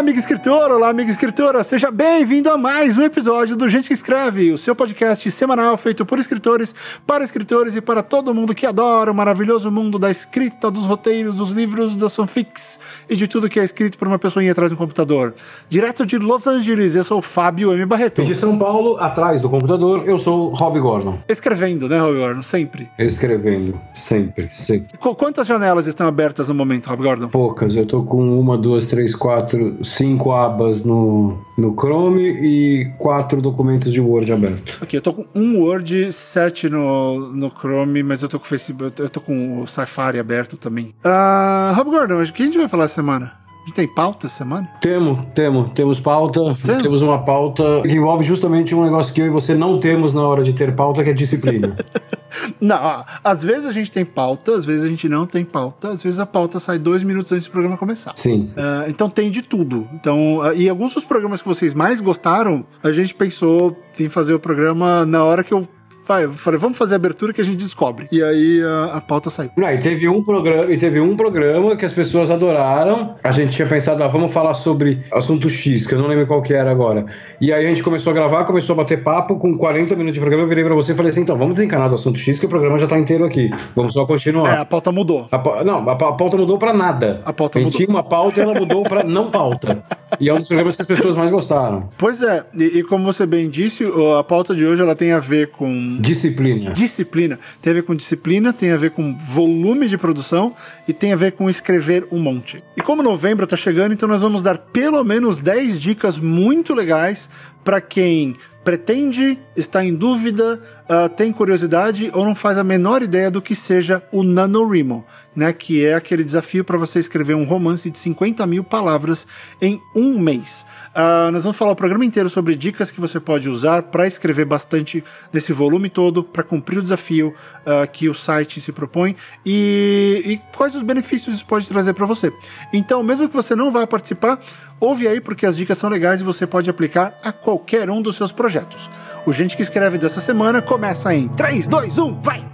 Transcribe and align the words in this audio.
amigo 0.00 0.18
escritor, 0.18 0.70
olá, 0.72 0.88
amiga 0.88 1.10
escritora, 1.10 1.62
seja 1.62 1.90
bem-vindo 1.90 2.50
a 2.50 2.56
mais 2.56 2.96
um 2.96 3.02
episódio 3.02 3.54
do 3.54 3.68
Gente 3.68 3.86
que 3.88 3.92
Escreve, 3.92 4.50
o 4.50 4.56
seu 4.56 4.74
podcast 4.74 5.30
semanal 5.30 5.76
feito 5.76 6.06
por 6.06 6.18
escritores, 6.18 6.74
para 7.06 7.22
escritores 7.22 7.76
e 7.76 7.82
para 7.82 8.02
todo 8.02 8.34
mundo 8.34 8.54
que 8.54 8.64
adora 8.64 9.12
o 9.12 9.14
maravilhoso 9.14 9.70
mundo 9.70 9.98
da 9.98 10.10
escrita, 10.10 10.70
dos 10.70 10.86
roteiros, 10.86 11.34
dos 11.34 11.50
livros, 11.50 11.96
das 11.98 12.16
fanfics 12.16 12.78
e 13.10 13.14
de 13.14 13.28
tudo 13.28 13.46
que 13.48 13.60
é 13.60 13.64
escrito 13.64 13.98
por 13.98 14.08
uma 14.08 14.18
pessoinha 14.18 14.52
atrás 14.52 14.70
do 14.70 14.76
computador. 14.76 15.34
Direto 15.68 16.06
de 16.06 16.16
Los 16.16 16.46
Angeles, 16.46 16.94
eu 16.96 17.04
sou 17.04 17.18
o 17.18 17.22
Fábio 17.22 17.72
M. 17.74 17.84
Barreto. 17.84 18.22
E 18.22 18.24
de 18.24 18.34
São 18.34 18.58
Paulo, 18.58 18.96
atrás 18.98 19.42
do 19.42 19.50
computador, 19.50 20.04
eu 20.06 20.18
sou 20.18 20.50
o 20.50 20.54
Rob 20.54 20.80
Gordon. 20.80 21.18
Escrevendo, 21.28 21.88
né, 21.90 21.98
Rob 21.98 22.16
Gordon? 22.18 22.40
Sempre. 22.42 22.88
Escrevendo, 22.98 23.78
sempre, 23.94 24.48
sempre. 24.50 24.96
Qu- 24.96 25.14
quantas 25.14 25.46
janelas 25.46 25.86
estão 25.86 26.06
abertas 26.08 26.48
no 26.48 26.54
momento, 26.54 26.86
Rob 26.88 27.02
Gordon? 27.02 27.28
Poucas, 27.28 27.76
eu 27.76 27.86
tô 27.86 28.02
com 28.02 28.40
uma, 28.40 28.56
duas, 28.56 28.86
três, 28.86 29.14
quatro, 29.14 29.76
cinco 29.90 30.32
abas 30.32 30.84
no, 30.84 31.38
no 31.56 31.74
Chrome 31.74 32.22
e 32.22 32.84
quatro 32.98 33.40
documentos 33.40 33.92
de 33.92 34.00
Word 34.00 34.32
aberto. 34.32 34.78
Ok, 34.82 34.96
eu 34.96 35.02
tô 35.02 35.12
com 35.12 35.26
um 35.34 35.60
Word, 35.60 36.12
sete 36.12 36.68
no, 36.68 37.32
no 37.32 37.50
Chrome, 37.50 38.02
mas 38.02 38.22
eu 38.22 38.28
tô 38.28 38.38
com 38.38 38.44
o 38.44 38.48
Facebook, 38.48 39.00
eu 39.00 39.10
tô 39.10 39.20
com 39.20 39.60
o 39.60 39.66
Safari 39.66 40.18
aberto 40.18 40.56
também. 40.56 40.94
Ah, 41.04 41.72
Rob 41.76 41.90
Gordon, 41.90 42.22
o 42.22 42.32
que 42.32 42.42
a 42.42 42.46
gente 42.46 42.58
vai 42.58 42.68
falar 42.68 42.84
essa 42.84 42.94
semana? 42.94 43.32
A 43.62 43.66
gente 43.66 43.74
tem 43.74 43.86
pauta 43.86 44.26
essa 44.26 44.36
semana? 44.36 44.68
Temos, 44.80 45.26
temos, 45.34 45.72
temos 45.74 46.00
pauta, 46.00 46.40
Temos? 46.64 46.82
temos 46.82 47.02
uma 47.02 47.18
pauta 47.24 47.82
que 47.82 47.92
envolve 47.92 48.24
justamente 48.24 48.74
um 48.74 48.82
negócio 48.84 49.12
que 49.12 49.20
eu 49.20 49.26
e 49.26 49.30
você 49.30 49.54
não 49.54 49.78
temos 49.78 50.14
na 50.14 50.22
hora 50.22 50.42
de 50.42 50.52
ter 50.52 50.74
pauta, 50.74 51.04
que 51.04 51.10
é 51.10 51.12
disciplina. 51.12 51.76
Não, 52.60 52.76
ó, 52.76 53.04
às 53.24 53.42
vezes 53.42 53.66
a 53.66 53.72
gente 53.72 53.90
tem 53.90 54.04
pauta, 54.04 54.54
às 54.54 54.64
vezes 54.64 54.84
a 54.84 54.88
gente 54.88 55.08
não 55.08 55.26
tem 55.26 55.44
pauta, 55.44 55.88
às 55.88 56.02
vezes 56.02 56.20
a 56.20 56.26
pauta 56.26 56.60
sai 56.60 56.78
dois 56.78 57.02
minutos 57.02 57.32
antes 57.32 57.46
do 57.46 57.50
programa 57.50 57.76
começar. 57.76 58.12
Sim. 58.16 58.50
Ah, 58.56 58.84
então 58.88 59.10
tem 59.10 59.30
de 59.30 59.42
tudo. 59.42 59.88
Então, 59.94 60.40
ah, 60.40 60.54
e 60.54 60.68
alguns 60.68 60.94
dos 60.94 61.04
programas 61.04 61.42
que 61.42 61.48
vocês 61.48 61.74
mais 61.74 62.00
gostaram, 62.00 62.64
a 62.82 62.92
gente 62.92 63.14
pensou 63.14 63.76
em 63.98 64.08
fazer 64.08 64.32
o 64.34 64.40
programa 64.40 65.04
na 65.04 65.24
hora 65.24 65.42
que 65.42 65.52
eu. 65.52 65.66
Vai, 66.06 66.24
eu 66.24 66.32
falei, 66.32 66.58
vamos 66.58 66.76
fazer 66.76 66.94
a 66.94 66.96
abertura 66.96 67.32
que 67.32 67.40
a 67.40 67.44
gente 67.44 67.56
descobre. 67.58 68.08
E 68.10 68.22
aí 68.22 68.60
ah, 68.64 68.92
a 68.94 69.00
pauta 69.00 69.30
saiu. 69.30 69.50
Ah, 69.62 69.72
e 69.74 69.78
teve 69.78 70.08
um 70.08 70.22
programa, 70.24 70.72
e 70.72 70.76
teve 70.78 71.00
um 71.00 71.16
programa 71.16 71.76
que 71.76 71.84
as 71.84 71.92
pessoas 71.92 72.30
adoraram. 72.30 73.14
A 73.22 73.30
gente 73.30 73.52
tinha 73.54 73.68
pensado, 73.68 74.02
ah, 74.02 74.08
vamos 74.08 74.32
falar 74.32 74.54
sobre 74.54 75.04
assunto 75.12 75.48
X, 75.48 75.86
que 75.86 75.94
eu 75.94 75.98
não 75.98 76.08
lembro 76.08 76.26
qual 76.26 76.42
que 76.42 76.52
era 76.52 76.70
agora. 76.70 77.06
E 77.40 77.52
aí 77.52 77.64
a 77.64 77.68
gente 77.68 77.82
começou 77.82 78.10
a 78.10 78.14
gravar, 78.14 78.44
começou 78.44 78.74
a 78.74 78.76
bater 78.78 79.02
papo 79.02 79.36
com 79.38 79.56
40 79.56 79.94
minutos 79.94 80.14
de 80.14 80.20
programa, 80.20 80.44
eu 80.44 80.48
virei 80.48 80.64
pra 80.64 80.74
você 80.74 80.92
e 80.92 80.94
falei 80.96 81.10
assim, 81.10 81.20
então 81.22 81.36
vamos 81.36 81.54
desencanar 81.54 81.88
do 81.88 81.94
assunto 81.94 82.18
X, 82.18 82.38
que 82.38 82.46
o 82.46 82.48
programa 82.48 82.76
já 82.78 82.86
tá 82.86 82.98
inteiro 82.98 83.24
aqui. 83.24 83.50
Vamos 83.76 83.94
só 83.94 84.02
É, 84.02 84.06
continuar. 84.06 84.60
a 84.60 84.64
pauta 84.64 84.90
mudou. 84.90 85.28
A 85.30 85.38
pa- 85.38 85.62
não, 85.64 85.88
a, 85.88 85.96
pa- 85.96 86.08
a 86.08 86.12
pauta 86.12 86.36
mudou 86.36 86.58
pra 86.58 86.72
nada. 86.72 87.20
A 87.24 87.32
pauta 87.32 87.58
gente 87.58 87.66
mudou. 87.66 87.78
tinha 87.78 87.88
uma 87.90 88.02
pauta 88.02 88.40
e 88.40 88.42
ela 88.42 88.54
mudou 88.54 88.82
pra 88.82 89.04
não 89.04 89.30
pauta. 89.30 89.82
E 90.18 90.28
é 90.28 90.34
um 90.34 90.38
dos 90.38 90.48
programas 90.48 90.76
que 90.76 90.82
as 90.82 90.88
pessoas 90.88 91.14
mais 91.16 91.30
gostaram. 91.30 91.88
Pois 91.96 92.22
é, 92.22 92.44
e, 92.58 92.78
e 92.78 92.82
como 92.82 93.04
você 93.04 93.26
bem 93.26 93.48
disse, 93.48 93.84
a 94.18 94.24
pauta 94.24 94.54
de 94.54 94.66
hoje 94.66 94.82
ela 94.82 94.96
tem 94.96 95.12
a 95.12 95.18
ver 95.18 95.50
com 95.50 95.99
Disciplina. 96.00 96.72
disciplina. 96.72 97.38
Tem 97.62 97.70
a 97.70 97.74
ver 97.74 97.82
com 97.82 97.94
disciplina, 97.94 98.52
tem 98.52 98.72
a 98.72 98.76
ver 98.76 98.90
com 98.90 99.12
volume 99.16 99.88
de 99.88 99.98
produção 99.98 100.54
e 100.88 100.92
tem 100.92 101.12
a 101.12 101.16
ver 101.16 101.32
com 101.32 101.48
escrever 101.48 102.06
um 102.10 102.18
monte. 102.18 102.62
E 102.76 102.80
como 102.80 103.02
novembro 103.02 103.46
tá 103.46 103.56
chegando, 103.56 103.92
então 103.92 104.08
nós 104.08 104.22
vamos 104.22 104.42
dar 104.42 104.58
pelo 104.58 105.02
menos 105.04 105.38
10 105.38 105.80
dicas 105.80 106.18
muito 106.18 106.74
legais 106.74 107.28
para 107.62 107.80
quem 107.80 108.36
pretende, 108.64 109.38
está 109.56 109.84
em 109.84 109.94
dúvida, 109.94 110.62
ah, 110.92 111.08
tem 111.08 111.32
curiosidade 111.32 112.10
ou 112.12 112.24
não 112.24 112.34
faz 112.34 112.58
a 112.58 112.64
menor 112.64 113.00
ideia 113.00 113.30
do 113.30 113.40
que 113.40 113.54
seja 113.54 114.02
o 114.10 114.24
NaNoWriMo, 114.24 115.04
né? 115.36 115.52
Que 115.52 115.84
é 115.84 115.94
aquele 115.94 116.24
desafio 116.24 116.64
para 116.64 116.76
você 116.76 116.98
escrever 116.98 117.36
um 117.36 117.44
romance 117.44 117.88
de 117.88 117.96
50 117.96 118.44
mil 118.44 118.64
palavras 118.64 119.24
em 119.62 119.80
um 119.94 120.18
mês. 120.18 120.66
Ah, 120.92 121.30
nós 121.32 121.44
vamos 121.44 121.56
falar 121.56 121.70
o 121.70 121.76
programa 121.76 122.04
inteiro 122.04 122.28
sobre 122.28 122.56
dicas 122.56 122.90
que 122.90 123.00
você 123.00 123.20
pode 123.20 123.48
usar 123.48 123.84
para 123.84 124.04
escrever 124.04 124.44
bastante 124.44 125.04
nesse 125.32 125.52
volume 125.52 125.88
todo, 125.88 126.24
para 126.24 126.42
cumprir 126.42 126.80
o 126.80 126.82
desafio 126.82 127.32
ah, 127.64 127.86
que 127.86 128.08
o 128.08 128.14
site 128.14 128.60
se 128.60 128.72
propõe 128.72 129.14
e, 129.46 130.22
e 130.26 130.56
quais 130.56 130.74
os 130.74 130.82
benefícios 130.82 131.36
isso 131.36 131.46
pode 131.46 131.68
trazer 131.68 131.92
para 131.92 132.04
você. 132.04 132.32
Então, 132.72 133.00
mesmo 133.00 133.28
que 133.28 133.36
você 133.36 133.54
não 133.54 133.70
vá 133.70 133.86
participar, 133.86 134.40
ouve 134.80 135.06
aí 135.06 135.20
porque 135.20 135.46
as 135.46 135.56
dicas 135.56 135.78
são 135.78 135.88
legais 135.88 136.20
e 136.20 136.24
você 136.24 136.48
pode 136.48 136.68
aplicar 136.68 137.16
a 137.22 137.30
qualquer 137.30 137.88
um 137.88 138.02
dos 138.02 138.16
seus 138.16 138.32
projetos. 138.32 138.90
O 139.26 139.32
Gente 139.32 139.56
que 139.56 139.62
Escreve 139.62 139.98
dessa 139.98 140.20
semana 140.20 140.62
começa 140.62 141.14
em 141.14 141.28
3, 141.28 141.68
2, 141.68 141.98
1, 141.98 142.20
vai! 142.20 142.44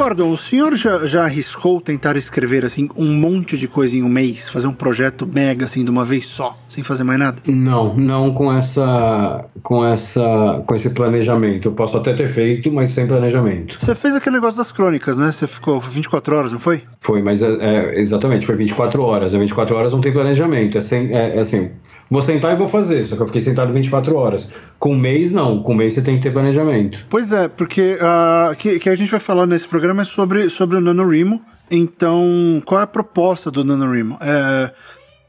Gordon, 0.00 0.30
o 0.30 0.38
senhor 0.38 0.74
já, 0.76 1.04
já 1.04 1.24
arriscou 1.24 1.78
tentar 1.78 2.16
escrever 2.16 2.64
assim 2.64 2.88
um 2.96 3.12
monte 3.12 3.58
de 3.58 3.68
coisa 3.68 3.94
em 3.94 4.02
um 4.02 4.08
mês, 4.08 4.48
fazer 4.48 4.66
um 4.66 4.72
projeto 4.72 5.28
mega 5.30 5.66
assim 5.66 5.84
de 5.84 5.90
uma 5.90 6.06
vez 6.06 6.24
só, 6.24 6.54
sem 6.66 6.82
fazer 6.82 7.04
mais 7.04 7.18
nada? 7.18 7.42
Não, 7.46 7.94
não 7.94 8.32
com 8.32 8.50
essa, 8.50 9.44
com 9.62 9.84
essa, 9.84 10.62
com 10.66 10.74
esse 10.74 10.88
planejamento. 10.94 11.68
Eu 11.68 11.72
posso 11.72 11.98
até 11.98 12.14
ter 12.14 12.28
feito, 12.28 12.72
mas 12.72 12.88
sem 12.88 13.06
planejamento. 13.06 13.76
Você 13.78 13.94
fez 13.94 14.14
aquele 14.14 14.36
negócio 14.36 14.56
das 14.56 14.72
crônicas, 14.72 15.18
né? 15.18 15.30
Você 15.30 15.46
ficou 15.46 15.78
24 15.78 16.34
horas, 16.34 16.52
não 16.52 16.58
foi? 16.58 16.82
Foi, 16.98 17.20
mas 17.20 17.42
é, 17.42 17.48
é, 17.60 18.00
exatamente, 18.00 18.46
foi 18.46 18.56
24 18.56 19.02
horas. 19.02 19.34
É 19.34 19.38
24 19.38 19.76
horas 19.76 19.92
não 19.92 20.00
tem 20.00 20.14
planejamento. 20.14 20.78
É, 20.78 20.80
sem, 20.80 21.14
é, 21.14 21.36
é 21.36 21.40
assim, 21.40 21.72
vou 22.10 22.20
sentar 22.20 22.52
e 22.52 22.56
vou 22.56 22.68
fazer, 22.68 23.04
só 23.06 23.14
que 23.14 23.22
eu 23.22 23.26
fiquei 23.26 23.40
sentado 23.40 23.72
24 23.72 24.14
horas. 24.16 24.50
Com 24.78 24.96
mês, 24.96 25.32
não. 25.32 25.62
Com 25.62 25.74
mês 25.74 25.94
você 25.94 26.02
tem 26.02 26.16
que 26.16 26.22
ter 26.22 26.32
planejamento. 26.32 27.06
Pois 27.08 27.30
é, 27.32 27.48
porque 27.48 27.96
uh, 27.96 28.54
que, 28.56 28.80
que 28.80 28.88
a 28.88 28.96
gente 28.96 29.10
vai 29.10 29.20
falar 29.20 29.46
nesse 29.46 29.68
programa 29.68 30.02
é 30.02 30.04
sobre, 30.04 30.50
sobre 30.50 30.76
o 30.76 30.80
NaNoWriMo. 30.80 31.40
Então, 31.70 32.60
qual 32.66 32.80
é 32.80 32.84
a 32.84 32.86
proposta 32.86 33.50
do 33.50 33.64
NaNoWriMo? 33.64 34.18
É, 34.20 34.72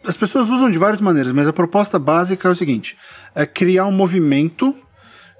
as 0.04 0.18
pessoas 0.18 0.50
usam 0.50 0.72
de 0.72 0.80
várias 0.80 1.00
maneiras, 1.00 1.32
mas 1.32 1.48
a 1.48 1.54
proposta 1.54 2.00
básica 2.00 2.48
é 2.48 2.52
o 2.52 2.56
seguinte: 2.56 2.98
é 3.36 3.46
criar 3.46 3.86
um 3.86 3.92
movimento 3.92 4.76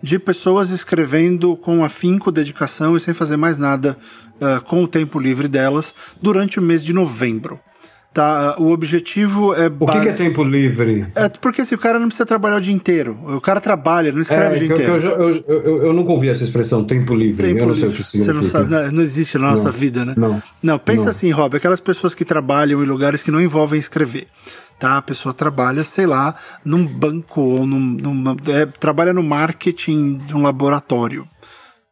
de 0.04 0.20
pessoas 0.20 0.70
escrevendo 0.70 1.56
com 1.56 1.84
afinco, 1.84 2.32
dedicação 2.32 2.96
e 2.96 3.00
sem 3.00 3.14
fazer 3.14 3.38
mais 3.38 3.58
nada 3.58 3.98
uh, 4.36 4.62
com 4.64 4.84
o 4.84 4.88
tempo 4.88 5.20
livre 5.20 5.48
delas 5.48 5.94
durante 6.22 6.60
o 6.60 6.62
mês 6.62 6.84
de 6.84 6.94
novembro. 6.94 7.60
Tá? 8.14 8.58
O 8.60 8.72
objetivo 8.72 9.54
é. 9.54 9.68
O 9.68 9.86
que, 9.88 10.00
que 10.02 10.10
é 10.10 10.12
tempo 10.12 10.44
livre? 10.44 11.08
É 11.16 11.30
porque 11.30 11.62
assim, 11.62 11.76
o 11.76 11.78
cara 11.78 11.98
não 11.98 12.08
precisa 12.08 12.26
trabalhar 12.26 12.58
o 12.58 12.62
dia 12.62 12.74
inteiro. 12.74 13.18
O 13.26 13.40
cara 13.40 13.62
trabalha, 13.62 14.12
não 14.12 14.22
escreve 14.22 14.44
É, 14.44 14.50
o 14.50 14.60
dia 14.60 14.66
inteiro. 14.74 14.98
eu, 14.98 15.30
eu, 15.30 15.44
eu, 15.48 15.84
eu 15.86 15.94
nunca 15.94 16.12
ouvi 16.12 16.28
essa 16.28 16.44
expressão, 16.44 16.84
tempo 16.84 17.16
livre. 17.16 17.42
Tempo 17.48 17.62
eu 17.62 17.68
não 17.68 17.74
sei 17.74 17.86
o 17.86 17.88
livre. 17.88 18.04
que 18.04 18.10
Você 18.10 18.18
não 18.18 18.44
significa. 18.44 18.58
sabe, 18.60 18.70
não, 18.70 18.92
não 18.92 19.02
existe 19.02 19.38
na 19.38 19.52
nossa 19.52 19.64
Não. 19.64 19.72
vida, 19.72 20.04
né? 20.04 20.14
Não. 20.18 20.44
Não, 20.62 20.78
pensa 20.78 21.04
Não. 21.04 21.10
assim, 21.10 21.32
Rob, 21.32 21.56
aquelas 21.56 21.80
pessoas 21.80 22.14
que 22.14 22.26
trabalham 22.26 22.84
em 22.84 22.86
lugares 22.86 23.24
que 23.24 23.32
não 23.32 23.40
envolvem 23.40 23.80
escrever. 23.80 24.28
Tá? 24.78 24.98
A 24.98 25.02
pessoa 25.02 25.34
trabalha, 25.34 25.86
sei 25.86 26.06
lá, 26.06 26.36
num 26.66 26.86
banco 26.86 27.40
ou 27.40 27.66
num, 27.66 27.80
numa, 27.80 28.36
é, 28.50 28.66
trabalha 28.66 29.14
no 29.14 29.24
marketing 29.24 30.16
de 30.18 30.36
um 30.36 30.42
laboratório 30.42 31.26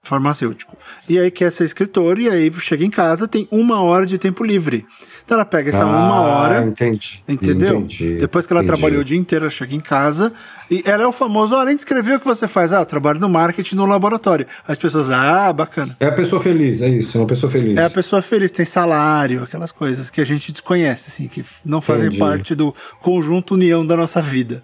farmacêutico. 0.04 0.76
E 1.08 1.20
aí 1.20 1.30
quer 1.30 1.52
ser 1.52 1.66
escritor 1.66 2.20
e 2.20 2.28
aí 2.30 2.52
chega 2.60 2.84
em 2.84 2.90
casa, 2.90 3.28
tem 3.28 3.48
uma 3.52 3.82
hora 3.82 4.06
de 4.06 4.18
tempo 4.18 4.44
livre. 4.44 4.86
Então 5.30 5.38
ela 5.38 5.46
pega 5.46 5.70
essa 5.70 5.86
uma 5.86 6.16
Ah, 6.16 6.22
hora, 6.22 6.64
Entendi. 6.66 7.20
Entendeu? 7.30 7.78
Entendi, 7.78 8.16
Depois 8.16 8.48
que 8.48 8.52
ela 8.54 8.64
entendi. 8.64 8.76
trabalhou 8.80 9.02
o 9.02 9.04
dia 9.06 9.16
inteiro, 9.16 9.46
ela 9.46 9.52
chega 9.52 9.76
em 9.76 9.80
casa 9.80 10.34
e 10.72 10.82
ela 10.84 11.04
é 11.04 11.06
o 11.06 11.12
famoso, 11.12 11.56
"Ah, 11.56 11.62
além 11.62 11.76
de 11.76 11.82
escrever 11.82 12.16
o 12.16 12.20
que 12.20 12.26
você 12.26 12.48
faz, 12.48 12.74
ah, 12.74 12.80
eu 12.80 12.86
trabalho 12.88 13.20
no 13.20 13.30
marketing 13.30 13.76
no 13.76 13.86
laboratório. 13.86 14.48
As 14.68 14.76
pessoas, 14.80 15.12
ah, 15.12 15.54
bacana. 15.54 15.96
É 16.00 16.08
a 16.08 16.12
pessoa 16.12 16.42
feliz, 16.42 16.82
é 16.82 16.90
isso, 16.90 17.16
é 17.16 17.22
uma 17.22 17.28
pessoa 17.28 17.52
feliz. 17.52 17.78
É 17.78 17.86
a 17.86 17.90
pessoa 17.92 18.24
feliz, 18.24 18.50
tem 18.50 18.66
salário, 18.66 19.44
aquelas 19.44 19.72
coisas 19.72 20.10
que 20.10 20.20
a 20.20 20.26
gente 20.26 20.52
desconhece, 20.52 21.10
assim, 21.12 21.28
que 21.28 21.46
não 21.64 21.80
fazem 21.80 22.08
Entendi. 22.08 22.20
parte 22.20 22.56
do 22.56 22.74
conjunto 23.00 23.54
união 23.54 23.86
da 23.86 23.96
nossa 23.96 24.24
vida. 24.24 24.64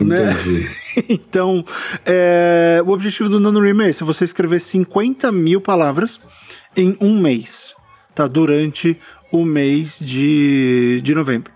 Né? 0.00 0.34
Então, 1.06 1.62
é, 2.06 2.82
o 2.84 2.90
objetivo 2.92 3.28
do 3.28 3.38
NaNoWriMo 3.38 3.82
é 3.82 3.90
esse, 3.90 4.02
você 4.02 4.24
escrever 4.24 4.58
50 4.60 5.30
mil 5.30 5.60
palavras 5.60 6.18
em 6.74 6.96
um 7.00 7.20
mês, 7.20 7.74
tá? 8.14 8.26
Durante 8.26 8.98
o 9.30 9.44
mês 9.44 9.98
de, 10.00 11.00
de 11.02 11.14
novembro. 11.14 11.52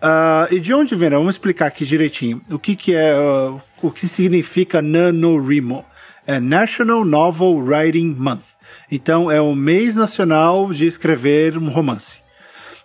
Ah, 0.00 0.48
e 0.50 0.58
de 0.60 0.74
onde 0.74 0.94
vem? 0.94 1.08
Vamos 1.10 1.36
explicar 1.36 1.66
aqui 1.66 1.86
direitinho. 1.86 2.42
O 2.50 2.58
que, 2.58 2.76
que 2.76 2.94
é, 2.94 3.12
ah, 3.12 3.54
o 3.80 3.90
que 3.90 4.06
significa 4.06 4.82
NaNoWriMo? 4.82 5.82
É 6.26 6.38
National 6.40 7.04
Novel 7.04 7.56
Writing 7.56 8.14
Month. 8.18 8.44
Então, 8.90 9.30
é 9.30 9.38
o 9.40 9.54
mês 9.54 9.94
nacional 9.94 10.72
de 10.72 10.86
escrever 10.86 11.56
um 11.58 11.68
romance. 11.68 12.18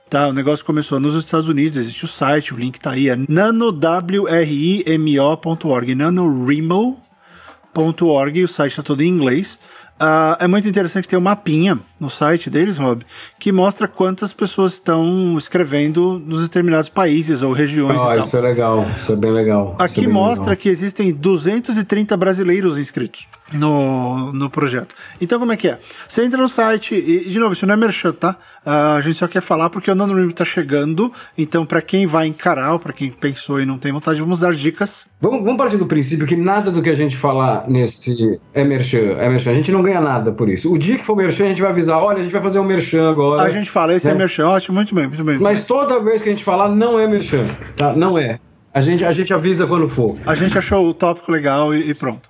Tá, 0.09 0.29
o 0.29 0.33
negócio 0.33 0.65
começou 0.65 0.99
nos 0.99 1.13
Estados 1.13 1.47
Unidos, 1.49 1.77
existe 1.77 2.05
o 2.05 2.07
site, 2.07 2.51
o 2.53 2.57
link 2.57 2.79
tá 2.79 2.91
aí, 2.91 3.09
é 3.09 3.15
nanowrimo.org, 3.15 5.93
nanorimo.org, 5.93 8.43
o 8.43 8.47
site 8.47 8.71
está 8.71 8.81
todo 8.81 9.01
em 9.01 9.07
inglês. 9.07 9.59
Ah, 9.99 10.37
é 10.39 10.47
muito 10.47 10.67
interessante 10.67 11.07
ter 11.07 11.17
um 11.17 11.21
mapinha 11.21 11.79
no 11.99 12.09
site 12.09 12.49
deles, 12.49 12.77
Rob, 12.77 13.03
que 13.39 13.51
mostra 13.51 13.87
quantas 13.87 14.31
pessoas 14.33 14.73
estão 14.73 15.35
escrevendo 15.37 16.21
nos 16.25 16.41
determinados 16.41 16.89
países 16.89 17.41
ou 17.41 17.51
regiões 17.51 17.99
Ah, 18.01 18.17
isso 18.17 18.37
é 18.37 18.41
legal, 18.41 18.85
isso 18.95 19.11
é 19.13 19.15
bem 19.15 19.31
legal. 19.31 19.73
isso 19.75 19.83
Aqui 19.83 19.99
é 20.01 20.03
bem 20.03 20.13
mostra 20.13 20.41
legal. 20.51 20.57
que 20.57 20.69
existem 20.69 21.11
230 21.13 22.15
brasileiros 22.17 22.77
inscritos 22.77 23.27
no, 23.53 24.31
no 24.33 24.49
projeto. 24.49 24.93
Então, 25.19 25.39
como 25.39 25.51
é 25.51 25.57
que 25.57 25.67
é? 25.67 25.79
Você 26.07 26.23
entra 26.23 26.41
no 26.41 26.47
site, 26.49 26.93
e, 26.95 27.29
de 27.29 27.39
novo, 27.39 27.53
isso 27.53 27.65
não 27.65 27.73
é 27.73 27.77
merchan, 27.77 28.11
tá? 28.13 28.35
Ah, 28.65 28.95
a 28.95 29.01
gente 29.01 29.15
só 29.17 29.27
quer 29.27 29.41
falar 29.41 29.69
porque 29.69 29.89
o 29.89 29.95
NanoRim 29.95 30.29
tá 30.31 30.45
chegando. 30.45 31.11
Então, 31.37 31.65
para 31.65 31.81
quem 31.81 32.05
vai 32.05 32.27
encarar, 32.27 32.73
ou 32.73 32.79
para 32.79 32.93
quem 32.93 33.09
pensou 33.11 33.59
e 33.59 33.65
não 33.65 33.77
tem 33.77 33.91
vontade, 33.91 34.19
vamos 34.19 34.39
dar 34.41 34.53
dicas. 34.53 35.07
Vamos, 35.21 35.43
vamos 35.43 35.57
partir 35.57 35.77
do 35.77 35.85
princípio 35.85 36.27
que 36.27 36.35
nada 36.35 36.69
do 36.71 36.81
que 36.81 36.89
a 36.89 36.95
gente 36.95 37.17
falar 37.17 37.65
nesse 37.67 38.39
é 38.53 38.63
merchan, 38.63 39.15
é 39.17 39.27
merchan. 39.29 39.51
A 39.51 39.53
gente 39.55 39.71
não 39.71 39.81
ganha 39.81 39.99
nada 40.01 40.31
por 40.31 40.47
isso. 40.49 40.71
O 40.71 40.77
dia 40.77 40.97
que 40.97 41.05
for 41.05 41.15
merchan, 41.15 41.45
a 41.45 41.49
gente 41.49 41.61
vai 41.61 41.71
avisar, 41.71 41.88
olha, 41.97 42.19
a 42.19 42.23
gente 42.23 42.31
vai 42.31 42.41
fazer 42.41 42.59
um 42.59 42.63
merchan 42.63 43.09
agora. 43.09 43.41
A 43.41 43.49
gente 43.49 43.69
fala, 43.69 43.93
esse 43.93 44.07
é, 44.07 44.11
É. 44.11 44.13
merchan, 44.13 44.47
ótimo, 44.47 44.75
muito 44.75 44.93
bem, 44.93 45.07
muito 45.07 45.23
bem. 45.23 45.39
Mas 45.39 45.63
toda 45.63 45.99
vez 45.99 46.21
que 46.21 46.29
a 46.29 46.31
gente 46.31 46.43
falar, 46.43 46.69
não 46.69 46.99
é 46.99 47.07
merchan, 47.07 47.45
tá? 47.75 47.93
Não 47.93 48.17
é. 48.17 48.39
A 48.73 48.81
gente, 48.81 49.03
a 49.03 49.11
gente 49.11 49.33
avisa 49.33 49.65
quando 49.65 49.89
for. 49.89 50.15
A 50.25 50.35
gente 50.35 50.57
achou 50.57 50.87
o 50.87 50.93
tópico 50.93 51.31
legal 51.31 51.73
e, 51.73 51.89
e 51.89 51.93
pronto. 51.93 52.29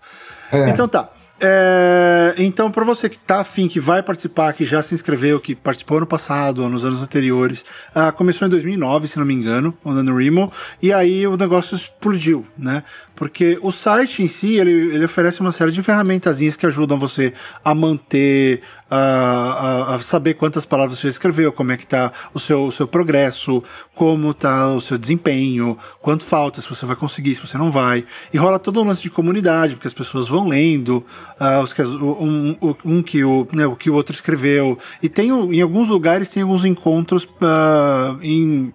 É. 0.52 0.70
Então 0.70 0.88
tá. 0.88 1.10
É, 1.42 2.34
então, 2.38 2.70
para 2.70 2.84
você 2.84 3.08
que 3.08 3.18
tá 3.18 3.40
afim, 3.40 3.68
que 3.68 3.80
vai 3.80 4.04
participar, 4.04 4.52
que 4.54 4.66
já 4.66 4.82
se 4.82 4.94
inscreveu, 4.94 5.40
que 5.40 5.56
participou 5.56 5.98
ano 5.98 6.06
passado, 6.06 6.64
ou 6.64 6.70
nos 6.70 6.84
anos 6.84 7.02
anteriores, 7.02 7.66
ah, 7.96 8.12
começou 8.12 8.46
em 8.46 8.52
2009, 8.52 9.08
se 9.08 9.18
não 9.18 9.26
me 9.26 9.34
engano, 9.34 9.74
o 9.84 9.94
NaNoWriMo, 9.94 10.52
e 10.82 10.92
aí 10.92 11.26
o 11.26 11.38
negócio 11.38 11.76
explodiu, 11.76 12.46
né? 12.58 12.84
Porque 13.19 13.60
o 13.62 13.69
site 13.69 14.24
em 14.24 14.30
si, 14.30 14.56
ele, 14.56 14.71
ele 14.71 15.04
oferece 15.04 15.42
uma 15.42 15.51
série 15.51 15.74
de 15.74 15.83
ferramentazinhas 15.83 16.56
que 16.56 16.66
ajudam 16.66 16.98
você 16.98 17.33
a 17.66 17.75
manter, 17.75 18.62
a, 18.89 18.98
a, 18.98 19.95
a 19.95 20.00
saber 20.01 20.36
quantas 20.36 20.66
palavras 20.66 20.98
você 20.98 21.10
escreveu, 21.10 21.51
como 21.51 21.74
é 21.74 21.75
que 21.75 21.86
tá 21.86 22.13
o 22.33 22.39
seu, 22.39 22.68
o 22.68 22.71
seu 22.71 22.88
progresso, 22.88 23.62
como 23.94 24.33
tá 24.33 24.69
o 24.69 24.80
seu 24.80 24.98
desempenho, 24.98 25.77
quanto 26.00 26.24
falta, 26.24 26.62
se 26.62 26.69
você 26.69 26.86
vai 26.86 26.95
conseguir, 26.95 27.36
se 27.36 27.45
você 27.45 27.57
não 27.57 27.69
vai. 27.69 28.06
E 28.33 28.38
rola 28.38 28.57
todo 28.57 28.81
um 28.81 28.88
lance 28.88 29.01
de 29.01 29.10
comunidade, 29.10 29.75
porque 29.75 29.89
as 29.89 29.94
pessoas 29.94 30.30
vão 30.30 30.48
lendo 30.48 31.06
ah, 31.38 31.60
os 31.60 31.74
que, 31.74 31.81
um, 31.81 32.56
um, 32.62 32.75
um 32.86 33.04
que 33.04 33.21
o, 33.21 33.45
né, 33.51 33.68
o 33.68 33.75
que 33.75 33.89
o 33.89 33.95
outro 33.95 34.16
escreveu. 34.16 34.80
E 35.04 35.10
tem, 35.10 35.27
em 35.27 35.62
alguns 35.62 35.89
lugares 35.89 36.30
tem 36.30 36.44
alguns 36.44 36.63
encontros 36.63 37.27
ah, 37.42 38.16
em, 38.21 38.71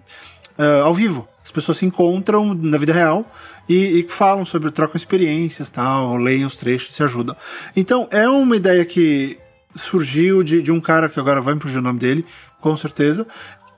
ah, 0.55 0.81
ao 0.83 0.93
vivo. 0.93 1.27
As 1.43 1.49
pessoas 1.49 1.79
se 1.79 1.85
encontram 1.85 2.53
na 2.53 2.77
vida 2.77 2.93
real 2.93 3.25
e, 3.67 3.99
e 3.99 4.05
falam 4.07 4.45
sobre, 4.45 4.71
trocam 4.71 4.97
experiências, 4.97 5.69
tal, 5.69 6.17
leem 6.17 6.45
os 6.45 6.55
trechos, 6.55 6.93
se 6.93 7.03
ajudam. 7.03 7.35
Então 7.75 8.07
é 8.11 8.27
uma 8.27 8.55
ideia 8.55 8.85
que 8.85 9.37
surgiu 9.75 10.43
de, 10.43 10.61
de 10.61 10.71
um 10.71 10.79
cara 10.79 11.09
que 11.09 11.19
agora 11.19 11.41
vai 11.41 11.53
me 11.55 11.59
fugir 11.61 11.79
o 11.79 11.81
nome 11.81 11.99
dele, 11.99 12.25
com 12.61 12.75
certeza, 12.77 13.27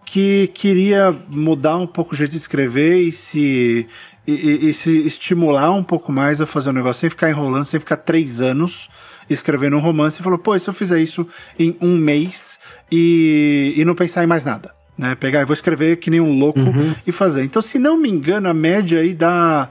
que 0.06 0.48
queria 0.54 1.14
mudar 1.30 1.78
um 1.78 1.88
pouco 1.88 2.14
o 2.14 2.18
jeito 2.18 2.32
de 2.32 2.38
escrever 2.38 3.02
e 3.02 3.12
se 3.12 3.88
e, 4.26 4.70
e- 4.70 4.74
se 4.74 5.06
estimular 5.08 5.72
um 5.72 5.84
pouco 5.84 6.12
mais 6.12 6.42
a 6.42 6.46
fazer 6.46 6.70
um 6.70 6.74
negócio 6.74 7.02
sem 7.02 7.10
ficar 7.10 7.30
enrolando, 7.30 7.66
sem 7.66 7.80
ficar 7.80 7.98
três 7.98 8.42
anos 8.42 8.90
escrevendo 9.30 9.76
um 9.78 9.80
romance 9.80 10.20
e 10.20 10.24
falou, 10.24 10.40
pô, 10.40 10.58
se 10.58 10.70
eu 10.70 10.74
fizer 10.74 11.00
isso 11.00 11.28
em 11.60 11.76
um 11.82 11.98
mês 11.98 12.58
e, 12.92 13.74
e 13.76 13.84
não 13.86 13.96
pensar 13.96 14.24
em 14.24 14.28
mais 14.28 14.46
nada? 14.46 14.77
Né? 14.98 15.16
Pegar, 15.16 15.42
eu 15.42 15.48
vou 15.48 15.54
escrever 15.54 15.98
que 15.98 16.10
nem 16.10 16.20
um 16.20 16.38
louco 16.38 16.60
e 17.06 17.12
fazer. 17.12 17.44
Então, 17.44 17.62
se 17.62 17.78
não 17.78 17.98
me 17.98 18.10
engano, 18.10 18.50
a 18.50 18.54
média 18.54 19.00
aí 19.00 19.14
dá, 19.14 19.70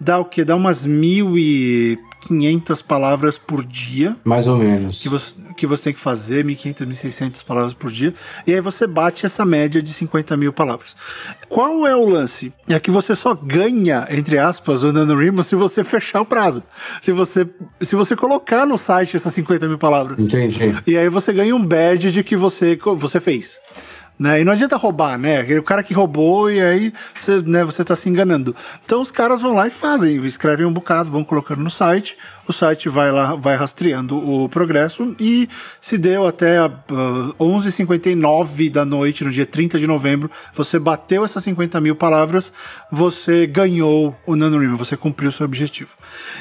dá 0.00 0.18
o 0.18 0.24
quê? 0.24 0.44
Dá 0.44 0.56
umas 0.56 0.84
1.500 0.86 2.82
palavras 2.82 3.38
por 3.38 3.64
dia 3.64 4.16
Mais 4.24 4.46
ou 4.48 4.56
menos. 4.56 5.00
que 5.00 5.08
você, 5.08 5.36
que 5.56 5.66
você 5.66 5.84
tem 5.84 5.92
que 5.92 6.00
fazer, 6.00 6.44
1.500, 6.44 6.86
1.600 6.86 7.44
palavras 7.44 7.74
por 7.74 7.90
dia, 7.90 8.12
e 8.46 8.52
aí 8.52 8.60
você 8.60 8.86
bate 8.86 9.24
essa 9.26 9.44
média 9.44 9.80
de 9.82 9.92
50 9.92 10.36
mil 10.36 10.52
palavras. 10.52 10.96
Qual 11.48 11.86
é 11.86 11.94
o 11.94 12.08
lance? 12.08 12.52
É 12.68 12.80
que 12.80 12.90
você 12.90 13.14
só 13.14 13.34
ganha, 13.34 14.06
entre 14.10 14.38
aspas, 14.38 14.82
o 14.82 14.92
NaNoWriMo 14.92 15.44
se 15.44 15.54
você 15.54 15.84
fechar 15.84 16.20
o 16.20 16.26
prazo. 16.26 16.62
Se 17.00 17.12
você, 17.12 17.46
se 17.80 17.94
você 17.94 18.16
colocar 18.16 18.66
no 18.66 18.76
site 18.76 19.16
essas 19.16 19.32
50 19.34 19.68
mil 19.68 19.78
palavras. 19.78 20.18
Entendi. 20.20 20.74
E 20.86 20.96
aí 20.96 21.08
você 21.08 21.32
ganha 21.32 21.54
um 21.54 21.64
badge 21.64 22.10
de 22.10 22.24
que 22.24 22.36
você, 22.36 22.76
você 22.96 23.20
fez. 23.20 23.58
Né? 24.18 24.40
E 24.40 24.44
não 24.44 24.52
adianta 24.52 24.76
roubar, 24.76 25.18
né? 25.18 25.42
O 25.58 25.62
cara 25.62 25.82
que 25.82 25.92
roubou 25.92 26.50
e 26.50 26.60
aí 26.60 26.92
você, 27.14 27.42
né, 27.42 27.64
você 27.64 27.84
tá 27.84 27.96
se 27.96 28.08
enganando. 28.08 28.54
Então 28.84 29.00
os 29.00 29.10
caras 29.10 29.40
vão 29.40 29.54
lá 29.54 29.66
e 29.66 29.70
fazem, 29.70 30.24
escrevem 30.24 30.64
um 30.64 30.72
bocado, 30.72 31.10
vão 31.10 31.24
colocando 31.24 31.62
no 31.62 31.70
site, 31.70 32.16
o 32.46 32.52
site 32.52 32.88
vai 32.88 33.10
lá, 33.10 33.34
vai 33.34 33.56
rastreando 33.56 34.16
o 34.16 34.48
progresso 34.48 35.14
e 35.18 35.48
se 35.80 35.96
deu 35.96 36.26
até 36.26 36.58
ah, 36.58 36.70
11h59 37.38 38.70
da 38.70 38.84
noite, 38.84 39.24
no 39.24 39.30
dia 39.30 39.46
30 39.46 39.78
de 39.78 39.86
novembro, 39.86 40.30
você 40.54 40.78
bateu 40.78 41.24
essas 41.24 41.42
50 41.44 41.80
mil 41.80 41.96
palavras, 41.96 42.52
você 42.90 43.46
ganhou 43.46 44.14
o 44.26 44.36
NaNoWriMo, 44.36 44.76
você 44.76 44.96
cumpriu 44.96 45.28
o 45.28 45.32
seu 45.32 45.44
objetivo. 45.46 45.90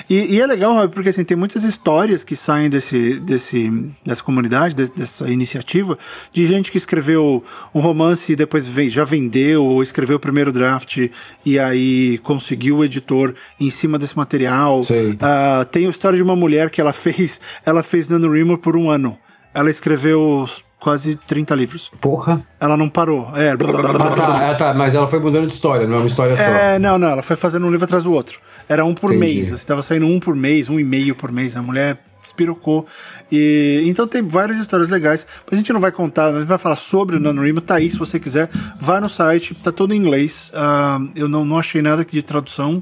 E, 0.09 0.35
e 0.35 0.41
é 0.41 0.45
legal, 0.47 0.87
porque 0.89 1.09
assim, 1.09 1.23
tem 1.23 1.37
muitas 1.37 1.63
histórias 1.63 2.23
que 2.23 2.35
saem 2.35 2.69
desse, 2.69 3.19
desse, 3.19 3.69
dessa 4.05 4.23
comunidade, 4.23 4.73
de- 4.75 4.91
dessa 4.91 5.29
iniciativa, 5.29 5.97
de 6.31 6.45
gente 6.45 6.71
que 6.71 6.77
escreveu 6.77 7.43
um 7.73 7.79
romance 7.79 8.33
e 8.33 8.35
depois 8.35 8.65
já 8.65 9.03
vendeu, 9.03 9.63
ou 9.63 9.81
escreveu 9.81 10.17
o 10.17 10.19
primeiro 10.19 10.51
draft 10.51 11.09
e 11.45 11.59
aí 11.59 12.17
conseguiu 12.19 12.77
o 12.77 12.85
editor 12.85 13.33
em 13.59 13.69
cima 13.69 13.97
desse 13.97 14.15
material. 14.17 14.81
Ah, 15.21 15.65
tem 15.71 15.87
história 15.93 16.17
de 16.17 16.23
uma 16.23 16.35
mulher 16.35 16.69
que 16.69 16.81
ela 16.81 16.91
fez, 16.93 17.39
ela 17.65 17.83
fez 17.83 18.09
NaNoWriMo 18.09 18.57
por 18.57 18.75
um 18.75 18.89
ano. 18.89 19.17
Ela 19.53 19.69
escreveu 19.69 20.45
quase 20.79 21.15
30 21.15 21.55
livros. 21.55 21.89
Porra. 22.01 22.45
Ela 22.59 22.75
não 22.75 22.89
parou. 22.89 23.31
É, 23.35 23.51
Ah, 23.51 24.11
tá, 24.15 24.43
é, 24.43 24.53
tá, 24.55 24.73
mas 24.73 24.93
ela 24.93 25.07
foi 25.07 25.19
mudando 25.19 25.47
de 25.47 25.53
história, 25.53 25.87
não 25.87 25.95
é 25.95 25.99
uma 25.99 26.07
história 26.07 26.35
só. 26.35 26.43
é, 26.43 26.77
não, 26.79 26.97
não, 26.97 27.07
ela 27.07 27.23
foi 27.23 27.37
fazendo 27.37 27.65
um 27.65 27.71
livro 27.71 27.85
atrás 27.85 28.03
do 28.03 28.11
outro. 28.11 28.39
Era 28.67 28.83
um 28.83 28.93
por 28.93 29.13
Entendi. 29.13 29.35
mês, 29.35 29.51
você 29.51 29.65
tava 29.65 29.81
saindo 29.81 30.05
um 30.05 30.19
por 30.19 30.35
mês, 30.35 30.69
um 30.69 30.79
e 30.79 30.83
meio 30.83 31.15
por 31.15 31.31
mês, 31.31 31.55
a 31.55 31.61
mulher 31.61 31.97
despirocou. 32.21 32.85
E, 33.31 33.83
então 33.85 34.07
tem 34.07 34.21
várias 34.21 34.57
histórias 34.57 34.89
legais, 34.89 35.27
mas 35.45 35.53
a 35.53 35.55
gente 35.55 35.71
não 35.71 35.79
vai 35.79 35.91
contar, 35.91 36.29
a 36.29 36.39
gente 36.39 36.47
vai 36.47 36.57
falar 36.57 36.75
sobre 36.75 37.15
o 37.17 37.19
NaNoWriMo, 37.19 37.61
tá 37.61 37.75
aí 37.75 37.89
se 37.91 37.97
você 37.97 38.19
quiser, 38.19 38.49
vai 38.79 38.99
no 38.99 39.09
site, 39.09 39.53
tá 39.55 39.71
todo 39.71 39.93
em 39.93 39.97
inglês, 39.97 40.51
ah, 40.55 40.99
eu 41.15 41.27
não, 41.27 41.45
não 41.45 41.57
achei 41.59 41.81
nada 41.81 42.01
aqui 42.01 42.13
de 42.13 42.23
tradução, 42.23 42.81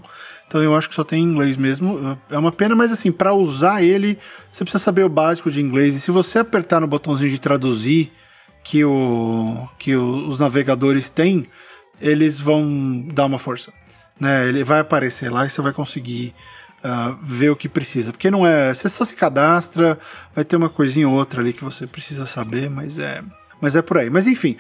então 0.51 0.61
eu 0.61 0.75
acho 0.75 0.89
que 0.89 0.95
só 0.95 1.03
tem 1.05 1.23
em 1.23 1.25
inglês 1.25 1.55
mesmo. 1.55 2.19
É 2.29 2.37
uma 2.37 2.51
pena, 2.51 2.75
mas 2.75 2.91
assim, 2.91 3.09
para 3.09 3.33
usar 3.33 3.81
ele, 3.81 4.19
você 4.51 4.65
precisa 4.65 4.83
saber 4.83 5.05
o 5.05 5.09
básico 5.09 5.49
de 5.49 5.61
inglês, 5.61 5.95
e 5.95 5.99
se 6.01 6.11
você 6.11 6.39
apertar 6.39 6.81
no 6.81 6.87
botãozinho 6.87 7.31
de 7.31 7.39
traduzir, 7.39 8.11
que, 8.61 8.83
o, 8.83 9.65
que 9.79 9.95
o- 9.95 10.27
os 10.27 10.37
navegadores 10.37 11.09
têm, 11.09 11.47
eles 12.01 12.37
vão 12.37 13.01
dar 13.13 13.27
uma 13.27 13.39
força. 13.39 13.71
Né? 14.19 14.49
Ele 14.49 14.61
vai 14.61 14.81
aparecer 14.81 15.31
lá 15.31 15.45
e 15.45 15.49
você 15.49 15.61
vai 15.61 15.71
conseguir 15.71 16.35
ah, 16.83 17.15
ver 17.23 17.49
o 17.49 17.55
que 17.55 17.69
precisa. 17.69 18.11
Porque 18.11 18.29
não 18.29 18.45
é. 18.45 18.73
Você 18.73 18.89
só 18.89 19.05
se 19.05 19.15
cadastra, 19.15 19.97
vai 20.35 20.43
ter 20.43 20.57
uma 20.57 20.69
coisinha 20.69 21.07
ou 21.07 21.15
outra 21.15 21.39
ali 21.39 21.53
que 21.53 21.63
você 21.63 21.87
precisa 21.87 22.25
saber, 22.25 22.69
mas 22.69 22.99
é. 22.99 23.23
Mas 23.61 23.73
é 23.73 23.81
por 23.81 23.97
aí. 23.97 24.09
Mas 24.09 24.27
enfim, 24.27 24.57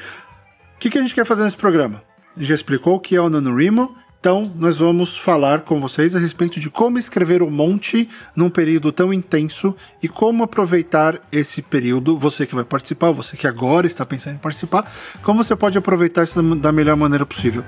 o 0.77 0.79
que, 0.79 0.89
que 0.89 0.97
a 0.97 1.01
gente 1.01 1.13
quer 1.13 1.25
fazer 1.25 1.43
nesse 1.43 1.57
programa? 1.57 2.01
A 2.33 2.39
gente 2.39 2.47
já 2.47 2.55
explicou 2.55 2.95
o 2.95 2.99
que 2.99 3.13
é 3.13 3.21
o 3.21 3.29
NaNoWriMo, 3.29 3.93
então 4.21 4.53
nós 4.55 4.77
vamos 4.77 5.17
falar 5.17 5.61
com 5.61 5.81
vocês 5.81 6.15
a 6.15 6.19
respeito 6.19 6.59
de 6.59 6.69
como 6.69 6.99
escrever 6.99 7.41
um 7.41 7.49
monte 7.49 8.07
num 8.35 8.51
período 8.51 8.91
tão 8.91 9.11
intenso 9.11 9.75
e 10.01 10.07
como 10.07 10.43
aproveitar 10.43 11.19
esse 11.31 11.59
período, 11.59 12.15
você 12.15 12.45
que 12.45 12.53
vai 12.53 12.63
participar, 12.63 13.09
você 13.09 13.35
que 13.35 13.47
agora 13.47 13.87
está 13.87 14.05
pensando 14.05 14.35
em 14.35 14.37
participar, 14.37 14.85
como 15.23 15.43
você 15.43 15.55
pode 15.55 15.75
aproveitar 15.75 16.23
isso 16.23 16.39
da 16.57 16.71
melhor 16.71 16.95
maneira 16.95 17.25
possível. 17.25 17.65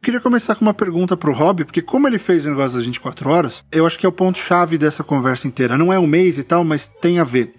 Queria 0.00 0.22
começar 0.22 0.54
com 0.54 0.62
uma 0.62 0.72
pergunta 0.72 1.18
pro 1.18 1.34
Rob, 1.34 1.66
porque 1.66 1.82
como 1.82 2.08
ele 2.08 2.18
fez 2.18 2.46
o 2.46 2.48
negócio 2.48 2.78
das 2.78 2.86
24 2.86 3.28
horas, 3.28 3.62
eu 3.70 3.86
acho 3.86 3.98
que 3.98 4.06
é 4.06 4.08
o 4.08 4.12
ponto-chave 4.12 4.78
dessa 4.78 5.04
conversa 5.04 5.46
inteira. 5.46 5.76
Não 5.76 5.92
é 5.92 5.98
um 5.98 6.06
mês 6.06 6.38
e 6.38 6.42
tal, 6.42 6.64
mas 6.64 6.86
tem 6.86 7.18
a 7.18 7.24
ver. 7.24 7.54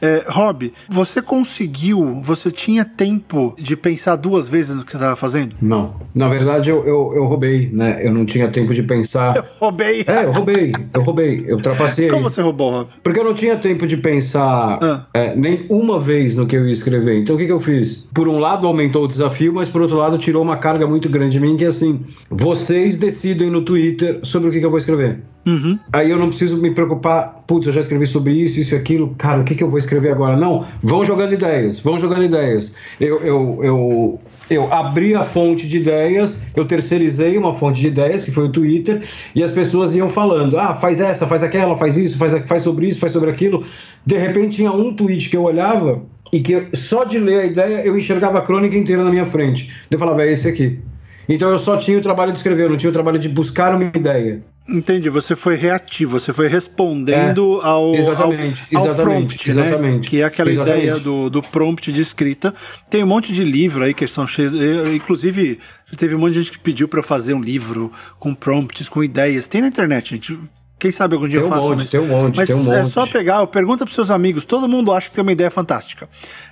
É, 0.00 0.24
Rob, 0.28 0.72
você 0.88 1.22
conseguiu, 1.22 2.20
você 2.22 2.50
tinha 2.50 2.84
tempo 2.84 3.54
de 3.58 3.76
pensar 3.76 4.16
duas 4.16 4.48
vezes 4.48 4.76
no 4.76 4.84
que 4.84 4.90
você 4.90 4.96
estava 4.96 5.16
fazendo? 5.16 5.54
Não. 5.60 5.94
Na 6.14 6.28
verdade, 6.28 6.70
eu, 6.70 6.84
eu, 6.86 7.12
eu 7.14 7.24
roubei, 7.24 7.70
né? 7.72 8.00
Eu 8.06 8.12
não 8.12 8.26
tinha 8.26 8.48
tempo 8.48 8.74
de 8.74 8.82
pensar. 8.82 9.44
Roubei. 9.58 10.04
É, 10.06 10.24
eu 10.24 10.32
roubei, 10.32 10.72
eu 10.92 11.02
roubei, 11.02 11.44
eu 11.48 11.56
ultrapassei. 11.56 12.08
Como 12.08 12.24
você 12.28 12.42
roubou, 12.42 12.70
Rob? 12.70 12.88
Porque 13.02 13.18
eu 13.20 13.24
não 13.24 13.34
tinha 13.34 13.56
tempo 13.56 13.86
de 13.86 13.96
pensar 13.96 14.78
Ah. 14.82 15.06
é, 15.14 15.34
nem 15.36 15.66
uma 15.68 15.98
vez 15.98 16.36
no 16.36 16.46
que 16.46 16.56
eu 16.56 16.66
ia 16.66 16.72
escrever. 16.72 17.18
Então 17.18 17.34
o 17.34 17.38
que, 17.38 17.46
que 17.46 17.52
eu 17.52 17.60
fiz? 17.60 18.08
Por 18.12 18.28
um 18.28 18.38
lado 18.38 18.66
aumentou 18.66 19.04
o 19.04 19.08
desafio, 19.08 19.52
mas 19.52 19.68
por 19.68 19.82
outro 19.82 19.96
lado 19.96 20.18
tirou 20.18 20.42
uma 20.42 20.56
carga 20.56 20.86
muito 20.86 21.08
grande 21.08 21.32
de 21.32 21.40
mim, 21.40 21.56
que 21.56 21.64
é 21.64 21.68
assim, 21.68 22.04
vocês 22.30 22.96
decidem 22.98 23.50
no 23.50 23.62
Twitter 23.62 24.20
sobre 24.22 24.48
o 24.48 24.52
que, 24.52 24.60
que 24.60 24.66
eu 24.66 24.70
vou 24.70 24.78
escrever. 24.78 25.22
Uhum. 25.46 25.78
Aí 25.92 26.10
eu 26.10 26.18
não 26.18 26.28
preciso 26.28 26.60
me 26.60 26.72
preocupar, 26.72 27.44
putz, 27.46 27.68
eu 27.68 27.72
já 27.72 27.80
escrevi 27.80 28.04
sobre 28.04 28.32
isso, 28.32 28.58
isso 28.58 28.74
e 28.74 28.76
aquilo, 28.76 29.14
cara, 29.16 29.40
o 29.40 29.44
que, 29.44 29.54
que 29.54 29.62
eu 29.62 29.70
vou 29.70 29.78
escrever 29.78 30.10
agora? 30.10 30.36
Não, 30.36 30.66
vão 30.82 31.04
jogando 31.04 31.34
ideias, 31.34 31.78
vão 31.78 31.96
jogando 31.98 32.24
ideias. 32.24 32.74
Eu, 33.00 33.20
eu, 33.20 33.60
eu, 33.62 34.20
eu 34.50 34.72
abri 34.72 35.14
a 35.14 35.22
fonte 35.22 35.68
de 35.68 35.76
ideias, 35.76 36.42
eu 36.56 36.64
terceirizei 36.64 37.38
uma 37.38 37.54
fonte 37.54 37.80
de 37.80 37.86
ideias, 37.86 38.24
que 38.24 38.32
foi 38.32 38.46
o 38.46 38.48
Twitter, 38.50 39.04
e 39.36 39.42
as 39.42 39.52
pessoas 39.52 39.94
iam 39.94 40.10
falando, 40.10 40.58
ah, 40.58 40.74
faz 40.74 41.00
essa, 41.00 41.28
faz 41.28 41.44
aquela, 41.44 41.76
faz 41.76 41.96
isso, 41.96 42.18
faz, 42.18 42.34
faz 42.48 42.62
sobre 42.62 42.88
isso, 42.88 42.98
faz 42.98 43.12
sobre 43.12 43.30
aquilo. 43.30 43.64
De 44.04 44.18
repente 44.18 44.56
tinha 44.56 44.72
um 44.72 44.94
tweet 44.94 45.30
que 45.30 45.36
eu 45.36 45.44
olhava 45.44 46.02
e 46.32 46.40
que 46.40 46.66
só 46.74 47.04
de 47.04 47.20
ler 47.20 47.40
a 47.40 47.44
ideia 47.44 47.86
eu 47.86 47.96
enxergava 47.96 48.38
a 48.38 48.42
crônica 48.42 48.76
inteira 48.76 49.04
na 49.04 49.10
minha 49.10 49.26
frente. 49.26 49.72
Eu 49.88 49.98
falava, 49.98 50.24
é 50.24 50.32
esse 50.32 50.48
aqui. 50.48 50.80
Então 51.28 51.50
eu 51.50 51.58
só 51.58 51.76
tinha 51.76 51.98
o 51.98 52.02
trabalho 52.02 52.32
de 52.32 52.38
escrever, 52.38 52.64
eu 52.64 52.70
não 52.70 52.76
tinha 52.76 52.90
o 52.90 52.92
trabalho 52.92 53.18
de 53.18 53.28
buscar 53.28 53.74
uma 53.74 53.84
ideia. 53.84 54.42
Entendi, 54.68 55.08
você 55.08 55.36
foi 55.36 55.54
reativo, 55.54 56.18
você 56.18 56.32
foi 56.32 56.48
respondendo 56.48 57.60
é, 57.62 57.66
ao, 57.66 57.94
exatamente, 57.94 58.64
ao, 58.74 58.80
ao 58.80 58.86
exatamente, 58.86 59.36
prompt, 59.36 59.54
né? 59.54 59.66
exatamente, 59.66 60.02
né? 60.02 60.08
que 60.08 60.20
é 60.20 60.24
aquela 60.24 60.50
exatamente. 60.50 60.82
ideia 60.82 60.98
do, 60.98 61.30
do 61.30 61.40
prompt 61.40 61.92
de 61.92 62.00
escrita. 62.00 62.52
Tem 62.90 63.04
um 63.04 63.06
monte 63.06 63.32
de 63.32 63.44
livro 63.44 63.84
aí 63.84 63.94
que 63.94 64.06
são 64.08 64.26
cheios, 64.26 64.52
inclusive 64.92 65.60
teve 65.96 66.16
um 66.16 66.18
monte 66.18 66.32
de 66.32 66.42
gente 66.42 66.52
que 66.52 66.58
pediu 66.58 66.88
para 66.88 67.00
fazer 67.00 67.32
um 67.32 67.40
livro 67.40 67.92
com 68.18 68.34
prompts, 68.34 68.88
com 68.88 69.04
ideias. 69.04 69.46
Tem 69.46 69.60
na 69.60 69.68
internet, 69.68 70.10
gente. 70.10 70.36
Quem 70.78 70.90
sabe 70.90 71.14
algum 71.14 71.26
dia 71.26 71.40
tem 71.40 71.48
eu 71.48 71.54
faço. 71.54 71.66
Um 71.66 71.70
monte, 71.70 71.90
tem 71.90 72.00
um 72.00 72.06
monte, 72.06 72.36
mas 72.36 72.46
tem 72.46 72.56
um 72.56 72.72
é 72.72 72.82
monte. 72.82 72.92
só 72.92 73.06
pegar, 73.06 73.46
pergunta 73.46 73.84
pros 73.84 73.94
seus 73.94 74.10
amigos, 74.10 74.44
todo 74.44 74.68
mundo 74.68 74.92
acha 74.92 75.08
que 75.08 75.14
tem 75.14 75.22
uma 75.22 75.32
ideia 75.32 75.50
fantástica. 75.50 76.08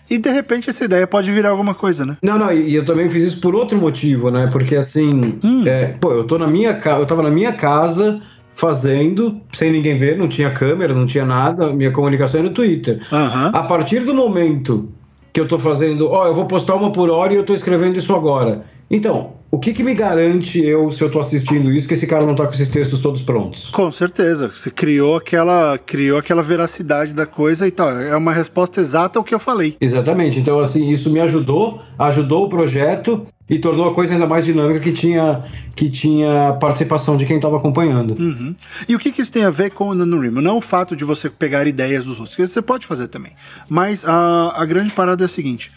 E 0.08 0.16
de 0.16 0.30
repente 0.30 0.70
essa 0.70 0.84
ideia 0.84 1.06
pode 1.06 1.30
virar 1.30 1.50
alguma 1.50 1.74
coisa, 1.74 2.06
né? 2.06 2.16
Não, 2.22 2.38
não, 2.38 2.52
e 2.52 2.74
eu 2.74 2.84
também 2.84 3.08
fiz 3.10 3.22
isso 3.22 3.40
por 3.40 3.54
outro 3.54 3.76
motivo, 3.76 4.30
né? 4.30 4.48
Porque 4.50 4.76
assim, 4.76 5.38
hum. 5.42 5.64
é, 5.66 5.94
pô, 6.00 6.12
eu 6.12 6.24
tô 6.24 6.38
na 6.38 6.46
minha 6.46 6.74
casa, 6.74 7.00
eu 7.00 7.06
tava 7.06 7.22
na 7.22 7.30
minha 7.30 7.52
casa 7.52 8.22
fazendo, 8.54 9.40
sem 9.52 9.70
ninguém 9.70 9.98
ver, 9.98 10.16
não 10.16 10.28
tinha 10.28 10.50
câmera, 10.50 10.94
não 10.94 11.06
tinha 11.06 11.24
nada, 11.24 11.72
minha 11.72 11.90
comunicação 11.90 12.40
era 12.40 12.48
no 12.48 12.54
Twitter. 12.54 13.02
Uhum. 13.10 13.48
A 13.52 13.62
partir 13.64 14.00
do 14.00 14.14
momento 14.14 14.90
que 15.32 15.40
eu 15.40 15.48
tô 15.48 15.58
fazendo, 15.58 16.08
ó, 16.08 16.22
oh, 16.22 16.26
eu 16.28 16.34
vou 16.34 16.46
postar 16.46 16.76
uma 16.76 16.92
por 16.92 17.10
hora 17.10 17.32
e 17.32 17.36
eu 17.36 17.44
tô 17.44 17.52
escrevendo 17.52 17.98
isso 17.98 18.14
agora. 18.14 18.64
Então, 18.88 19.32
o 19.54 19.58
que, 19.58 19.72
que 19.72 19.84
me 19.84 19.94
garante 19.94 20.60
eu, 20.60 20.90
se 20.90 21.00
eu 21.00 21.06
estou 21.06 21.20
assistindo 21.20 21.70
isso, 21.70 21.86
que 21.86 21.94
esse 21.94 22.08
cara 22.08 22.24
não 22.24 22.32
está 22.32 22.44
com 22.44 22.52
esses 22.52 22.68
textos 22.68 22.98
todos 22.98 23.22
prontos? 23.22 23.70
Com 23.70 23.88
certeza. 23.92 24.48
Você 24.48 24.68
criou 24.68 25.14
aquela, 25.14 25.78
criou 25.78 26.18
aquela 26.18 26.42
veracidade 26.42 27.14
da 27.14 27.24
coisa 27.24 27.64
e 27.64 27.70
tal. 27.70 27.88
É 27.90 28.16
uma 28.16 28.32
resposta 28.32 28.80
exata 28.80 29.16
ao 29.16 29.24
que 29.24 29.32
eu 29.32 29.38
falei. 29.38 29.76
Exatamente. 29.80 30.40
Então, 30.40 30.58
assim, 30.58 30.90
isso 30.90 31.08
me 31.12 31.20
ajudou, 31.20 31.80
ajudou 31.96 32.46
o 32.46 32.48
projeto 32.48 33.22
e 33.48 33.56
tornou 33.56 33.88
a 33.88 33.94
coisa 33.94 34.14
ainda 34.14 34.26
mais 34.26 34.44
dinâmica 34.44 34.80
que 34.80 34.92
tinha, 34.92 35.44
que 35.76 35.88
tinha 35.88 36.54
participação 36.54 37.16
de 37.16 37.24
quem 37.24 37.36
estava 37.36 37.56
acompanhando. 37.56 38.20
Uhum. 38.20 38.56
E 38.88 38.96
o 38.96 38.98
que, 38.98 39.12
que, 39.12 39.22
isso 39.22 39.30
tem 39.30 39.44
a 39.44 39.50
ver 39.50 39.70
com 39.70 39.90
o 39.90 39.94
NaNoWriMo? 39.94 40.40
Não 40.40 40.56
o 40.56 40.60
fato 40.60 40.96
de 40.96 41.04
você 41.04 41.30
pegar 41.30 41.64
ideias 41.68 42.04
dos 42.04 42.18
outros, 42.18 42.34
que 42.34 42.44
você 42.44 42.60
pode 42.60 42.86
fazer 42.86 43.06
também. 43.06 43.32
Mas 43.68 44.04
a, 44.04 44.52
a 44.56 44.66
grande 44.66 44.90
parada 44.90 45.22
é 45.22 45.26
a 45.26 45.28
seguinte 45.28 45.70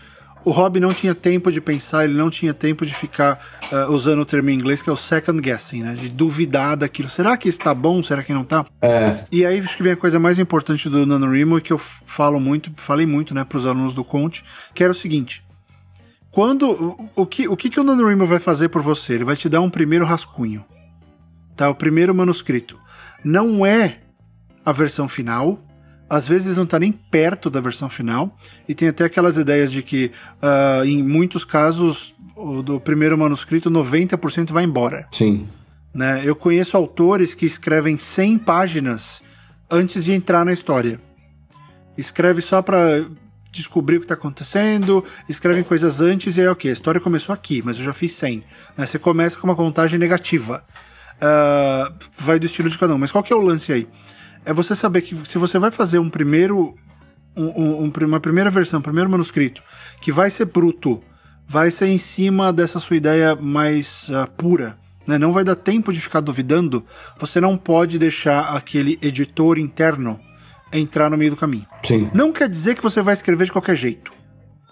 o 0.44 0.52
Rob 0.52 0.80
não 0.80 0.94
tinha 0.94 1.14
tempo 1.14 1.52
de 1.52 1.60
pensar, 1.60 2.06
ele 2.06 2.14
não 2.14 2.30
tinha 2.30 2.54
tempo 2.54 2.86
de 2.86 2.94
ficar 2.94 3.40
uh, 3.72 3.92
usando 3.92 4.20
o 4.20 4.26
termo 4.26 4.50
em 4.50 4.54
inglês 4.54 4.82
que 4.82 4.90
é 4.90 4.94
o 4.94 4.98
second 4.98 5.42
guessing, 5.42 5.84
né? 5.84 5.94
De 5.94 6.10
duvidar 6.10 6.78
daquilo. 6.78 7.10
Será 7.10 7.36
que 7.36 7.50
está 7.50 7.74
bom? 7.74 8.02
Será 8.02 8.24
que 8.24 8.34
não 8.34 8.42
está? 8.42 8.66
É. 8.82 9.18
E 9.32 9.46
aí 9.46 9.60
acho 9.60 9.76
que 9.76 9.84
vem 9.84 9.92
a 9.92 9.98
coisa 9.98 10.20
mais 10.20 10.40
importante 10.40 10.90
do 10.90 11.06
NaNoWriMo 11.06 11.60
que 11.62 11.74
eu 11.74 11.78
falo 11.78 12.40
muito, 12.40 12.72
falei 12.78 13.06
muito, 13.06 13.34
né, 13.34 13.44
para 13.44 13.58
os 13.58 13.68
alunos 13.68 13.94
do 13.94 14.04
Conte, 14.04 14.44
que 14.74 14.84
era 14.84 14.92
o 14.92 14.96
seguinte: 14.96 15.44
quando 16.32 16.98
o, 17.16 17.26
que 17.26 17.48
o 17.48 17.58
que, 17.58 17.70
que 17.70 17.80
o 17.80 17.84
NaNoWriMo 17.84 18.26
vai 18.26 18.40
fazer 18.40 18.70
por 18.70 18.82
você? 18.82 19.14
Ele 19.14 19.26
vai 19.26 19.36
te 19.36 19.50
dar 19.50 19.62
um 19.62 19.70
primeiro 19.70 20.06
rascunho, 20.06 20.64
tá? 21.56 21.70
O 21.70 21.76
primeiro 21.76 22.14
manuscrito. 22.14 22.78
Não 23.24 23.66
é 23.66 24.00
a 24.64 24.72
versão 24.72 25.08
final, 25.08 25.60
às 26.10 26.28
vezes 26.28 26.56
não 26.56 26.64
está 26.64 26.80
nem 26.80 26.92
perto 26.92 27.50
da 27.50 27.60
versão 27.60 27.90
final, 27.90 28.38
e 28.68 28.74
tem 28.74 28.88
até 28.88 29.06
aquelas 29.06 29.38
ideias 29.38 29.72
de 29.72 29.84
que, 29.84 30.12
uh, 30.42 30.86
em 30.86 31.04
muitos 31.04 31.44
casos, 31.44 32.16
o 32.36 32.62
do 32.62 32.80
primeiro 32.80 33.18
manuscrito, 33.18 33.70
90% 33.70 34.52
vai 34.52 34.64
embora. 34.64 35.08
Sim. 35.12 35.48
Né? 35.94 36.22
Eu 36.24 36.36
conheço 36.36 36.78
autores 36.78 37.34
que 37.34 37.46
escrevem 37.46 37.98
100 37.98 38.38
páginas 38.40 39.24
antes 39.70 40.06
de 40.06 40.14
entrar 40.14 40.46
na 40.46 40.54
história. 40.54 41.00
Escreve 41.98 42.42
só 42.42 42.62
para 42.62 43.06
descobrir 43.52 43.98
o 43.98 44.00
que 44.00 44.06
está 44.06 44.14
acontecendo, 44.14 45.04
escrevem 45.28 45.64
coisas 45.64 46.00
antes 46.00 46.38
e 46.38 46.42
aí, 46.42 46.48
ok, 46.48 46.70
a 46.70 46.74
história 46.74 47.02
começou 47.02 47.34
aqui, 47.34 47.62
mas 47.66 47.78
eu 47.78 47.84
já 47.84 47.94
fiz 47.94 48.12
100. 48.14 48.44
Né? 48.78 48.86
Você 48.86 49.00
começa 49.00 49.38
com 49.38 49.48
uma 49.48 49.56
contagem 49.56 49.98
negativa. 49.98 50.64
Uh, 51.18 51.92
vai 52.16 52.38
do 52.38 52.46
estilo 52.46 52.70
de 52.70 52.78
cada 52.78 52.94
um. 52.94 52.98
Mas 52.98 53.12
qual 53.12 53.24
que 53.24 53.34
é 53.34 53.36
o 53.36 53.42
lance 53.42 53.74
aí? 53.74 53.88
É 54.48 54.54
você 54.54 54.74
saber 54.74 55.02
que 55.02 55.14
se 55.28 55.38
você 55.38 55.60
vai 55.60 55.70
fazer 55.72 56.00
um 56.00 56.10
primeiro. 56.10 56.74
Um, 57.36 57.84
um, 57.84 57.94
uma 58.06 58.20
primeira 58.20 58.50
versão, 58.50 58.80
um 58.80 58.82
primeiro 58.82 59.08
manuscrito, 59.12 59.62
que 60.02 60.12
vai 60.12 60.28
ser 60.28 60.46
bruto, 60.46 61.04
vai 61.48 61.70
ser 61.70 61.86
em 61.86 62.00
cima 62.00 62.52
dessa 62.52 62.80
sua 62.80 62.96
ideia 62.96 63.36
mais 63.36 64.10
uh, 64.10 64.28
pura, 64.36 64.76
né? 65.06 65.20
não 65.20 65.32
vai 65.32 65.44
dar 65.44 65.56
tempo 65.56 65.94
de 65.94 66.02
ficar 66.02 66.20
duvidando, 66.20 66.84
você 67.20 67.40
não 67.40 67.56
pode 67.56 68.00
deixar 68.00 68.56
aquele 68.56 68.98
editor 69.04 69.60
interno 69.60 70.20
entrar 70.74 71.12
no 71.12 71.18
meio 71.18 71.30
do 71.30 71.38
caminho. 71.38 71.68
Sim. 71.84 72.10
Não 72.12 72.34
quer 72.34 72.50
dizer 72.50 72.74
que 72.74 72.82
você 72.82 73.04
vai 73.04 73.14
escrever 73.14 73.46
de 73.46 73.52
qualquer 73.52 73.76
jeito. 73.76 74.12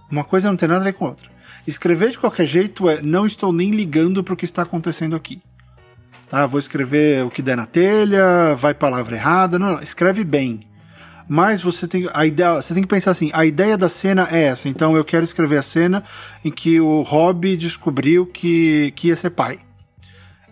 Uma 0.10 0.24
coisa 0.24 0.50
não 0.50 0.58
tem 0.58 0.67
nada 0.67 0.82
a 0.82 0.86
ver 0.86 0.94
com 0.94 1.05
a 1.05 1.10
outra. 1.10 1.29
Escrever 1.67 2.10
de 2.10 2.17
qualquer 2.17 2.48
jeito 2.48 2.89
é 2.89 3.00
não 3.03 3.27
estou 3.27 3.53
nem 3.53 3.70
ligando 3.70 4.24
para 4.24 4.34
o 4.34 4.38
que 4.38 4.46
está 4.46 4.63
acontecendo 4.63 5.15
aqui 5.15 5.39
tá? 6.29 6.46
Vou 6.46 6.60
escrever 6.60 7.25
o 7.25 7.29
que 7.29 7.41
der 7.41 7.58
na 7.58 7.65
telha, 7.65 8.55
vai 8.55 8.74
palavra 8.74 9.15
errada, 9.15 9.60
não, 9.60 9.74
não 9.74 9.82
escreve 9.82 10.24
bem. 10.24 10.67
Mas 11.27 11.62
você 11.62 11.88
tem 11.88 12.08
a 12.13 12.25
ideia, 12.25 12.62
você 12.62 12.74
tem 12.74 12.84
que 12.84 12.89
pensar 12.89 13.12
assim, 13.12 13.32
a 13.34 13.46
ideia 13.46 13.77
da 13.77 13.89
cena 13.89 14.27
é 14.29 14.44
essa. 14.44 14.70
Então 14.70 14.96
eu 14.96 15.03
quero 15.03 15.24
escrever 15.24 15.58
a 15.58 15.63
cena 15.63 16.03
em 16.44 16.51
que 16.51 16.79
o 16.79 17.01
Rob 17.01 17.58
descobriu 17.58 18.25
que, 18.25 18.94
que 18.96 19.08
ia 19.08 19.15
ser 19.15 19.32
pai. 19.32 19.60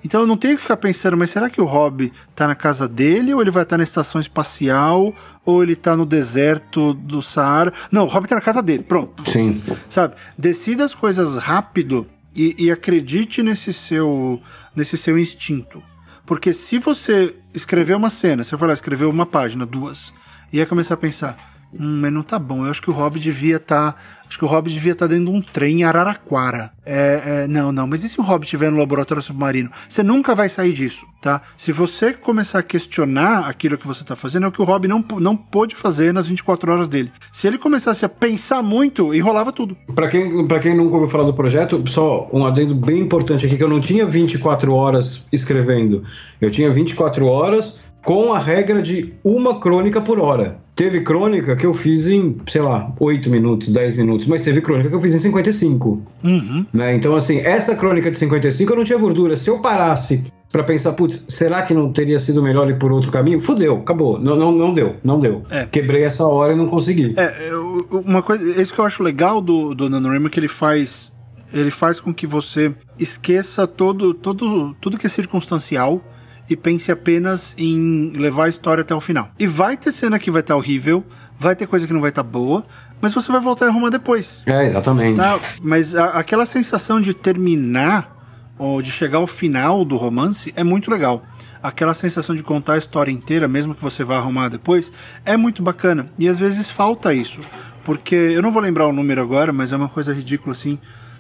Então 0.04 0.22
eu 0.22 0.28
não 0.28 0.36
tenho 0.36 0.56
que 0.56 0.62
ficar 0.62 0.76
pensando, 0.78 1.16
mas 1.16 1.30
será 1.30 1.50
que 1.50 1.62
o 1.62 1.66
Rob 1.66 2.12
tá 2.36 2.46
na 2.46 2.56
casa 2.56 2.90
dele 2.90 3.34
ou 3.34 3.42
ele 3.42 3.52
vai 3.52 3.64
estar 3.64 3.76
tá 3.76 3.78
na 3.78 3.84
estação 3.84 4.20
espacial 4.20 5.14
ou 5.46 5.64
ele 5.64 5.76
tá 5.76 5.96
no 5.96 6.06
deserto 6.06 6.94
do 6.94 7.22
Saara? 7.22 7.72
Não, 7.90 8.04
o 8.04 8.08
Rob 8.08 8.28
tá 8.28 8.36
na 8.36 8.42
casa 8.42 8.62
dele. 8.62 8.84
Pronto. 8.84 9.30
Sim. 9.30 9.62
Sabe? 9.90 10.16
Decida 10.38 10.84
as 10.84 10.94
coisas 10.94 11.38
rápido 11.38 12.06
e, 12.36 12.56
e 12.66 12.72
acredite 12.72 13.42
nesse 13.42 13.72
seu 13.72 14.42
nesse 14.76 14.98
seu 14.98 15.18
instinto. 15.18 15.82
Porque 16.26 16.54
se 16.54 16.80
você 16.80 17.36
escrever 17.54 17.96
uma 17.96 18.10
cena, 18.10 18.44
eu 18.50 18.58
falar 18.58 18.74
escrever 18.74 19.06
uma 19.06 19.26
página, 19.26 19.66
duas, 19.66 20.14
e 20.52 20.58
ia 20.58 20.66
começar 20.66 20.94
a 20.94 20.98
pensar, 20.98 21.38
hum, 21.74 22.00
mas 22.02 22.14
não 22.14 22.24
tá 22.24 22.40
bom, 22.40 22.66
eu 22.66 22.72
acho 22.72 22.82
que 22.82 22.90
o 22.90 22.94
Rob 22.94 23.20
devia 23.20 23.58
estar. 23.58 23.94
Tá, 23.94 24.00
acho 24.34 24.40
que 24.40 24.46
o 24.46 24.48
Rob 24.48 24.68
devia 24.68 24.94
estar 24.94 25.08
tá 25.08 25.14
dentro 25.14 25.32
de 25.32 25.38
um 25.38 25.42
trem 25.42 25.82
em 25.82 25.84
Araraquara. 25.84 26.72
É, 26.86 27.44
é, 27.44 27.48
não, 27.48 27.72
não, 27.72 27.86
mas 27.86 28.04
e 28.04 28.10
se 28.10 28.20
o 28.20 28.24
Rob 28.24 28.44
estiver 28.44 28.72
no 28.72 28.78
laboratório 28.78 29.22
submarino? 29.22 29.70
Você 29.88 30.02
nunca 30.02 30.34
vai 30.34 30.50
sair 30.50 30.74
disso, 30.74 31.06
tá? 31.22 31.42
Se 31.56 31.72
você 31.72 32.14
começar 32.14 32.60
a 32.60 32.64
questionar 32.64 33.48
aquilo 33.48 33.78
que 33.78 33.86
você 33.86 34.02
está 34.02 34.16
fazendo, 34.16 34.46
é 34.48 34.50
o 34.50 34.52
que 34.52 34.62
o 34.62 34.66
Rob 34.66 34.88
não, 34.88 35.06
não 35.20 35.38
pôde 35.38 35.76
fazer 35.76 36.12
nas 36.12 36.28
24 36.28 36.72
horas 36.72 36.88
dele. 36.88 37.12
Se 37.32 37.48
ele 37.48 37.60
começasse 37.60 38.04
a 38.04 38.10
pensar 38.10 38.64
muito, 38.64 39.14
enrolava 39.14 39.52
tudo. 39.52 39.78
Para 39.94 40.10
quem, 40.10 40.48
quem 40.48 40.76
nunca 40.76 40.96
ouviu 40.96 41.10
falar 41.10 41.26
do 41.26 41.34
projeto, 41.34 41.84
só 41.88 42.28
um 42.34 42.44
adendo 42.44 42.74
bem 42.74 43.02
importante 43.02 43.46
aqui, 43.46 43.56
que 43.56 43.64
eu 43.64 43.70
não 43.70 43.80
tinha 43.80 44.06
24 44.06 44.74
horas 44.74 45.28
escrevendo. 45.32 46.04
Eu 46.42 46.50
tinha 46.50 46.72
24 46.72 47.26
horas 47.28 47.80
com 48.04 48.34
a 48.34 48.40
regra 48.40 48.82
de 48.82 49.14
uma 49.24 49.60
crônica 49.60 50.02
por 50.02 50.20
hora. 50.20 50.58
Teve 50.76 51.02
crônica 51.02 51.56
que 51.56 51.66
eu 51.66 51.74
fiz 51.74 52.08
em, 52.08 52.38
sei 52.48 52.62
lá, 52.62 52.92
8 53.00 53.30
minutos, 53.30 53.72
10 53.72 53.96
minutos, 53.96 54.28
mas 54.28 54.42
teve 54.42 54.60
crônica 54.60 54.90
que 54.90 54.96
eu 54.96 55.02
fiz 55.02 55.14
em 55.14 55.20
55. 55.20 56.02
Uhum. 56.24 56.66
Né? 56.74 56.96
Então, 56.96 57.16
assim, 57.16 57.38
essa 57.38 57.76
crônica 57.76 58.10
de 58.10 58.18
55 58.18 58.72
eu 58.72 58.78
não 58.78 58.84
tinha 58.84 58.98
gordura. 58.98 59.38
Se 59.38 59.50
eu 59.50 59.60
parasse 59.60 60.24
para 60.52 60.64
pensar, 60.64 60.94
putz, 60.94 61.26
será 61.28 61.62
que 61.62 61.74
não 61.74 61.94
teria 61.94 62.20
sido 62.20 62.42
melhor 62.42 62.70
ir 62.70 62.80
por 62.80 62.92
outro 62.92 63.12
caminho? 63.12 63.40
Fudeu, 63.40 63.78
acabou. 63.78 64.20
Não, 64.20 64.36
não, 64.36 64.52
não 64.52 64.74
deu, 64.74 64.96
não 65.04 65.20
deu. 65.20 65.44
É. 65.50 65.68
Quebrei 65.68 66.04
essa 66.04 66.26
hora 66.26 66.54
e 66.54 66.56
não 66.56 66.68
consegui. 66.68 67.14
É, 67.16 67.52
uma 67.92 68.24
coisa, 68.24 68.62
isso 68.62 68.74
que 68.74 68.80
eu 68.80 68.86
acho 68.86 69.04
legal 69.04 69.42
do, 69.42 69.76
do 69.76 69.90
NaNoWriMo 69.90 70.28
é 70.28 70.30
que 70.30 70.40
ele 70.40 70.48
faz 70.48 71.14
ele 71.54 71.70
faz 71.70 72.00
com 72.00 72.12
que 72.12 72.26
você 72.26 72.74
esqueça 72.98 73.68
todo, 73.68 74.14
todo, 74.16 74.76
tudo 74.82 74.98
que 74.98 75.06
é 75.06 75.10
circunstancial 75.10 76.02
e 76.50 76.56
pense 76.56 76.92
apenas 76.92 77.56
em 77.58 78.12
levar 78.12 78.46
a 78.46 78.50
história 78.50 78.82
até 78.82 78.94
o 78.94 79.02
final. 79.02 79.30
E 79.40 79.48
vai 79.48 79.78
ter 79.78 79.92
cena 79.92 80.20
que 80.20 80.32
vai 80.32 80.42
estar 80.42 80.54
tá 80.54 80.58
horrível, 80.58 81.04
vai 81.40 81.56
ter 81.56 81.68
coisa 81.68 81.88
que 81.88 81.94
não 81.94 82.02
vai 82.02 82.10
estar 82.10 82.24
tá 82.24 82.30
boa, 82.30 82.64
mas 83.02 83.14
você 83.14 83.32
vai 83.32 83.42
voltar 83.42 83.66
a 83.66 83.70
arrumar 83.70 83.90
depois. 83.90 84.42
É, 84.46 84.66
exatamente. 84.66 85.18
Tá? 85.18 85.40
Mas 85.62 85.96
a, 85.96 86.06
aquela 86.12 86.46
sensação 86.46 87.02
de 87.02 87.14
terminar 87.14 88.14
ou 88.58 88.82
de 88.82 88.92
chegar 88.92 89.18
ao 89.18 89.28
final 89.28 89.84
do 89.84 89.98
romance 89.98 90.54
é 90.56 90.64
muito 90.64 90.90
legal. 90.90 91.22
Aquela 91.62 91.94
sensação 91.94 92.36
de 92.36 92.44
contar 92.44 92.74
a 92.74 92.78
história 92.78 93.12
inteira, 93.12 93.48
mesmo 93.48 93.74
que 93.74 93.82
você 93.82 94.04
vá 94.04 94.18
arrumar 94.18 94.50
depois, 94.50 94.92
é 95.26 95.36
muito 95.38 95.64
bacana. 95.64 96.10
E 96.20 96.28
às 96.28 96.38
vezes 96.38 96.70
falta 96.70 97.14
isso. 97.14 97.42
Porque 97.84 98.16
eu 98.16 98.42
não 98.42 98.52
vou 98.52 98.62
lembrar 98.62 98.88
o 98.88 98.94
número 98.94 99.22
agora, 99.22 99.52
mas 99.52 99.72
é 99.72 99.76
uma 99.76 99.90
coisa 99.90 100.14
ridícula 100.14 100.54
assim, 100.54 100.78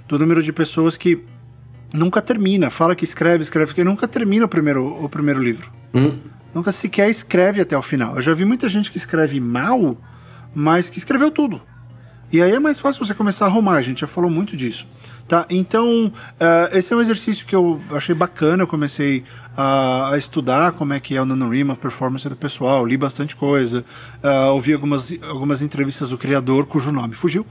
do 0.08 0.20
número 0.20 0.42
de 0.44 0.54
pessoas 0.54 0.96
que 0.96 1.24
nunca 1.94 2.22
termina. 2.22 2.72
Fala 2.72 2.96
que 2.96 3.06
escreve, 3.06 3.44
escreve, 3.44 3.74
que 3.74 3.84
nunca 3.84 4.08
termina 4.08 4.46
o 4.46 4.50
primeiro, 4.50 5.04
o 5.04 5.08
primeiro 5.08 5.42
livro. 5.42 5.72
Hum. 5.94 6.18
nunca 6.54 6.72
sequer 6.72 7.08
escreve 7.10 7.62
até 7.62 7.78
o 7.78 7.82
final. 7.82 8.16
Eu 8.16 8.22
já 8.22 8.34
vi 8.34 8.44
muita 8.44 8.68
gente 8.68 8.92
que 8.92 8.98
escreve 8.98 9.40
mal, 9.40 9.96
mas 10.56 10.90
que 10.90 10.98
escreveu 10.98 11.30
tudo. 11.30 11.62
E 12.32 12.42
aí 12.42 12.52
é 12.52 12.60
mais 12.60 12.80
fácil 12.80 13.06
você 13.06 13.14
começar 13.14 13.46
a 13.46 13.48
arrumar, 13.48 13.76
a 13.76 13.82
gente 13.84 14.02
já 14.02 14.08
falou 14.08 14.30
muito 14.30 14.58
disso. 14.58 14.88
Tá? 15.28 15.46
Então, 15.50 16.08
uh, 16.08 16.76
esse 16.78 16.92
é 16.92 16.96
um 16.98 17.02
exercício 17.02 17.46
que 17.46 17.56
eu 17.56 17.80
achei 17.92 18.14
bacana. 18.14 18.64
Eu 18.64 18.68
comecei 18.68 19.24
a, 19.56 20.14
a 20.14 20.18
estudar 20.18 20.74
como 20.74 20.94
é 20.94 21.00
que 21.00 21.16
é 21.16 21.22
o 21.22 21.26
NaNoRim, 21.26 21.72
a 21.72 21.76
performance 21.76 22.28
do 22.28 22.36
pessoal, 22.36 22.86
li 22.86 22.98
bastante 22.98 23.36
coisa, 23.36 23.86
uh, 24.24 24.52
ouvi 24.52 24.74
algumas, 24.74 25.14
algumas 25.22 25.62
entrevistas 25.62 26.10
do 26.10 26.18
criador, 26.18 26.66
cujo 26.66 26.92
nome 26.92 27.16
fugiu. 27.16 27.46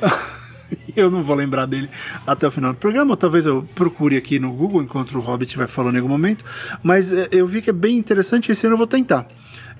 eu 0.96 1.10
não 1.10 1.22
vou 1.22 1.34
lembrar 1.34 1.66
dele 1.66 1.88
até 2.26 2.46
o 2.46 2.50
final 2.50 2.72
do 2.72 2.78
programa, 2.78 3.16
talvez 3.16 3.46
eu 3.46 3.66
procure 3.74 4.16
aqui 4.16 4.38
no 4.38 4.52
Google 4.52 4.82
enquanto 4.82 5.14
o 5.16 5.20
Hobbit 5.20 5.56
vai 5.56 5.66
falando 5.66 5.94
em 5.94 5.98
algum 5.98 6.08
momento. 6.08 6.44
Mas 6.82 7.12
uh, 7.12 7.28
eu 7.30 7.46
vi 7.46 7.62
que 7.62 7.70
é 7.70 7.72
bem 7.72 7.96
interessante, 7.96 8.52
esse 8.52 8.66
ano 8.66 8.74
eu 8.74 8.78
vou 8.78 8.86
tentar. 8.86 9.26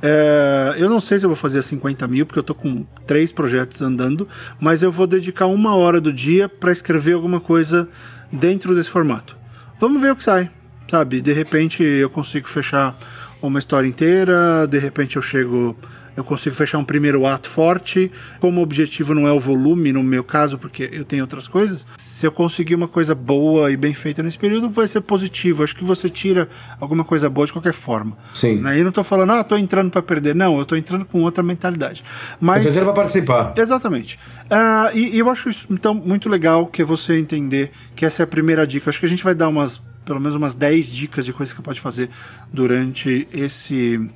É, 0.01 0.77
eu 0.79 0.89
não 0.89 1.01
sei 1.01 1.19
se 1.19 1.25
eu 1.25 1.29
vou 1.29 1.37
fazer 1.37 1.61
50 1.63 2.07
mil, 2.07 2.25
porque 2.25 2.39
eu 2.39 2.43
tô 2.45 2.55
com 2.55 2.85
três 3.07 3.33
projetos 3.33 3.83
andando, 3.83 4.29
mas 4.61 4.83
eu 4.83 4.93
vou 4.93 5.07
dedicar 5.07 5.47
uma 5.47 5.75
hora 5.75 6.01
do 6.01 6.13
dia 6.13 6.49
para 6.49 6.71
escrever 6.71 7.15
alguma 7.15 7.41
coisa 7.41 7.89
dentro 8.31 8.75
desse 8.75 8.91
formato. 8.91 9.37
Vamos 9.81 10.01
ver 10.01 10.13
o 10.13 10.17
que 10.17 10.23
sai, 10.23 10.51
sabe? 10.89 11.21
De 11.21 11.33
repente 11.33 11.83
eu 11.83 12.09
consigo 12.11 12.49
fechar 12.49 12.97
uma 13.43 13.59
história 13.59 13.87
inteira, 13.87 14.67
de 14.69 14.79
repente 14.79 15.17
eu 15.17 15.23
chego 15.23 15.77
eu 16.19 16.25
consigo 16.25 16.57
fechar 16.57 16.79
um 16.79 16.85
primeiro 16.85 17.25
ato 17.27 17.49
forte. 17.49 18.11
Como 18.41 18.61
o 18.61 18.65
objetivo 18.65 19.15
não 19.15 19.29
é 19.29 19.31
o 19.31 19.39
volume, 19.39 19.93
no 19.93 20.03
meu 20.03 20.25
caso, 20.25 20.59
porque 20.59 20.91
eu 20.93 21.05
tenho 21.05 21.23
outras 21.23 21.47
coisas, 21.47 21.87
se 21.97 22.27
eu 22.27 22.33
conseguir 22.33 22.75
uma 22.75 22.89
coisa 22.89 23.15
boa 23.15 23.71
e 23.71 23.77
bem 23.77 23.95
feita 23.95 24.21
nesse 24.21 24.37
período, 24.37 24.69
vai 24.69 24.89
ser 24.89 25.01
positivo. 25.01 25.63
Acho 25.63 25.77
que 25.77 25.85
você 25.85 26.11
tira 26.11 26.49
alguma 26.81 27.05
coisa 27.05 27.31
boa 27.31 27.47
de 27.47 27.53
qualquer 27.53 27.73
forma. 27.73 28.19
Sim. 28.35 28.67
Aí 28.67 28.79
né? 28.79 28.83
não 28.83 28.91
tô 28.91 29.05
falando, 29.05 29.31
ah, 29.31 29.45
tô 29.45 29.57
entrando 29.57 29.93
para 29.93 30.03
perder. 30.03 30.35
Não, 30.35 30.59
eu 30.59 30.67
tô 30.67 30.75
entrando 30.75 31.05
com 31.05 31.23
outra 31.23 31.45
mentalidade. 31.45 32.03
Mas. 32.41 32.67
Entrando 32.67 32.87
para 32.87 32.95
participar. 32.95 33.55
Exatamente. 33.57 34.19
Uh, 34.47 34.97
e, 34.97 35.15
e 35.15 35.19
eu 35.21 35.31
acho 35.31 35.49
isso, 35.49 35.69
então, 35.71 35.95
muito 35.95 36.29
legal 36.29 36.67
que 36.67 36.83
você 36.83 37.17
entender 37.17 37.71
que 37.95 38.05
essa 38.05 38.23
é 38.23 38.25
a 38.25 38.27
primeira 38.27 38.67
dica. 38.67 38.91
Acho 38.91 38.99
que 38.99 39.07
a 39.07 39.09
gente 39.09 39.23
vai 39.23 39.37
dar 39.37 39.49
umas 39.49 39.81
pelo 40.05 40.19
menos 40.19 40.35
umas 40.35 40.55
10 40.55 40.91
dicas 40.91 41.25
de 41.27 41.35
coisas 41.35 41.55
que 41.55 41.61
pode 41.61 41.81
fazer 41.83 42.09
durante 42.51 43.29
esse 43.31 44.09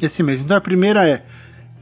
esse 0.00 0.22
mês. 0.22 0.42
Então 0.42 0.56
a 0.56 0.60
primeira 0.60 1.08
é 1.08 1.22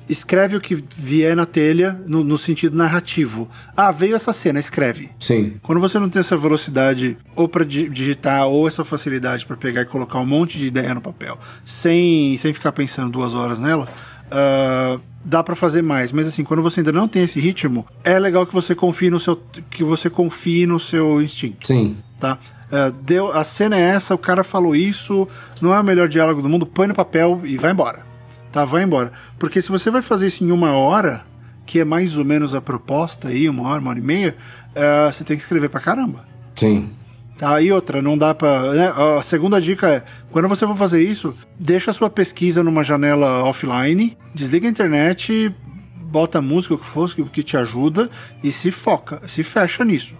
escreve 0.08 0.56
o 0.56 0.60
que 0.60 0.74
vier 0.74 1.34
na 1.34 1.46
telha 1.46 1.98
no, 2.06 2.22
no, 2.22 2.36
sentido 2.36 2.76
narrativo. 2.76 3.48
Ah, 3.76 3.90
veio 3.90 4.14
essa 4.14 4.32
cena, 4.32 4.58
escreve. 4.58 5.10
Sim. 5.18 5.54
Quando 5.62 5.80
você 5.80 5.98
não 5.98 6.08
tem 6.08 6.20
essa 6.20 6.36
velocidade 6.36 7.16
ou 7.34 7.48
para 7.48 7.64
digitar 7.64 8.46
ou 8.46 8.68
essa 8.68 8.84
facilidade 8.84 9.46
para 9.46 9.56
pegar 9.56 9.82
e 9.82 9.86
colocar 9.86 10.18
um 10.18 10.26
monte 10.26 10.58
de 10.58 10.66
ideia 10.66 10.94
no 10.94 11.00
papel, 11.00 11.38
sem, 11.64 12.36
sem 12.36 12.52
ficar 12.52 12.72
pensando 12.72 13.10
duas 13.10 13.34
horas 13.34 13.58
nela, 13.58 13.88
uh, 14.26 15.00
dá 15.24 15.42
para 15.42 15.54
fazer 15.54 15.82
mais. 15.82 16.12
Mas 16.12 16.28
assim, 16.28 16.44
quando 16.44 16.62
você 16.62 16.80
ainda 16.80 16.92
não 16.92 17.08
tem 17.08 17.22
esse 17.22 17.40
ritmo, 17.40 17.86
é 18.02 18.18
legal 18.18 18.46
que 18.46 18.52
você 18.52 18.74
confie 18.74 19.10
no 19.10 19.18
seu 19.18 19.36
que 19.70 19.82
você 19.82 20.10
confie 20.10 20.66
no 20.66 20.78
seu 20.78 21.22
instinto. 21.22 21.66
Sim. 21.66 21.96
Tá? 22.20 22.38
Uh, 22.74 22.90
deu, 23.02 23.30
a 23.30 23.44
cena 23.44 23.76
é 23.76 23.82
essa, 23.82 24.14
o 24.14 24.18
cara 24.18 24.42
falou 24.42 24.74
isso, 24.74 25.28
não 25.60 25.72
é 25.72 25.78
o 25.78 25.84
melhor 25.84 26.08
diálogo 26.08 26.42
do 26.42 26.48
mundo, 26.48 26.66
põe 26.66 26.88
no 26.88 26.94
papel 26.94 27.40
e 27.44 27.56
vai 27.56 27.70
embora 27.70 28.14
tá? 28.54 28.64
Vai 28.64 28.84
embora. 28.84 29.12
Porque 29.36 29.60
se 29.60 29.68
você 29.68 29.90
vai 29.90 30.00
fazer 30.00 30.28
isso 30.28 30.44
em 30.44 30.52
uma 30.52 30.72
hora, 30.72 31.24
que 31.66 31.80
é 31.80 31.84
mais 31.84 32.16
ou 32.16 32.24
menos 32.24 32.54
a 32.54 32.60
proposta 32.60 33.28
aí, 33.28 33.48
uma 33.48 33.68
hora, 33.68 33.80
uma 33.80 33.90
hora 33.90 33.98
e 33.98 34.02
meia, 34.02 34.36
uh, 34.70 35.12
você 35.12 35.24
tem 35.24 35.36
que 35.36 35.42
escrever 35.42 35.68
pra 35.68 35.80
caramba. 35.80 36.24
Sim. 36.54 36.88
Tá, 37.36 37.60
e 37.60 37.72
outra, 37.72 38.00
não 38.00 38.16
dá 38.16 38.32
pra. 38.32 38.72
Né? 38.72 38.94
A 39.18 39.20
segunda 39.22 39.60
dica 39.60 39.88
é: 39.88 40.04
quando 40.30 40.48
você 40.48 40.64
for 40.64 40.76
fazer 40.76 41.02
isso, 41.02 41.36
deixa 41.58 41.90
a 41.90 41.94
sua 41.94 42.08
pesquisa 42.08 42.62
numa 42.62 42.84
janela 42.84 43.42
offline, 43.42 44.16
desliga 44.32 44.68
a 44.68 44.70
internet, 44.70 45.52
bota 45.96 46.38
a 46.38 46.42
música, 46.42 46.74
o 46.74 46.78
que 46.78 46.86
for, 46.86 47.12
que 47.12 47.42
te 47.42 47.56
ajuda, 47.56 48.08
e 48.40 48.52
se 48.52 48.70
foca, 48.70 49.20
se 49.26 49.42
fecha 49.42 49.84
nisso. 49.84 50.14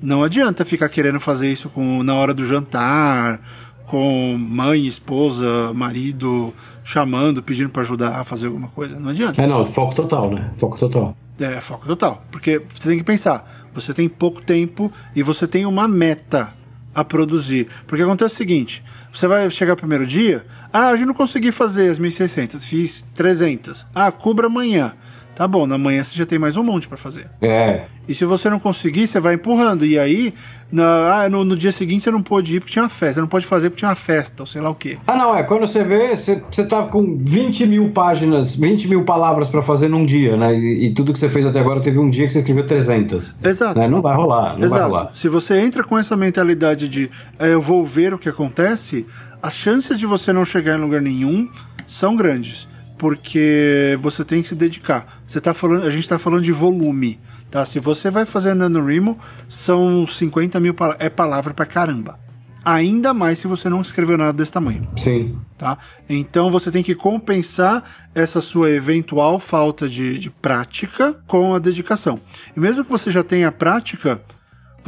Não 0.00 0.22
adianta 0.22 0.64
ficar 0.64 0.88
querendo 0.88 1.18
fazer 1.18 1.50
isso 1.50 1.68
com, 1.68 2.02
na 2.02 2.14
hora 2.14 2.32
do 2.32 2.46
jantar, 2.46 3.40
com 3.86 4.36
mãe, 4.38 4.86
esposa, 4.86 5.72
marido, 5.74 6.54
chamando, 6.84 7.42
pedindo 7.42 7.70
para 7.70 7.82
ajudar 7.82 8.20
a 8.20 8.24
fazer 8.24 8.46
alguma 8.46 8.68
coisa. 8.68 8.98
Não 8.98 9.10
adianta. 9.10 9.42
É, 9.42 9.46
não, 9.46 9.64
foco 9.64 9.94
total, 9.94 10.30
né? 10.30 10.50
Foco 10.56 10.78
total. 10.78 11.16
É, 11.40 11.60
foco 11.60 11.86
total. 11.86 12.22
Porque 12.30 12.62
você 12.68 12.88
tem 12.90 12.98
que 12.98 13.04
pensar, 13.04 13.68
você 13.72 13.92
tem 13.92 14.08
pouco 14.08 14.42
tempo 14.42 14.92
e 15.14 15.22
você 15.22 15.46
tem 15.46 15.66
uma 15.66 15.88
meta 15.88 16.52
a 16.94 17.04
produzir. 17.04 17.68
Porque 17.86 18.02
acontece 18.02 18.34
o 18.34 18.36
seguinte, 18.36 18.82
você 19.12 19.26
vai 19.26 19.48
chegar 19.50 19.72
no 19.72 19.78
primeiro 19.78 20.06
dia, 20.06 20.44
ah, 20.72 20.90
hoje 20.90 21.06
não 21.06 21.14
consegui 21.14 21.50
fazer 21.50 21.88
as 21.88 21.98
1.600, 21.98 22.60
fiz 22.60 23.04
300. 23.14 23.86
Ah, 23.94 24.12
cubra 24.12 24.46
amanhã. 24.46 24.94
Tá 25.38 25.46
bom, 25.46 25.68
na 25.68 25.78
manhã 25.78 26.02
você 26.02 26.18
já 26.18 26.26
tem 26.26 26.36
mais 26.36 26.56
um 26.56 26.64
monte 26.64 26.88
para 26.88 26.96
fazer. 26.96 27.28
É. 27.40 27.82
E 28.08 28.12
se 28.12 28.24
você 28.24 28.50
não 28.50 28.58
conseguir, 28.58 29.06
você 29.06 29.20
vai 29.20 29.34
empurrando. 29.34 29.86
E 29.86 29.96
aí, 29.96 30.34
na, 30.68 31.22
ah, 31.22 31.28
no, 31.28 31.44
no, 31.44 31.56
dia 31.56 31.70
seguinte 31.70 32.02
você 32.02 32.10
não 32.10 32.20
pôde 32.20 32.56
ir 32.56 32.58
porque 32.58 32.72
tinha 32.72 32.82
uma 32.82 32.88
festa. 32.88 33.14
Você 33.14 33.20
não 33.20 33.28
pode 33.28 33.46
fazer 33.46 33.70
porque 33.70 33.78
tinha 33.78 33.88
uma 33.88 33.94
festa, 33.94 34.42
ou 34.42 34.46
sei 34.48 34.60
lá 34.60 34.68
o 34.68 34.74
quê. 34.74 34.98
Ah, 35.06 35.14
não, 35.14 35.36
é. 35.36 35.44
Quando 35.44 35.60
você 35.60 35.84
vê, 35.84 36.16
você, 36.16 36.42
você 36.50 36.66
tá 36.66 36.82
com 36.82 37.16
20 37.16 37.68
mil 37.68 37.90
páginas, 37.90 38.56
20 38.56 38.88
mil 38.88 39.04
palavras 39.04 39.46
para 39.46 39.62
fazer 39.62 39.86
num 39.86 40.04
dia, 40.04 40.36
né? 40.36 40.52
E, 40.52 40.86
e, 40.86 40.92
tudo 40.92 41.12
que 41.12 41.20
você 41.20 41.28
fez 41.28 41.46
até 41.46 41.60
agora 41.60 41.80
teve 41.80 42.00
um 42.00 42.10
dia 42.10 42.26
que 42.26 42.32
você 42.32 42.40
escreveu 42.40 42.66
300. 42.66 43.36
Exato. 43.40 43.78
Né? 43.78 43.86
Não 43.86 44.02
vai 44.02 44.16
rolar, 44.16 44.58
não 44.58 44.66
Exato. 44.66 44.70
vai 44.70 44.90
rolar. 44.90 45.10
Se 45.14 45.28
você 45.28 45.56
entra 45.60 45.84
com 45.84 45.96
essa 45.96 46.16
mentalidade 46.16 46.88
de 46.88 47.08
é, 47.38 47.54
eu 47.54 47.62
vou 47.62 47.84
ver 47.84 48.12
o 48.12 48.18
que 48.18 48.28
acontece, 48.28 49.06
as 49.40 49.54
chances 49.54 50.00
de 50.00 50.04
você 50.04 50.32
não 50.32 50.44
chegar 50.44 50.76
em 50.76 50.80
lugar 50.80 51.00
nenhum 51.00 51.48
são 51.86 52.16
grandes 52.16 52.66
porque 52.98 53.96
você 54.00 54.24
tem 54.24 54.42
que 54.42 54.48
se 54.48 54.54
dedicar. 54.54 55.20
Você 55.26 55.40
tá 55.40 55.54
falando, 55.54 55.84
a 55.84 55.90
gente 55.90 56.02
está 56.02 56.18
falando 56.18 56.42
de 56.42 56.52
volume, 56.52 57.18
tá? 57.50 57.64
Se 57.64 57.78
você 57.78 58.10
vai 58.10 58.26
fazer 58.26 58.54
NaNoWriMo, 58.54 59.18
são 59.48 60.06
50 60.06 60.58
mil 60.60 60.74
é 60.98 61.08
palavra 61.08 61.54
pra 61.54 61.64
caramba. 61.64 62.18
Ainda 62.64 63.14
mais 63.14 63.38
se 63.38 63.46
você 63.46 63.68
não 63.68 63.80
escreveu 63.80 64.18
nada 64.18 64.32
desse 64.32 64.52
tamanho. 64.52 64.86
Sim. 64.96 65.38
Tá? 65.56 65.78
Então 66.08 66.50
você 66.50 66.70
tem 66.70 66.82
que 66.82 66.94
compensar 66.94 67.82
essa 68.14 68.40
sua 68.40 68.70
eventual 68.70 69.38
falta 69.38 69.88
de, 69.88 70.18
de 70.18 70.28
prática 70.28 71.16
com 71.26 71.54
a 71.54 71.58
dedicação. 71.58 72.18
E 72.54 72.60
mesmo 72.60 72.84
que 72.84 72.90
você 72.90 73.10
já 73.10 73.22
tenha 73.22 73.50
prática, 73.50 74.20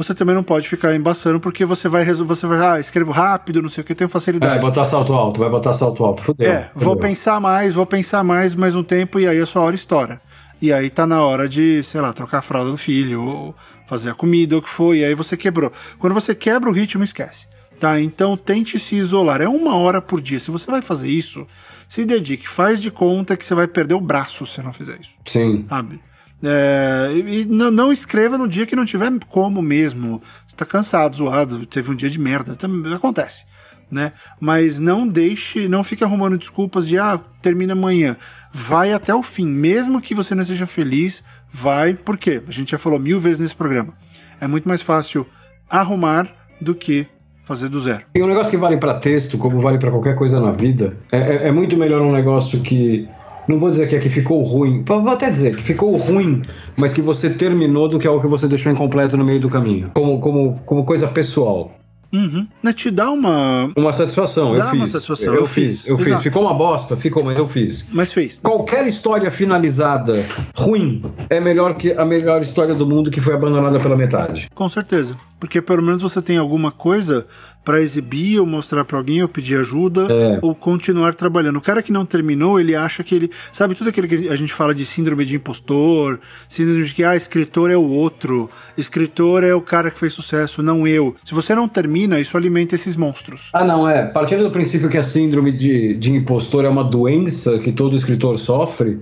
você 0.01 0.13
também 0.13 0.33
não 0.33 0.43
pode 0.43 0.67
ficar 0.67 0.95
embaçando 0.95 1.39
porque 1.39 1.65
você 1.65 1.87
vai 1.87 2.03
você 2.05 2.47
vai 2.47 2.75
ah, 2.75 2.79
escrevo 2.79 3.11
rápido, 3.11 3.61
não 3.61 3.69
sei 3.69 3.83
o 3.83 3.85
que, 3.85 3.93
tenho 3.93 4.09
facilidade. 4.09 4.57
É, 4.57 4.61
botar 4.61 4.85
salto 4.85 5.13
alto, 5.13 5.39
vai 5.39 5.49
botar 5.49 5.73
salto 5.73 6.03
alto, 6.03 6.23
fudeu. 6.23 6.51
É, 6.51 6.69
fudeu. 6.73 6.87
vou 6.87 6.97
pensar 6.97 7.39
mais, 7.39 7.75
vou 7.75 7.85
pensar 7.85 8.23
mais 8.23 8.55
mais 8.55 8.75
um 8.75 8.83
tempo 8.83 9.19
e 9.19 9.27
aí 9.27 9.39
a 9.39 9.45
sua 9.45 9.61
hora 9.61 9.75
estoura. 9.75 10.19
E 10.61 10.71
aí 10.71 10.89
tá 10.89 11.07
na 11.07 11.23
hora 11.23 11.49
de, 11.49 11.81
sei 11.83 11.99
lá, 11.99 12.13
trocar 12.13 12.37
a 12.37 12.41
fralda 12.41 12.69
do 12.69 12.77
filho, 12.77 13.23
ou 13.23 13.55
fazer 13.87 14.11
a 14.11 14.13
comida, 14.13 14.55
ou 14.55 14.61
o 14.61 14.63
que 14.63 14.69
for, 14.69 14.95
e 14.95 15.03
aí 15.03 15.15
você 15.15 15.35
quebrou. 15.35 15.71
Quando 15.97 16.13
você 16.13 16.35
quebra 16.35 16.69
o 16.69 16.73
ritmo, 16.73 17.03
esquece. 17.03 17.47
Tá? 17.79 17.99
Então 17.99 18.37
tente 18.37 18.77
se 18.77 18.95
isolar. 18.95 19.41
É 19.41 19.49
uma 19.49 19.75
hora 19.75 19.99
por 19.99 20.21
dia. 20.21 20.39
Se 20.39 20.51
você 20.51 20.69
vai 20.69 20.83
fazer 20.83 21.09
isso, 21.09 21.47
se 21.89 22.05
dedique, 22.05 22.47
faz 22.47 22.79
de 22.79 22.91
conta 22.91 23.35
que 23.35 23.43
você 23.43 23.55
vai 23.55 23.67
perder 23.67 23.95
o 23.95 23.99
braço 23.99 24.45
se 24.45 24.61
não 24.61 24.71
fizer 24.71 24.99
isso. 25.01 25.15
Sim. 25.25 25.65
Sabe? 25.67 25.99
É, 26.43 27.11
e 27.13 27.45
não, 27.45 27.69
não, 27.69 27.93
escreva 27.93 28.37
no 28.37 28.47
dia 28.47 28.65
que 28.65 28.75
não 28.75 28.85
tiver 28.85 29.11
como 29.29 29.61
mesmo. 29.61 30.21
Você 30.47 30.55
tá 30.55 30.65
cansado, 30.65 31.15
zoado, 31.15 31.65
teve 31.65 31.91
um 31.91 31.95
dia 31.95 32.09
de 32.09 32.19
merda. 32.19 32.57
Acontece. 32.95 33.45
Né? 33.89 34.13
Mas 34.39 34.79
não 34.79 35.05
deixe, 35.07 35.67
não 35.67 35.83
fique 35.83 36.03
arrumando 36.03 36.37
desculpas 36.37 36.87
de 36.87 36.97
ah, 36.97 37.19
termina 37.41 37.73
amanhã. 37.73 38.15
Vai 38.53 38.93
até 38.93 39.13
o 39.13 39.21
fim, 39.21 39.45
mesmo 39.45 40.01
que 40.01 40.15
você 40.15 40.33
não 40.33 40.45
seja 40.45 40.65
feliz, 40.65 41.23
vai, 41.51 41.93
por 41.93 42.17
quê? 42.17 42.41
A 42.47 42.51
gente 42.51 42.71
já 42.71 42.77
falou 42.77 42.97
mil 42.97 43.19
vezes 43.19 43.39
nesse 43.39 43.55
programa. 43.55 43.93
É 44.39 44.47
muito 44.47 44.67
mais 44.67 44.81
fácil 44.81 45.27
arrumar 45.69 46.33
do 46.59 46.73
que 46.73 47.05
fazer 47.43 47.67
do 47.67 47.81
zero. 47.81 48.05
E 48.15 48.23
um 48.23 48.27
negócio 48.27 48.49
que 48.49 48.57
vale 48.57 48.77
para 48.77 48.93
texto, 48.93 49.37
como 49.37 49.59
vale 49.59 49.77
para 49.77 49.91
qualquer 49.91 50.15
coisa 50.15 50.39
na 50.39 50.51
vida, 50.51 50.95
é, 51.11 51.17
é, 51.17 51.47
é 51.49 51.51
muito 51.51 51.75
melhor 51.75 52.01
um 52.01 52.13
negócio 52.13 52.61
que 52.61 53.09
não 53.47 53.59
vou 53.59 53.71
dizer 53.71 53.87
que 53.87 53.95
é 53.95 53.99
que 53.99 54.09
ficou 54.09 54.43
ruim, 54.43 54.83
vou 54.85 55.09
até 55.09 55.29
dizer 55.29 55.55
que 55.55 55.63
ficou 55.63 55.95
ruim, 55.97 56.41
mas 56.77 56.93
que 56.93 57.01
você 57.01 57.29
terminou 57.29 57.87
do 57.87 57.99
que 57.99 58.07
algo 58.07 58.21
que 58.21 58.27
você 58.27 58.47
deixou 58.47 58.71
incompleto 58.71 59.17
no 59.17 59.25
meio 59.25 59.39
do 59.39 59.49
caminho, 59.49 59.91
como, 59.93 60.19
como, 60.19 60.59
como 60.65 60.85
coisa 60.85 61.07
pessoal. 61.07 61.71
Uhum. 62.13 62.45
Né, 62.61 62.73
te 62.73 62.91
dá 62.91 63.09
uma. 63.09 63.71
Uma 63.75 63.93
satisfação, 63.93 64.51
dá 64.51 64.65
eu 64.65 64.65
fiz. 64.65 64.79
Uma 64.79 64.87
satisfação. 64.87 65.33
Eu, 65.33 65.39
eu 65.41 65.45
fiz, 65.45 65.87
eu 65.87 65.95
Exato. 65.95 66.11
fiz. 66.11 66.23
Ficou 66.23 66.41
uma 66.43 66.53
bosta, 66.53 66.97
ficou, 66.97 67.23
mas 67.23 67.37
eu 67.37 67.47
fiz. 67.47 67.87
Mas 67.91 68.11
fez. 68.11 68.39
Qualquer 68.43 68.85
história 68.85 69.31
finalizada 69.31 70.13
ruim 70.55 71.01
é 71.29 71.39
melhor 71.39 71.75
que 71.75 71.93
a 71.93 72.03
melhor 72.03 72.41
história 72.41 72.75
do 72.75 72.85
mundo 72.85 73.09
que 73.09 73.21
foi 73.21 73.33
abandonada 73.33 73.79
pela 73.79 73.95
metade. 73.95 74.49
Com 74.53 74.67
certeza. 74.67 75.15
Porque 75.41 75.59
pelo 75.59 75.81
menos 75.81 76.03
você 76.03 76.21
tem 76.21 76.37
alguma 76.37 76.71
coisa 76.71 77.25
para 77.65 77.81
exibir 77.81 78.39
ou 78.39 78.45
mostrar 78.45 78.85
para 78.85 78.97
alguém 78.97 79.21
ou 79.23 79.27
pedir 79.27 79.55
ajuda 79.57 80.07
É. 80.11 80.39
ou 80.41 80.53
continuar 80.55 81.13
trabalhando. 81.15 81.57
O 81.57 81.61
cara 81.61 81.81
que 81.81 81.91
não 81.91 82.05
terminou, 82.05 82.59
ele 82.59 82.75
acha 82.75 83.03
que 83.03 83.13
ele. 83.15 83.31
Sabe 83.51 83.73
tudo 83.75 83.89
aquilo 83.89 84.07
que 84.07 84.29
a 84.29 84.35
gente 84.35 84.53
fala 84.53 84.73
de 84.73 84.85
síndrome 84.85 85.25
de 85.25 85.35
impostor, 85.35 86.19
síndrome 86.47 86.83
de 86.83 86.93
que, 86.93 87.03
ah, 87.03 87.15
escritor 87.15 87.71
é 87.71 87.75
o 87.75 87.87
outro, 87.87 88.49
escritor 88.77 89.43
é 89.43 89.53
o 89.53 89.61
cara 89.61 89.89
que 89.91 89.99
fez 89.99 90.13
sucesso, 90.13 90.61
não 90.63 90.87
eu. 90.87 91.15
Se 91.23 91.33
você 91.33 91.53
não 91.55 91.67
termina, 91.67 92.19
isso 92.19 92.37
alimenta 92.37 92.75
esses 92.75 92.95
monstros. 92.95 93.49
Ah, 93.53 93.63
não, 93.63 93.89
é. 93.89 94.05
Partindo 94.05 94.43
do 94.43 94.51
princípio 94.51 94.89
que 94.89 94.97
a 94.97 95.03
síndrome 95.03 95.51
de, 95.51 95.95
de 95.95 96.11
impostor 96.11 96.65
é 96.65 96.69
uma 96.69 96.83
doença 96.83 97.57
que 97.59 97.71
todo 97.71 97.95
escritor 97.95 98.37
sofre, 98.39 98.99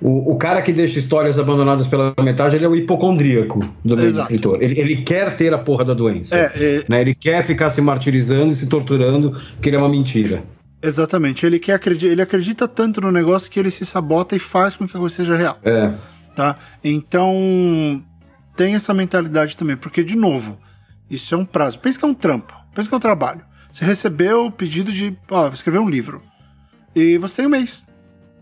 o, 0.00 0.32
o 0.32 0.36
cara 0.36 0.62
que 0.62 0.72
deixa 0.72 0.98
histórias 0.98 1.38
abandonadas 1.38 1.86
pela 1.86 2.14
metade, 2.22 2.56
ele 2.56 2.64
é 2.64 2.68
o 2.68 2.74
hipocondríaco 2.76 3.60
do 3.84 3.96
meio 3.96 4.08
Exato. 4.08 4.22
escritor. 4.32 4.62
Ele, 4.62 4.78
ele 4.80 5.02
quer 5.02 5.36
ter 5.36 5.52
a 5.52 5.58
porra 5.58 5.84
da 5.84 5.94
doença. 5.94 6.36
É, 6.36 6.52
é, 6.56 6.84
Né? 6.88 7.00
Ele 7.00 7.14
quer 7.14 7.44
ficar 7.44 7.68
se 7.70 7.80
martirizando 7.80 8.48
e 8.50 8.54
se 8.54 8.68
torturando, 8.68 9.38
que 9.60 9.68
ele 9.68 9.76
é 9.76 9.78
uma 9.78 9.88
mentira. 9.88 10.42
exatamente. 10.82 11.44
Ele, 11.44 11.58
quer 11.58 11.74
acredi- 11.74 12.06
ele 12.06 12.22
acredita 12.22 12.66
tanto 12.66 13.00
no 13.00 13.12
negócio 13.12 13.50
que 13.50 13.60
ele 13.60 13.70
se 13.70 13.84
sabota 13.84 14.34
e 14.34 14.38
faz 14.38 14.76
com 14.76 14.86
que 14.88 14.96
a 14.96 15.00
coisa 15.00 15.14
seja 15.16 15.36
real. 15.36 15.58
É. 15.62 15.92
tá? 16.34 16.56
Então, 16.82 18.02
tem 18.56 18.74
essa 18.74 18.94
mentalidade 18.94 19.56
também, 19.56 19.76
porque, 19.76 20.02
de 20.02 20.16
novo, 20.16 20.58
isso 21.10 21.34
é 21.34 21.38
um 21.38 21.44
prazo. 21.44 21.78
Pensa 21.78 21.98
que 21.98 22.04
é 22.04 22.08
um 22.08 22.14
trampo, 22.14 22.54
pensa 22.74 22.88
que 22.88 22.94
é 22.94 22.96
um 22.96 23.00
trabalho. 23.00 23.40
Você 23.72 23.84
recebeu 23.84 24.46
o 24.46 24.50
pedido 24.52 24.90
de, 24.92 25.16
ó, 25.30 25.48
escrever 25.48 25.78
um 25.78 25.88
livro. 25.88 26.22
E 26.94 27.18
você 27.18 27.36
tem 27.36 27.46
um 27.46 27.50
mês. 27.50 27.84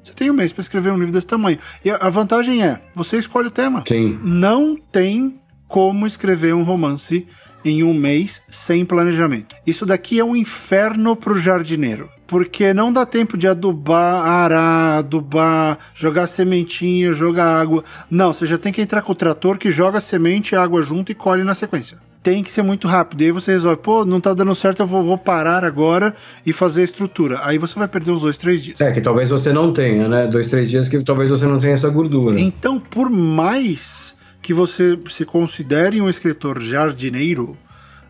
Você 0.08 0.14
tem 0.14 0.30
um 0.30 0.34
mês 0.34 0.54
para 0.54 0.62
escrever 0.62 0.90
um 0.90 0.96
livro 0.96 1.12
desse 1.12 1.26
tamanho. 1.26 1.58
E 1.84 1.90
a 1.90 2.08
vantagem 2.08 2.64
é, 2.64 2.80
você 2.94 3.18
escolhe 3.18 3.48
o 3.48 3.50
tema. 3.50 3.84
Sim. 3.86 4.18
Não 4.22 4.74
tem 4.74 5.38
como 5.66 6.06
escrever 6.06 6.54
um 6.54 6.62
romance 6.62 7.26
em 7.62 7.82
um 7.82 7.92
mês 7.92 8.40
sem 8.48 8.86
planejamento. 8.86 9.54
Isso 9.66 9.84
daqui 9.84 10.18
é 10.18 10.24
um 10.24 10.34
inferno 10.34 11.14
pro 11.14 11.38
jardineiro. 11.38 12.08
Porque 12.26 12.72
não 12.72 12.90
dá 12.90 13.04
tempo 13.04 13.36
de 13.36 13.46
adubar, 13.46 14.24
arar, 14.26 14.98
adubar, 14.98 15.78
jogar 15.94 16.26
sementinha, 16.26 17.12
jogar 17.12 17.60
água. 17.60 17.84
Não, 18.10 18.32
você 18.32 18.46
já 18.46 18.56
tem 18.56 18.72
que 18.72 18.80
entrar 18.80 19.02
com 19.02 19.12
o 19.12 19.14
trator 19.14 19.58
que 19.58 19.70
joga 19.70 20.00
semente 20.00 20.54
e 20.54 20.56
água 20.56 20.80
junto 20.82 21.12
e 21.12 21.14
colhe 21.14 21.44
na 21.44 21.54
sequência. 21.54 21.98
Tem 22.22 22.42
que 22.42 22.50
ser 22.52 22.62
muito 22.62 22.88
rápido. 22.88 23.22
E 23.22 23.26
aí 23.26 23.30
você 23.30 23.52
resolve, 23.52 23.80
pô, 23.80 24.04
não 24.04 24.20
tá 24.20 24.34
dando 24.34 24.54
certo, 24.54 24.80
eu 24.80 24.86
vou, 24.86 25.02
vou 25.04 25.16
parar 25.16 25.64
agora 25.64 26.14
e 26.44 26.52
fazer 26.52 26.80
a 26.80 26.84
estrutura. 26.84 27.40
Aí 27.42 27.58
você 27.58 27.78
vai 27.78 27.86
perder 27.88 28.10
os 28.10 28.22
dois, 28.22 28.36
três 28.36 28.62
dias. 28.62 28.80
É, 28.80 28.90
que 28.92 29.00
talvez 29.00 29.30
você 29.30 29.52
não 29.52 29.72
tenha, 29.72 30.08
né? 30.08 30.26
Dois, 30.26 30.48
três 30.48 30.68
dias 30.68 30.88
que 30.88 31.02
talvez 31.02 31.30
você 31.30 31.46
não 31.46 31.58
tenha 31.58 31.74
essa 31.74 31.88
gordura. 31.88 32.38
Então, 32.38 32.78
por 32.80 33.08
mais 33.08 34.16
que 34.42 34.52
você 34.52 34.98
se 35.10 35.24
considere 35.24 36.00
um 36.00 36.08
escritor 36.08 36.60
jardineiro, 36.60 37.56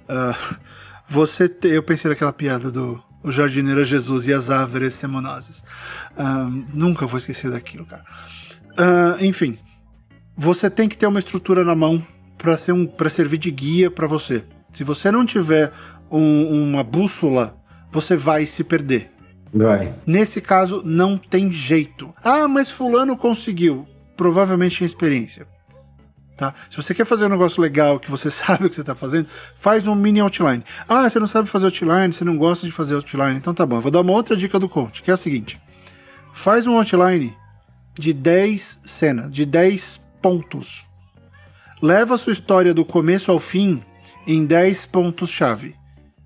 ah, 0.09 0.35
você 1.09 1.49
te- 1.49 1.68
eu 1.68 1.83
pensei 1.83 2.09
naquela 2.09 2.33
piada 2.33 2.71
do 2.71 3.01
o 3.23 3.31
jardineiro 3.33 3.83
é 3.83 3.85
Jesus 3.85 4.27
e 4.29 4.33
as 4.33 4.49
árvores 4.49 4.94
semonoses. 4.94 5.62
Ah, 6.16 6.49
nunca 6.73 7.07
vou 7.07 7.18
esquecer 7.18 7.51
daquilo, 7.51 7.85
cara. 7.85 8.05
Ah, 8.77 9.16
enfim, 9.21 9.57
você 10.37 10.71
tem 10.71 10.88
que 10.88 10.97
ter 10.97 11.07
uma 11.07 11.18
estrutura 11.18 11.62
na 11.64 11.75
mão 11.75 12.03
para 12.38 12.57
ser 12.57 12.72
um 12.72 12.87
para 12.87 13.11
servir 13.11 13.37
de 13.38 13.51
guia 13.51 13.90
para 13.90 14.07
você. 14.07 14.44
Se 14.72 14.85
você 14.85 15.11
não 15.11 15.27
tiver 15.27 15.72
um- 16.11 16.70
uma 16.70 16.83
bússola, 16.85 17.57
você 17.90 18.16
vai 18.16 18.46
se 18.46 18.62
perder. 18.64 19.11
Vai. 19.53 19.92
Nesse 20.07 20.40
caso, 20.40 20.83
não 20.85 21.16
tem 21.18 21.51
jeito. 21.51 22.14
Ah, 22.22 22.46
mas 22.46 22.70
fulano 22.70 23.16
conseguiu. 23.16 23.87
Provavelmente 24.16 24.77
tinha 24.77 24.87
experiência. 24.87 25.46
Tá? 26.37 26.55
Se 26.70 26.77
você 26.77 26.94
quer 26.94 27.05
fazer 27.05 27.24
um 27.27 27.31
negócio 27.31 27.61
legal, 27.61 27.98
que 27.98 28.11
você 28.11 28.31
sabe 28.31 28.66
o 28.66 28.68
que 28.68 28.74
você 28.74 28.83
está 28.83 28.94
fazendo, 28.94 29.27
faz 29.57 29.87
um 29.87 29.94
mini 29.94 30.20
outline. 30.20 30.62
Ah, 30.88 31.09
você 31.09 31.18
não 31.18 31.27
sabe 31.27 31.48
fazer 31.48 31.64
outline, 31.66 32.12
você 32.12 32.24
não 32.24 32.37
gosta 32.37 32.64
de 32.66 32.72
fazer 32.72 32.94
outline. 32.94 33.37
Então 33.37 33.53
tá 33.55 33.66
bom, 33.66 33.81
vou 33.81 33.90
dar 33.90 34.01
uma 34.03 34.12
outra 34.12 34.37
dica 34.37 34.59
do 34.59 34.68
coach, 34.68 35.03
que 35.03 35.11
é 35.11 35.14
a 35.14 35.16
seguinte. 35.16 35.59
Faz 36.33 36.66
um 36.66 36.77
outline 36.77 37.35
de 37.98 38.12
10 38.12 38.79
cenas, 38.85 39.31
de 39.33 39.44
10 39.44 40.01
pontos. 40.22 40.87
Leva 41.81 42.17
sua 42.19 42.33
história 42.33 42.75
do 42.75 42.85
começo 42.85 43.31
ao 43.31 43.38
fim 43.38 43.81
em 44.27 44.45
10 44.45 44.87
pontos-chave. 44.87 45.75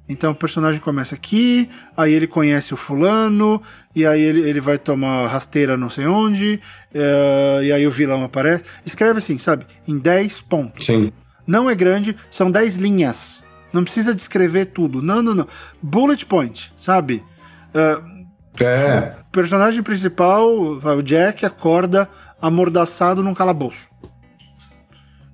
Então 0.09 0.33
o 0.33 0.35
personagem 0.35 0.81
começa 0.81 1.15
aqui, 1.15 1.71
aí 1.97 2.13
ele 2.13 2.27
conhece 2.27 2.75
o 2.75 2.77
fulano, 2.77 3.63
e 3.95 4.05
aí 4.05 4.21
ele, 4.21 4.41
ele 4.41 4.61
vai 4.61 4.77
tomar 4.79 5.27
rasteira 5.29 5.77
não 5.77 5.89
sei 5.89 6.07
onde, 6.07 6.61
eh, 6.93 7.61
e 7.65 7.73
aí 7.73 7.87
o 7.87 7.91
vilão 7.91 8.25
aparece. 8.25 8.65
Escreve 8.85 9.19
assim, 9.19 9.39
sabe? 9.39 9.65
Em 9.87 9.99
10 9.99 10.41
pontos. 10.43 10.87
Sim. 10.87 11.13
Não 11.47 11.71
é 11.71 11.75
grande, 11.75 12.17
são 12.31 12.51
10 12.51 12.77
linhas. 12.77 13.43
Não 13.73 13.85
precisa 13.85 14.15
descrever 14.15 14.67
tudo. 14.67 15.01
Não, 15.01 15.23
não, 15.23 15.35
não. 15.35 15.49
Bullet 15.81 16.27
point, 16.27 16.73
sabe? 16.77 17.23
Eh, 17.73 18.01
É. 18.61 19.15
o 19.21 19.31
personagem 19.33 19.83
principal, 19.83 20.47
o 20.53 21.03
Jack, 21.03 21.47
acorda 21.47 22.07
amordaçado 22.41 23.23
num 23.23 23.33
calabouço. 23.33 23.89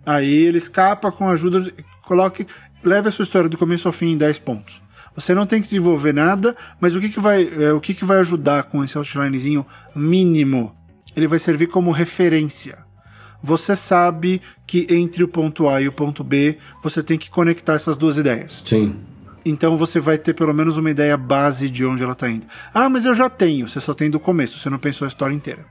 Aí 0.08 0.46
ele 0.46 0.56
escapa 0.56 1.12
com 1.12 1.28
a 1.28 1.32
ajuda. 1.32 1.70
Coloque. 2.00 2.46
Leve 2.82 3.08
a 3.08 3.12
sua 3.12 3.24
história 3.24 3.46
do 3.46 3.58
começo 3.58 3.86
ao 3.86 3.92
fim 3.92 4.12
em 4.12 4.16
10 4.16 4.38
pontos. 4.38 4.80
Você 5.14 5.34
não 5.34 5.44
tem 5.44 5.60
que 5.60 5.66
desenvolver 5.66 6.14
nada, 6.14 6.56
mas 6.80 6.96
o 6.96 7.00
que, 7.00 7.10
que 7.10 7.20
vai. 7.20 7.42
é, 7.42 7.74
o 7.74 7.80
que, 7.80 7.92
que 7.92 8.06
vai 8.06 8.18
ajudar 8.20 8.62
com 8.62 8.82
esse 8.82 8.96
outlinezinho 8.96 9.66
mínimo? 9.94 10.74
Ele 11.14 11.26
vai 11.26 11.38
servir 11.38 11.66
como 11.66 11.90
referência. 11.90 12.78
Você 13.42 13.76
sabe 13.76 14.40
que 14.66 14.86
entre 14.88 15.22
o 15.22 15.28
ponto 15.28 15.68
A 15.68 15.82
e 15.82 15.86
o 15.88 15.92
ponto 15.92 16.24
B 16.24 16.56
você 16.82 17.02
tem 17.02 17.18
que 17.18 17.28
conectar 17.28 17.74
essas 17.74 17.98
duas 17.98 18.16
ideias. 18.16 18.62
Sim. 18.64 18.96
Então 19.44 19.76
você 19.76 20.00
vai 20.00 20.16
ter 20.16 20.32
pelo 20.32 20.54
menos 20.54 20.78
uma 20.78 20.90
ideia 20.90 21.18
base 21.18 21.68
de 21.68 21.84
onde 21.84 22.02
ela 22.02 22.12
está 22.12 22.30
indo. 22.30 22.46
Ah, 22.72 22.88
mas 22.88 23.04
eu 23.04 23.12
já 23.12 23.28
tenho. 23.28 23.68
Você 23.68 23.78
só 23.78 23.92
tem 23.92 24.08
do 24.08 24.18
começo, 24.18 24.58
você 24.58 24.70
não 24.70 24.78
pensou 24.78 25.04
a 25.04 25.08
história 25.08 25.34
inteira. 25.34 25.66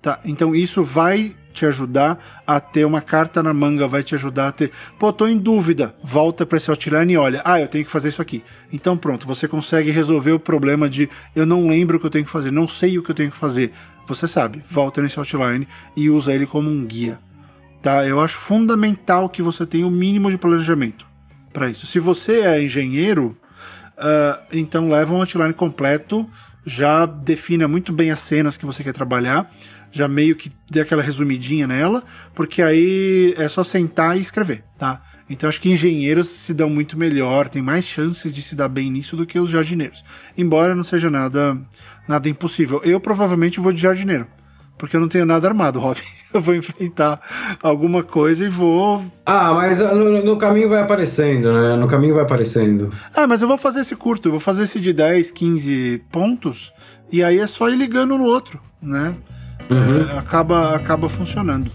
Tá, 0.00 0.20
então 0.24 0.54
isso 0.54 0.82
vai 0.82 1.36
te 1.52 1.66
ajudar 1.66 2.42
a 2.46 2.58
ter 2.58 2.84
uma 2.84 3.00
carta 3.00 3.42
na 3.42 3.54
manga, 3.54 3.86
vai 3.86 4.02
te 4.02 4.14
ajudar 4.14 4.48
a 4.48 4.52
ter. 4.52 4.70
Pô, 4.98 5.12
tô 5.12 5.26
em 5.28 5.38
dúvida. 5.38 5.94
Volta 6.02 6.44
para 6.44 6.56
esse 6.56 6.70
outline 6.70 7.12
e 7.12 7.16
olha, 7.16 7.42
ah, 7.44 7.60
eu 7.60 7.68
tenho 7.68 7.84
que 7.84 7.90
fazer 7.90 8.08
isso 8.08 8.22
aqui. 8.22 8.42
Então 8.72 8.96
pronto, 8.96 9.26
você 9.26 9.46
consegue 9.46 9.90
resolver 9.90 10.32
o 10.32 10.40
problema 10.40 10.88
de 10.88 11.08
eu 11.36 11.46
não 11.46 11.68
lembro 11.68 11.96
o 11.96 12.00
que 12.00 12.06
eu 12.06 12.10
tenho 12.10 12.24
que 12.24 12.30
fazer, 12.30 12.50
não 12.50 12.66
sei 12.66 12.98
o 12.98 13.02
que 13.02 13.10
eu 13.10 13.14
tenho 13.14 13.30
que 13.30 13.36
fazer. 13.36 13.72
Você 14.06 14.26
sabe, 14.26 14.62
volta 14.68 15.00
nesse 15.00 15.18
outline 15.18 15.68
e 15.96 16.10
usa 16.10 16.34
ele 16.34 16.46
como 16.46 16.68
um 16.68 16.84
guia. 16.84 17.18
Tá? 17.80 18.06
Eu 18.06 18.20
acho 18.20 18.38
fundamental 18.38 19.28
que 19.28 19.42
você 19.42 19.66
tenha 19.66 19.86
o 19.86 19.90
mínimo 19.90 20.30
de 20.30 20.38
planejamento 20.38 21.06
para 21.52 21.68
isso. 21.68 21.86
Se 21.86 21.98
você 21.98 22.40
é 22.40 22.62
engenheiro, 22.62 23.36
ah, 23.96 24.40
então 24.52 24.88
leva 24.88 25.14
um 25.14 25.18
outline 25.18 25.54
completo, 25.54 26.28
já 26.64 27.06
defina 27.06 27.66
muito 27.66 27.92
bem 27.92 28.10
as 28.10 28.20
cenas 28.20 28.56
que 28.56 28.66
você 28.66 28.82
quer 28.82 28.92
trabalhar, 28.92 29.50
já 29.92 30.08
meio 30.08 30.34
que 30.34 30.50
dê 30.70 30.80
aquela 30.80 31.02
resumidinha 31.02 31.66
nela, 31.66 32.02
porque 32.34 32.62
aí 32.62 33.34
é 33.36 33.46
só 33.48 33.62
sentar 33.62 34.16
e 34.16 34.20
escrever, 34.20 34.64
tá? 34.78 35.02
Então 35.28 35.48
acho 35.48 35.60
que 35.60 35.70
engenheiros 35.70 36.28
se 36.28 36.52
dão 36.52 36.68
muito 36.68 36.98
melhor, 36.98 37.48
tem 37.48 37.62
mais 37.62 37.86
chances 37.86 38.32
de 38.32 38.42
se 38.42 38.56
dar 38.56 38.68
bem 38.68 38.90
nisso 38.90 39.16
do 39.16 39.24
que 39.24 39.38
os 39.38 39.50
jardineiros. 39.50 40.04
Embora 40.36 40.74
não 40.74 40.84
seja 40.84 41.08
nada 41.08 41.56
nada 42.08 42.28
impossível. 42.28 42.80
Eu 42.84 42.98
provavelmente 42.98 43.60
vou 43.60 43.72
de 43.72 43.80
jardineiro, 43.80 44.26
porque 44.76 44.96
eu 44.96 45.00
não 45.00 45.08
tenho 45.08 45.24
nada 45.24 45.46
armado, 45.46 45.78
Rob. 45.78 45.98
Eu 46.32 46.40
vou 46.40 46.54
enfrentar 46.54 47.20
alguma 47.62 48.02
coisa 48.02 48.46
e 48.46 48.48
vou 48.48 49.04
Ah, 49.26 49.52
mas 49.52 49.80
no, 49.80 50.24
no 50.24 50.38
caminho 50.38 50.70
vai 50.70 50.80
aparecendo, 50.80 51.52
né? 51.52 51.76
No 51.76 51.86
caminho 51.86 52.14
vai 52.14 52.22
aparecendo. 52.24 52.90
Ah, 53.14 53.26
mas 53.26 53.42
eu 53.42 53.48
vou 53.48 53.58
fazer 53.58 53.80
esse 53.80 53.94
curto, 53.94 54.28
eu 54.28 54.30
vou 54.30 54.40
fazer 54.40 54.62
esse 54.62 54.80
de 54.80 54.94
10, 54.94 55.30
15 55.30 56.02
pontos, 56.10 56.72
e 57.10 57.22
aí 57.22 57.38
é 57.38 57.46
só 57.46 57.68
ir 57.68 57.76
ligando 57.76 58.16
no 58.16 58.24
outro, 58.24 58.58
né? 58.80 59.14
É, 59.70 60.18
acaba, 60.18 60.74
acaba 60.74 61.08
funcionando. 61.08 61.70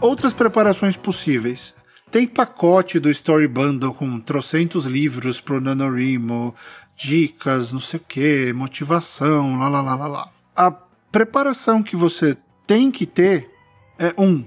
Outras 0.00 0.32
preparações 0.32 0.96
possíveis. 0.96 1.74
Tem 2.10 2.26
pacote 2.26 2.98
do 2.98 3.08
Story 3.08 3.48
Bundle 3.48 3.94
com 3.94 4.20
trocentos 4.20 4.84
livros 4.84 5.40
pro 5.40 5.60
NaNoWriMo, 5.60 6.54
dicas, 6.96 7.72
não 7.72 7.80
sei 7.80 7.98
o 7.98 8.02
que, 8.06 8.52
motivação, 8.52 9.58
lá, 9.58 9.68
lá, 9.68 9.80
lá, 9.80 9.94
lá, 9.94 10.06
lá. 10.06 10.28
A 10.54 10.70
preparação 10.70 11.82
que 11.82 11.96
você 11.96 12.36
tem 12.66 12.90
que 12.90 13.06
ter 13.06 13.50
é 13.98 14.12
um, 14.18 14.44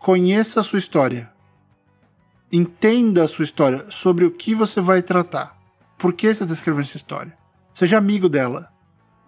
conheça 0.00 0.60
a 0.60 0.62
sua 0.62 0.78
história. 0.78 1.30
Entenda 2.50 3.22
a 3.22 3.28
sua 3.28 3.44
história 3.44 3.84
sobre 3.90 4.24
o 4.24 4.30
que 4.30 4.54
você 4.54 4.80
vai 4.80 5.02
tratar. 5.02 5.56
Por 5.98 6.14
que 6.14 6.34
você 6.34 6.42
está 6.42 6.54
escrevendo 6.54 6.84
essa 6.84 6.96
história? 6.96 7.36
Seja 7.72 7.98
amigo 7.98 8.28
dela. 8.28 8.70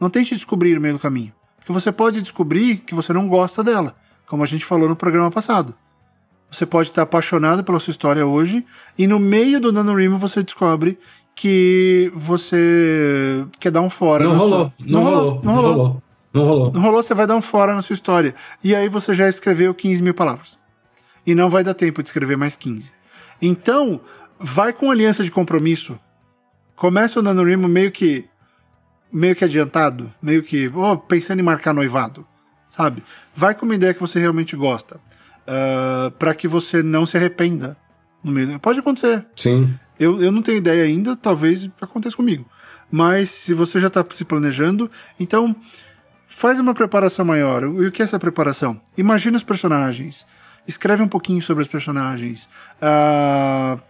Não 0.01 0.11
tente 0.11 0.35
descobrir 0.35 0.75
no 0.75 0.81
meio 0.81 0.95
do 0.95 1.01
caminho. 1.01 1.33
Porque 1.59 1.73
você 1.73 1.93
pode 1.93 2.21
descobrir 2.23 2.79
que 2.79 2.95
você 2.95 3.13
não 3.13 3.29
gosta 3.29 3.63
dela, 3.63 3.95
como 4.27 4.43
a 4.43 4.47
gente 4.47 4.65
falou 4.65 4.89
no 4.89 4.97
programa 4.97 5.31
passado. 5.31 5.75
Você 6.51 6.67
pode 6.67 6.89
estar 6.89 7.03
apaixonado 7.03 7.63
pela 7.63 7.79
sua 7.79 7.93
história 7.93 8.27
hoje, 8.27 8.65
e 8.99 9.07
no 9.07 9.21
meio 9.21 9.61
do 9.61 9.73
NaNoWriMo 9.73 10.19
você 10.19 10.43
descobre 10.43 10.99
que 11.35 12.11
você 12.15 13.47
quer 13.61 13.71
dar 13.71 13.83
um 13.83 13.91
fora. 13.91 14.25
Não 14.25 14.37
rolou, 14.37 14.49
sua... 14.49 14.73
não, 14.81 14.87
não, 14.89 15.05
rolou, 15.05 15.21
rolou, 15.21 15.45
não 15.45 15.55
rolou. 15.55 16.03
Não 16.35 16.45
rolou. 16.45 16.73
Não 16.73 16.81
rolou, 16.81 17.03
você 17.03 17.15
vai 17.15 17.27
dar 17.27 17.37
um 17.37 17.43
fora 17.43 17.75
na 17.75 17.83
sua 17.83 17.95
história. 17.95 18.35
E 18.65 18.75
aí 18.75 18.89
você 18.89 19.15
já 19.15 19.29
escreveu 19.29 19.75
15 19.75 20.03
mil 20.03 20.15
palavras. 20.15 20.62
E 21.27 21.35
não 21.35 21.49
vai 21.49 21.63
dar 21.63 21.75
tempo 21.75 22.03
de 22.03 22.09
escrever 22.09 22.37
mais 22.37 22.57
15. 22.57 22.93
Então, 23.41 24.01
vai 24.39 24.73
com 24.73 24.91
aliança 24.91 25.23
de 25.23 25.31
compromisso. 25.31 25.99
Começa 26.75 27.21
o 27.21 27.23
NaNoWriMo 27.23 27.69
meio 27.69 27.93
que 27.93 28.25
meio 29.13 29.37
que 29.37 29.45
adiantado, 29.45 30.13
meio 30.23 30.43
que 30.43 30.69
oh, 30.75 30.97
pensando 30.97 31.39
em 31.39 31.43
marcar 31.43 31.75
noivado, 31.75 32.27
sabe? 32.71 33.03
Vai 33.35 33.55
com 33.55 33.67
uma 33.67 33.75
ideia 33.75 33.93
que 33.93 34.01
você 34.01 34.19
realmente 34.19 34.57
gosta, 34.57 34.97
uh, 34.97 36.11
para 36.13 36.35
que 36.35 36.49
você 36.49 36.83
não 36.83 37.05
se 37.05 37.19
arrependa 37.19 37.77
no 38.25 38.33
meio. 38.33 38.59
Pode 38.59 38.81
acontecer. 38.81 39.27
Sim. 39.37 39.73
Eu, 40.01 40.21
eu 40.23 40.33
não 40.33 40.41
tenho 40.41 40.57
ideia 40.57 40.85
ainda, 40.85 41.15
talvez 41.15 41.69
aconteça 41.81 42.17
comigo. 42.17 42.47
Mas 42.91 43.31
se 43.31 43.55
você 43.55 43.79
já 43.79 43.89
está 43.89 44.05
se 44.11 44.25
planejando, 44.25 44.91
então 45.21 45.55
faz 46.27 46.59
uma 46.59 46.75
preparação 46.75 47.25
maior. 47.25 47.63
E 47.63 47.87
o 47.87 47.93
que 47.93 48.03
é 48.03 48.05
essa 48.05 48.19
preparação? 48.19 48.81
Imagina 48.97 49.37
os 49.37 49.45
personagens, 49.45 50.27
escreve 50.67 51.03
um 51.03 51.09
pouquinho 51.09 51.43
sobre 51.43 51.63
os 51.63 51.69
personagens. 51.69 52.49
Uh, 52.81 53.81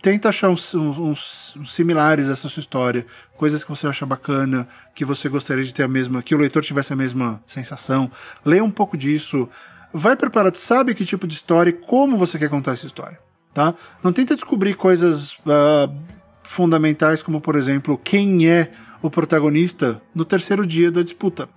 tenta 0.00 0.28
achar 0.28 0.48
uns, 0.48 0.74
uns, 0.74 1.56
uns, 1.56 1.72
similares 1.74 2.28
a 2.28 2.32
essa 2.32 2.48
sua 2.48 2.60
história, 2.60 3.06
coisas 3.36 3.62
que 3.62 3.70
você 3.70 3.86
acha 3.86 4.04
bacana, 4.04 4.66
que 4.94 5.04
você 5.04 5.28
gostaria 5.28 5.64
de 5.64 5.72
ter 5.72 5.84
a 5.84 5.88
mesma, 5.88 6.22
que 6.22 6.34
o 6.34 6.38
leitor 6.38 6.62
tivesse 6.62 6.92
a 6.92 6.96
mesma 6.96 7.42
sensação. 7.46 8.10
Leia 8.44 8.64
um 8.64 8.70
pouco 8.70 8.96
disso. 8.96 9.48
Vai 9.92 10.16
preparado, 10.16 10.56
sabe 10.56 10.94
que 10.94 11.04
tipo 11.04 11.26
de 11.26 11.34
história 11.34 11.70
e 11.70 11.72
como 11.72 12.16
você 12.16 12.38
quer 12.38 12.48
contar 12.48 12.72
essa 12.72 12.86
história, 12.86 13.18
tá? 13.52 13.74
Não 14.02 14.12
tenta 14.12 14.34
descobrir 14.34 14.74
coisas 14.74 15.34
uh, 15.40 15.94
fundamentais 16.42 17.22
como, 17.22 17.40
por 17.40 17.56
exemplo, 17.56 18.00
quem 18.02 18.48
é 18.48 18.70
o 19.02 19.10
protagonista 19.10 20.00
no 20.14 20.24
terceiro 20.24 20.66
dia 20.66 20.90
da 20.90 21.02
disputa. 21.02 21.48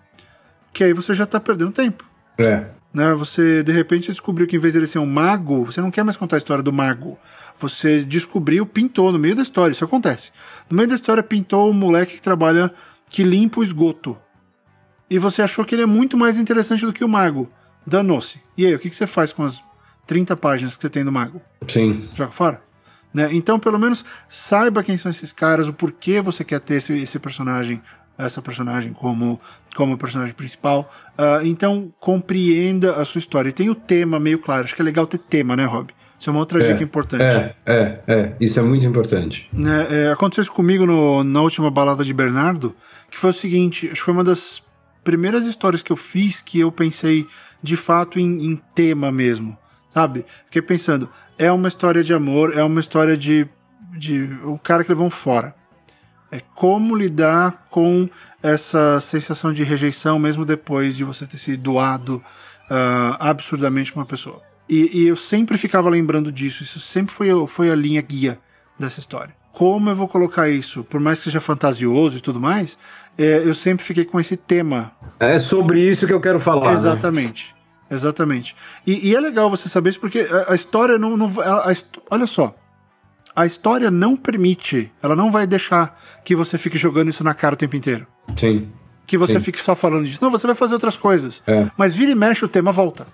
Que 0.74 0.84
aí 0.84 0.94
você 0.94 1.14
já 1.14 1.24
está 1.24 1.40
perdendo 1.40 1.72
tempo. 1.72 2.04
É. 2.38 2.70
Né? 2.96 3.14
Você, 3.14 3.62
de 3.62 3.72
repente, 3.72 4.10
descobriu 4.10 4.48
que 4.48 4.56
em 4.56 4.60
vez 4.60 4.74
de 4.74 4.80
ele 4.80 4.88
ser 4.88 5.00
um 5.00 5.06
mago, 5.06 5.66
você 5.66 5.82
não 5.82 5.92
quer 5.92 6.04
mais 6.04 6.18
contar 6.18 6.38
a 6.38 6.40
história 6.40 6.64
do 6.64 6.74
mago 6.74 7.20
você 7.58 8.04
descobriu, 8.04 8.66
pintou 8.66 9.12
no 9.12 9.20
meio 9.20 9.36
da 9.36 9.42
história, 9.42 9.72
isso 9.72 9.86
acontece. 9.86 10.32
No 10.70 10.76
meio 10.76 10.90
da 10.90 10.96
história 10.96 11.24
pintou 11.24 11.70
um 11.70 11.74
moleque 11.74 12.16
que 12.16 12.22
trabalha, 12.22 12.72
que 13.10 13.24
limpa 13.24 13.60
o 13.60 13.64
esgoto. 13.64 14.18
E 15.10 15.18
você 15.18 15.42
achou 15.42 15.64
que 15.64 15.76
ele 15.76 15.84
é 15.84 15.86
muito 15.86 16.18
mais 16.18 16.40
interessante 16.40 16.86
do 16.86 16.92
que 16.92 17.04
o 17.04 17.10
mago. 17.10 17.50
Danou-se. 17.86 18.42
E 18.58 18.66
aí, 18.66 18.74
o 18.74 18.80
que, 18.80 18.90
que 18.90 18.96
você 18.96 19.08
faz 19.08 19.32
com 19.32 19.44
as 19.44 19.64
30 20.08 20.36
páginas 20.36 20.76
que 20.76 20.82
você 20.82 20.90
tem 20.90 21.06
do 21.06 21.12
mago? 21.12 21.42
Sim. 21.68 22.04
Joga 22.16 22.32
fora? 22.32 22.62
Né? 23.14 23.30
Então, 23.32 23.60
pelo 23.60 23.80
menos, 23.80 24.04
saiba 24.28 24.84
quem 24.84 24.98
são 24.98 25.10
esses 25.10 25.32
caras, 25.32 25.68
o 25.68 25.74
porquê 25.74 26.20
você 26.20 26.44
quer 26.44 26.60
ter 26.60 26.76
esse, 26.76 26.94
esse 26.94 27.20
personagem, 27.20 27.82
essa 28.18 28.42
personagem 28.42 28.94
como, 28.94 29.40
como 29.76 29.98
personagem 29.98 30.34
principal. 30.34 30.92
Uh, 31.18 31.46
então, 31.46 31.94
compreenda 32.00 32.96
a 32.96 33.06
sua 33.06 33.20
história. 33.20 33.50
E 33.50 33.54
tem 33.54 33.70
o 33.70 33.76
tema 33.76 34.20
meio 34.20 34.40
claro. 34.40 34.64
Acho 34.64 34.76
que 34.76 34.82
é 34.82 34.86
legal 34.86 35.06
ter 35.06 35.18
tema, 35.18 35.56
né, 35.56 35.66
Rob? 35.66 35.94
Isso 36.20 36.30
é 36.30 36.32
uma 36.32 36.40
outra 36.40 36.64
é, 36.64 36.72
dica 36.72 36.84
importante. 36.84 37.24
É, 37.24 37.56
é, 37.66 38.02
é. 38.08 38.36
Isso 38.40 38.60
é 38.60 38.64
muito 38.64 38.86
importante. 38.86 39.50
É, 39.56 40.06
é, 40.06 40.12
aconteceu 40.12 40.44
isso 40.44 40.52
comigo 40.52 40.86
no, 40.86 41.24
na 41.24 41.42
última 41.42 41.70
balada 41.70 42.04
de 42.04 42.14
Bernardo, 42.14 42.76
que 43.12 43.18
foi 43.18 43.30
o 43.30 43.34
seguinte: 43.34 43.88
acho 43.88 43.96
que 43.96 44.02
foi 44.02 44.14
uma 44.14 44.24
das 44.24 44.64
primeiras 45.04 45.46
histórias 45.46 45.84
que 45.84 45.92
eu 45.92 45.96
fiz 45.96 46.42
que 46.42 46.60
eu 46.60 46.72
pensei 46.72 47.28
de 47.62 47.76
fato 47.76 48.20
em, 48.20 48.46
em 48.46 48.62
tema 48.74 49.12
mesmo. 49.12 49.58
Sabe? 49.94 50.26
Fiquei 50.46 50.62
pensando, 50.62 51.10
é 51.38 51.52
uma 51.52 51.68
história 51.68 52.04
de 52.04 52.14
amor, 52.14 52.58
é 52.58 52.64
uma 52.64 52.80
história 52.80 53.16
de, 53.16 53.48
de 53.98 54.24
um 54.44 54.58
cara 54.58 54.84
que 54.84 54.90
levou 54.90 55.08
um 55.08 55.12
fora. 55.12 55.56
É 56.32 56.40
como 56.54 56.96
lidar 56.96 57.68
com 57.70 58.10
essa 58.42 59.00
sensação 59.00 59.54
de 59.54 59.64
rejeição 59.64 60.20
mesmo 60.20 60.46
depois 60.46 60.96
de 60.96 61.04
você 61.04 61.26
ter 61.26 61.38
sido 61.38 61.62
doado 61.62 62.24
uh, 62.70 63.16
absurdamente 63.20 63.92
para 63.92 64.02
uma 64.02 64.06
pessoa. 64.06 64.42
E, 64.68 65.02
e, 65.02 65.08
eu 65.08 65.16
sempre 65.16 65.58
ficava 65.58 65.90
lembrando 65.90 66.32
disso. 66.32 66.64
Isso 66.64 66.80
sempre 66.80 67.14
foi, 67.14 67.30
foi 67.48 67.72
a 67.72 67.76
linha 67.76 68.02
guia 68.02 68.40
dessa 68.80 69.00
história. 69.00 69.34
Como 69.52 69.90
eu 69.90 69.96
vou 69.96 70.08
colocar 70.08 70.50
isso? 70.50 70.84
Por 70.84 71.00
mais 71.00 71.20
que 71.20 71.26
seja 71.26 71.40
fantasioso 71.40 72.18
e 72.18 72.22
tudo 72.22 72.42
mais, 72.42 72.78
é, 73.18 73.42
eu 73.46 73.54
sempre 73.54 73.86
fiquei 73.86 74.04
com 74.04 74.20
esse 74.20 74.36
tema. 74.36 74.92
É 75.20 75.40
sobre 75.40 75.82
isso 75.82 76.06
que 76.06 76.14
eu 76.14 76.20
quero 76.20 76.40
falar. 76.40 76.68
Né? 76.68 76.74
Exatamente. 76.74 77.56
Né? 77.90 77.96
Exatamente. 77.96 78.56
E, 78.86 79.10
e, 79.10 79.16
é 79.16 79.20
legal 79.20 79.50
você 79.50 79.70
saber 79.70 79.92
isso 79.92 80.00
porque 80.00 80.20
a, 80.20 80.54
a 80.54 80.56
história 80.56 80.98
não. 80.98 81.16
não 81.16 81.32
a, 81.40 81.72
a, 81.72 81.76
olha 82.10 82.28
só. 82.28 82.54
A 83.36 83.46
história 83.46 83.92
não 83.92 84.16
permite, 84.16 84.92
ela 85.02 85.16
não 85.16 85.32
vai 85.32 85.46
deixar 85.46 86.00
que 86.24 86.36
você 86.36 86.58
fique 86.58 86.78
jogando 86.78 87.10
isso 87.10 87.24
na 87.24 87.34
cara 87.34 87.56
o 87.56 87.58
tempo 87.58 87.76
inteiro. 87.76 88.08
Sim. 88.36 88.70
Que 89.06 89.18
você 89.18 89.34
Sim. 89.34 89.40
fique 89.40 89.60
só 89.60 89.76
falando 89.76 90.06
disso. 90.06 90.20
Não, 90.22 90.32
você 90.32 90.48
vai 90.48 90.56
fazer 90.56 90.74
outras 90.74 90.98
coisas. 90.98 91.44
É. 91.46 91.70
Mas 91.78 91.94
vira 91.94 92.12
e 92.12 92.16
mexe, 92.16 92.46
o 92.46 92.48
tema 92.48 92.72
volta 92.72 93.06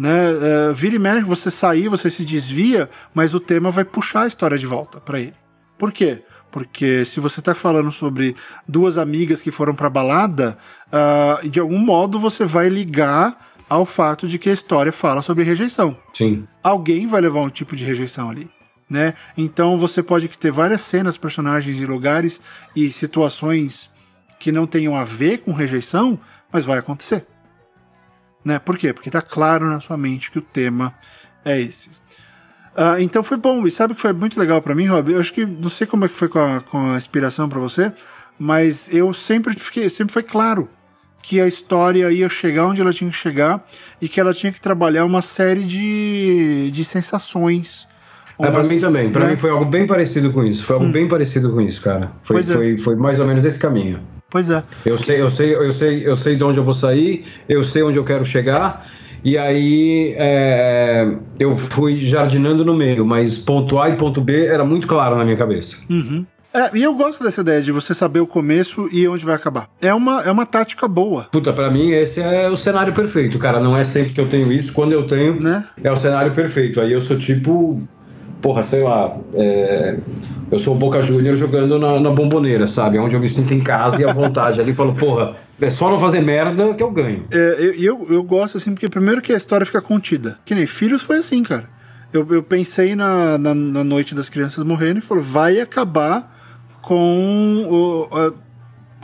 né? 0.00 0.30
Uh, 0.32 0.74
vira 0.74 0.96
e 0.96 0.98
mexe, 0.98 1.26
você 1.26 1.50
sair, 1.50 1.88
você 1.88 2.08
se 2.08 2.24
desvia, 2.24 2.88
mas 3.12 3.34
o 3.34 3.40
tema 3.40 3.70
vai 3.70 3.84
puxar 3.84 4.22
a 4.22 4.26
história 4.26 4.56
de 4.56 4.66
volta 4.66 4.98
para 4.98 5.20
ele. 5.20 5.34
Por 5.76 5.92
quê? 5.92 6.22
Porque 6.50 7.04
se 7.04 7.20
você 7.20 7.40
está 7.40 7.54
falando 7.54 7.92
sobre 7.92 8.34
duas 8.66 8.96
amigas 8.96 9.42
que 9.42 9.50
foram 9.50 9.74
para 9.74 9.90
balada, 9.90 10.56
uh, 10.86 11.46
de 11.46 11.60
algum 11.60 11.78
modo 11.78 12.18
você 12.18 12.46
vai 12.46 12.70
ligar 12.70 13.52
ao 13.68 13.84
fato 13.84 14.26
de 14.26 14.38
que 14.38 14.48
a 14.48 14.54
história 14.54 14.90
fala 14.90 15.20
sobre 15.20 15.44
rejeição. 15.44 15.94
Sim. 16.14 16.44
Alguém 16.62 17.06
vai 17.06 17.20
levar 17.20 17.40
um 17.40 17.50
tipo 17.50 17.76
de 17.76 17.84
rejeição 17.84 18.30
ali. 18.30 18.48
Né? 18.90 19.14
Então 19.38 19.78
você 19.78 20.02
pode 20.02 20.26
ter 20.28 20.50
várias 20.50 20.80
cenas, 20.80 21.16
personagens 21.16 21.80
e 21.80 21.86
lugares 21.86 22.40
e 22.74 22.90
situações 22.90 23.88
que 24.40 24.50
não 24.50 24.66
tenham 24.66 24.96
a 24.96 25.04
ver 25.04 25.38
com 25.38 25.52
rejeição, 25.52 26.18
mas 26.52 26.64
vai 26.64 26.78
acontecer. 26.78 27.24
Né? 28.44 28.58
Por 28.58 28.76
quê? 28.76 28.92
Porque 28.92 29.08
está 29.08 29.22
claro 29.22 29.66
na 29.66 29.80
sua 29.80 29.96
mente 29.96 30.30
que 30.30 30.38
o 30.38 30.42
tema 30.42 30.92
é 31.44 31.60
esse. 31.60 31.90
Uh, 32.70 33.00
então 33.00 33.22
foi 33.22 33.36
bom. 33.36 33.66
E 33.66 33.70
sabe 33.70 33.94
que 33.94 34.00
foi 34.00 34.12
muito 34.12 34.38
legal 34.38 34.60
para 34.60 34.74
mim, 34.74 34.86
Rob? 34.86 35.12
Eu 35.12 35.20
acho 35.20 35.32
que 35.32 35.44
não 35.46 35.68
sei 35.68 35.86
como 35.86 36.04
é 36.04 36.08
que 36.08 36.14
foi 36.14 36.28
com 36.28 36.38
a, 36.38 36.60
com 36.60 36.92
a 36.92 36.96
inspiração 36.96 37.48
para 37.48 37.60
você, 37.60 37.92
mas 38.38 38.92
eu 38.92 39.12
sempre 39.12 39.54
fiquei, 39.54 39.88
sempre 39.88 40.12
foi 40.12 40.22
claro 40.22 40.68
que 41.22 41.40
a 41.40 41.46
história 41.46 42.10
ia 42.10 42.28
chegar 42.28 42.66
onde 42.66 42.80
ela 42.80 42.92
tinha 42.92 43.10
que 43.10 43.16
chegar 43.16 43.64
e 44.00 44.08
que 44.08 44.18
ela 44.18 44.32
tinha 44.32 44.50
que 44.50 44.60
trabalhar 44.60 45.04
uma 45.04 45.20
série 45.20 45.64
de, 45.64 46.70
de 46.72 46.84
sensações. 46.84 47.86
É, 48.44 48.50
para 48.50 48.64
mim 48.64 48.80
também. 48.80 49.10
Para 49.10 49.24
né? 49.24 49.30
mim 49.32 49.36
foi 49.38 49.50
algo 49.50 49.64
bem 49.64 49.86
parecido 49.86 50.32
com 50.32 50.44
isso. 50.44 50.64
Foi 50.64 50.74
algo 50.74 50.86
hum. 50.86 50.92
bem 50.92 51.08
parecido 51.08 51.50
com 51.50 51.60
isso, 51.60 51.82
cara. 51.82 52.12
Foi, 52.22 52.40
é. 52.40 52.42
foi, 52.42 52.78
foi 52.78 52.96
mais 52.96 53.20
ou 53.20 53.26
menos 53.26 53.44
esse 53.44 53.58
caminho. 53.58 54.00
Pois 54.30 54.48
é. 54.48 54.62
Eu 54.86 54.96
sei, 54.96 55.20
eu 55.20 55.28
sei, 55.28 55.54
eu 55.54 55.72
sei, 55.72 56.08
eu 56.08 56.14
sei 56.14 56.36
de 56.36 56.44
onde 56.44 56.58
eu 56.58 56.64
vou 56.64 56.74
sair, 56.74 57.24
eu 57.48 57.64
sei 57.64 57.82
onde 57.82 57.98
eu 57.98 58.04
quero 58.04 58.24
chegar. 58.24 58.86
E 59.24 59.36
aí 59.36 60.14
é, 60.16 61.14
eu 61.38 61.56
fui 61.56 61.98
jardinando 61.98 62.64
no 62.64 62.74
meio, 62.74 63.04
mas 63.04 63.36
ponto 63.36 63.78
A 63.78 63.90
e 63.90 63.96
ponto 63.96 64.20
B 64.20 64.46
era 64.46 64.64
muito 64.64 64.86
claro 64.86 65.16
na 65.16 65.24
minha 65.24 65.36
cabeça. 65.36 65.84
Uhum. 65.90 66.24
É, 66.52 66.76
e 66.76 66.82
eu 66.82 66.94
gosto 66.94 67.22
dessa 67.22 67.42
ideia 67.42 67.62
de 67.62 67.70
você 67.70 67.94
saber 67.94 68.20
o 68.20 68.26
começo 68.26 68.88
e 68.90 69.06
onde 69.06 69.24
vai 69.24 69.34
acabar. 69.34 69.68
É 69.80 69.94
uma, 69.94 70.22
é 70.22 70.30
uma 70.30 70.44
tática 70.44 70.88
boa. 70.88 71.28
Puta, 71.30 71.52
pra 71.52 71.70
mim 71.70 71.90
esse 71.90 72.20
é 72.20 72.48
o 72.48 72.56
cenário 72.56 72.92
perfeito, 72.92 73.38
cara. 73.38 73.60
Não 73.60 73.76
é 73.76 73.84
sempre 73.84 74.12
que 74.12 74.20
eu 74.20 74.28
tenho 74.28 74.52
isso, 74.52 74.72
quando 74.72 74.92
eu 74.92 75.04
tenho, 75.04 75.40
né? 75.40 75.64
é 75.82 75.92
o 75.92 75.96
cenário 75.96 76.32
perfeito. 76.32 76.80
Aí 76.80 76.92
eu 76.92 77.00
sou 77.00 77.18
tipo 77.18 77.80
porra, 78.40 78.62
sei 78.62 78.82
lá, 78.82 79.16
é, 79.34 79.98
eu 80.50 80.58
sou 80.58 80.74
o 80.74 80.78
Boca 80.78 81.00
Júnior 81.00 81.34
jogando 81.34 81.78
na, 81.78 82.00
na, 82.00 82.10
bomboneira, 82.10 82.66
sabe? 82.66 82.98
Onde 82.98 83.14
eu 83.14 83.20
me 83.20 83.28
sinto 83.28 83.54
em 83.54 83.60
casa 83.60 84.00
e 84.00 84.04
à 84.04 84.12
vontade. 84.12 84.60
Ali 84.60 84.74
falo, 84.74 84.94
porra, 84.94 85.36
é 85.60 85.70
só 85.70 85.88
não 85.88 86.00
fazer 86.00 86.20
merda 86.20 86.74
que 86.74 86.82
eu 86.82 86.90
ganho. 86.90 87.24
É, 87.30 87.56
eu, 87.58 87.74
eu, 87.74 88.06
eu, 88.10 88.22
gosto 88.22 88.58
assim, 88.58 88.72
porque 88.72 88.88
primeiro 88.88 89.22
que 89.22 89.32
a 89.32 89.36
história 89.36 89.64
fica 89.64 89.80
contida. 89.80 90.38
Que 90.44 90.54
nem 90.54 90.66
Filhos 90.66 91.02
foi 91.02 91.18
assim, 91.18 91.42
cara. 91.42 91.68
Eu, 92.12 92.26
eu 92.30 92.42
pensei 92.42 92.96
na, 92.96 93.38
na, 93.38 93.54
na 93.54 93.84
noite 93.84 94.14
das 94.14 94.28
crianças 94.28 94.64
morrendo 94.64 94.98
e 94.98 95.02
falou, 95.02 95.22
vai 95.22 95.60
acabar 95.60 96.36
com 96.82 97.66
o, 97.70 98.16
a, 98.16 98.32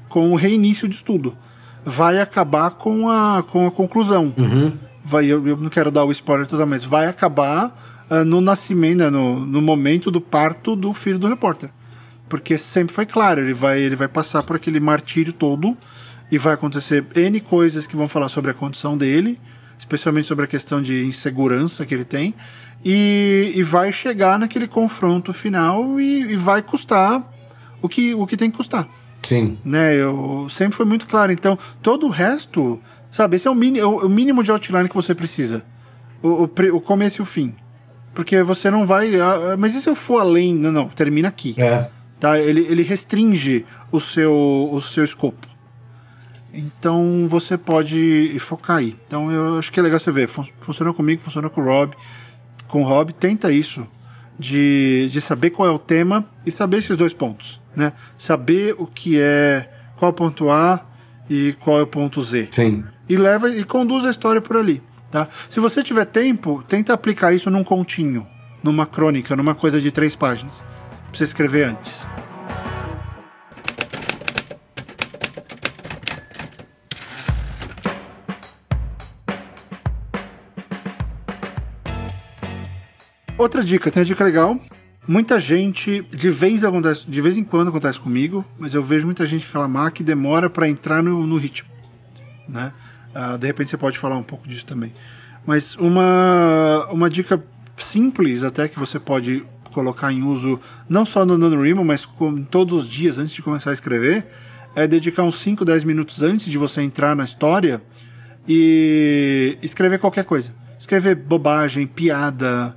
com 0.08 0.32
o 0.32 0.34
reinício 0.34 0.88
de 0.88 0.96
estudo. 0.96 1.36
Vai 1.84 2.18
acabar 2.18 2.70
com 2.72 3.08
a, 3.08 3.44
com 3.44 3.66
a 3.66 3.70
conclusão. 3.70 4.34
Uhum. 4.36 4.72
Vai, 5.04 5.26
eu, 5.26 5.46
eu 5.46 5.56
não 5.56 5.68
quero 5.68 5.92
dar 5.92 6.04
o 6.04 6.10
spoiler 6.10 6.48
toda, 6.48 6.66
mas 6.66 6.82
vai 6.82 7.06
acabar 7.06 7.85
uh, 8.10 8.24
no 8.24 8.40
nascimento, 8.40 8.98
né, 8.98 9.10
no, 9.10 9.40
no 9.40 9.62
momento 9.62 10.10
do 10.10 10.20
parto 10.20 10.74
do 10.76 10.92
filho 10.92 11.18
do 11.18 11.28
repórter. 11.28 11.70
Porque 12.28 12.58
sempre 12.58 12.94
foi 12.94 13.06
claro, 13.06 13.40
ele 13.40 13.54
vai, 13.54 13.80
ele 13.80 13.94
vai 13.94 14.08
passar 14.08 14.42
por 14.42 14.56
aquele 14.56 14.80
martírio 14.80 15.32
todo 15.32 15.76
e 16.30 16.38
vai 16.38 16.54
acontecer 16.54 17.04
N 17.14 17.40
coisas 17.40 17.86
que 17.86 17.96
vão 17.96 18.08
falar 18.08 18.28
sobre 18.28 18.50
a 18.50 18.54
condição 18.54 18.96
dele, 18.96 19.38
especialmente 19.78 20.26
sobre 20.26 20.44
a 20.44 20.48
questão 20.48 20.82
de 20.82 21.04
insegurança 21.04 21.86
que 21.86 21.94
ele 21.94 22.04
tem, 22.04 22.34
e, 22.84 23.52
e 23.54 23.62
vai 23.62 23.92
chegar 23.92 24.38
naquele 24.38 24.66
confronto 24.66 25.32
final 25.32 26.00
e, 26.00 26.32
e, 26.32 26.36
vai 26.36 26.62
custar 26.62 27.22
o 27.80 27.88
que, 27.88 28.14
o 28.14 28.26
que 28.26 28.36
tem 28.36 28.50
que 28.50 28.56
custar. 28.56 28.88
Sim. 29.22 29.58
Né, 29.64 29.94
eu, 29.96 30.46
sempre 30.50 30.76
foi 30.76 30.86
muito 30.86 31.06
claro. 31.06 31.32
Então, 31.32 31.58
todo 31.82 32.06
o 32.06 32.10
resto, 32.10 32.80
sabe, 33.10 33.36
esse 33.36 33.48
é 33.48 33.50
o, 33.50 33.54
mini, 33.54 33.80
o, 33.80 34.06
o 34.06 34.08
mínimo 34.08 34.42
de 34.42 34.50
outline 34.50 34.88
que 34.88 34.94
você 34.94 35.14
precisa. 35.14 35.64
O, 36.22 36.44
o, 36.44 36.50
o 36.74 36.80
começo 36.80 37.20
e 37.20 37.22
o 37.22 37.26
fim. 37.26 37.54
Porque 38.16 38.42
você 38.42 38.70
não 38.70 38.86
vai. 38.86 39.14
Ah, 39.20 39.56
mas 39.58 39.74
e 39.74 39.82
se 39.82 39.90
eu 39.90 39.94
for 39.94 40.20
além? 40.20 40.54
Não, 40.54 40.72
não, 40.72 40.88
termina 40.88 41.28
aqui. 41.28 41.54
É. 41.58 41.86
Tá? 42.18 42.38
Ele, 42.38 42.62
ele 42.62 42.82
restringe 42.82 43.66
o 43.92 44.00
seu, 44.00 44.32
o 44.72 44.80
seu 44.80 45.04
escopo. 45.04 45.46
Então 46.52 47.28
você 47.28 47.58
pode 47.58 48.34
focar 48.40 48.78
aí. 48.78 48.96
Então 49.06 49.30
eu 49.30 49.58
acho 49.58 49.70
que 49.70 49.78
é 49.78 49.82
legal 49.82 50.00
você 50.00 50.10
ver. 50.10 50.26
Funcionou 50.28 50.94
comigo, 50.94 51.22
funcionou 51.22 51.50
com 51.50 51.60
o 51.60 51.64
Rob. 51.64 51.94
Com 52.66 52.80
o 52.80 52.84
Rob, 52.86 53.12
tenta 53.12 53.52
isso. 53.52 53.86
De, 54.38 55.08
de 55.10 55.20
saber 55.20 55.50
qual 55.50 55.68
é 55.68 55.70
o 55.70 55.78
tema 55.78 56.24
e 56.44 56.50
saber 56.50 56.78
esses 56.78 56.96
dois 56.96 57.12
pontos. 57.12 57.60
Né? 57.76 57.92
Saber 58.16 58.74
o 58.78 58.86
que 58.86 59.20
é. 59.20 59.68
Qual 59.98 60.08
é 60.08 60.12
o 60.12 60.14
ponto 60.14 60.50
A 60.50 60.86
e 61.28 61.54
qual 61.60 61.80
é 61.80 61.82
o 61.82 61.86
ponto 61.86 62.22
Z. 62.22 62.48
Sim. 62.50 62.82
E 63.06 63.16
leva 63.16 63.50
e 63.50 63.62
conduz 63.62 64.06
a 64.06 64.10
história 64.10 64.40
por 64.40 64.56
ali. 64.56 64.82
Tá? 65.10 65.28
Se 65.48 65.60
você 65.60 65.82
tiver 65.82 66.04
tempo, 66.04 66.64
tenta 66.66 66.92
aplicar 66.92 67.32
isso 67.32 67.50
num 67.50 67.64
continho, 67.64 68.26
numa 68.62 68.86
crônica, 68.86 69.36
numa 69.36 69.54
coisa 69.54 69.80
de 69.80 69.90
três 69.90 70.16
páginas. 70.16 70.62
Pra 71.08 71.18
você 71.18 71.24
escrever 71.24 71.68
antes. 71.68 72.06
Outra 83.38 83.62
dica, 83.62 83.90
tem 83.90 84.00
uma 84.00 84.06
dica 84.06 84.24
legal. 84.24 84.58
Muita 85.06 85.38
gente, 85.38 86.02
de 86.10 86.30
vez, 86.30 86.64
acontece, 86.64 87.08
de 87.08 87.20
vez 87.20 87.36
em 87.36 87.44
quando 87.44 87.68
acontece 87.68 88.00
comigo, 88.00 88.44
mas 88.58 88.74
eu 88.74 88.82
vejo 88.82 89.04
muita 89.04 89.24
gente 89.24 89.46
reclamar 89.46 89.92
que 89.92 90.02
demora 90.02 90.50
para 90.50 90.68
entrar 90.68 91.00
no, 91.00 91.24
no, 91.26 91.36
ritmo. 91.36 91.68
Né? 92.48 92.72
Uh, 93.16 93.38
de 93.38 93.46
repente 93.46 93.70
você 93.70 93.78
pode 93.78 93.98
falar 93.98 94.16
um 94.18 94.22
pouco 94.22 94.46
disso 94.46 94.66
também. 94.66 94.92
Mas 95.46 95.74
uma, 95.76 96.86
uma 96.90 97.08
dica 97.08 97.42
simples 97.78 98.44
até 98.44 98.68
que 98.68 98.78
você 98.78 98.98
pode 98.98 99.42
colocar 99.72 100.12
em 100.12 100.22
uso 100.22 100.60
não 100.86 101.06
só 101.06 101.24
no 101.24 101.38
NaNoWriMo, 101.38 101.82
mas 101.82 102.04
com, 102.04 102.42
todos 102.42 102.74
os 102.74 102.88
dias 102.88 103.18
antes 103.18 103.32
de 103.32 103.40
começar 103.40 103.70
a 103.70 103.72
escrever, 103.72 104.26
é 104.74 104.86
dedicar 104.86 105.22
uns 105.22 105.38
5, 105.38 105.64
10 105.64 105.84
minutos 105.84 106.22
antes 106.22 106.46
de 106.46 106.58
você 106.58 106.82
entrar 106.82 107.16
na 107.16 107.24
história 107.24 107.80
e 108.46 109.56
escrever 109.62 109.98
qualquer 109.98 110.24
coisa. 110.24 110.54
Escrever 110.78 111.14
bobagem, 111.14 111.86
piada, 111.86 112.76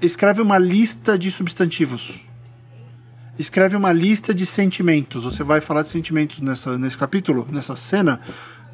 escreve 0.00 0.40
uma 0.40 0.58
lista 0.58 1.18
de 1.18 1.30
substantivos. 1.30 2.22
Escreve 3.38 3.76
uma 3.76 3.92
lista 3.92 4.32
de 4.32 4.46
sentimentos. 4.46 5.24
Você 5.24 5.42
vai 5.42 5.60
falar 5.60 5.82
de 5.82 5.88
sentimentos 5.88 6.40
nessa, 6.40 6.78
nesse 6.78 6.96
capítulo, 6.96 7.46
nessa 7.50 7.76
cena. 7.76 8.20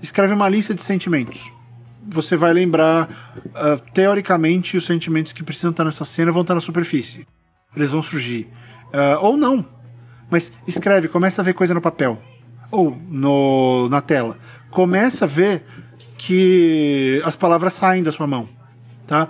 Escreve 0.02 0.32
uma 0.32 0.48
lista 0.48 0.74
de 0.74 0.82
sentimentos. 0.82 1.52
Você 2.08 2.36
vai 2.36 2.52
lembrar, 2.52 3.32
uh, 3.46 3.92
teoricamente, 3.92 4.76
os 4.76 4.86
sentimentos 4.86 5.32
que 5.32 5.42
precisam 5.42 5.70
estar 5.70 5.84
nessa 5.84 6.04
cena 6.04 6.32
vão 6.32 6.42
estar 6.42 6.54
na 6.54 6.60
superfície. 6.60 7.26
Eles 7.76 7.90
vão 7.90 8.02
surgir. 8.02 8.48
Uh, 8.86 9.18
ou 9.20 9.36
não. 9.36 9.64
Mas 10.30 10.52
escreve, 10.66 11.08
começa 11.08 11.42
a 11.42 11.44
ver 11.44 11.54
coisa 11.54 11.74
no 11.74 11.80
papel. 11.80 12.20
Ou 12.70 12.96
no, 13.08 13.88
na 13.88 14.00
tela. 14.00 14.38
Começa 14.70 15.24
a 15.24 15.28
ver 15.28 15.64
que 16.16 17.20
as 17.24 17.36
palavras 17.36 17.72
saem 17.74 18.02
da 18.02 18.12
sua 18.12 18.26
mão. 18.26 18.48
Tá? 19.06 19.28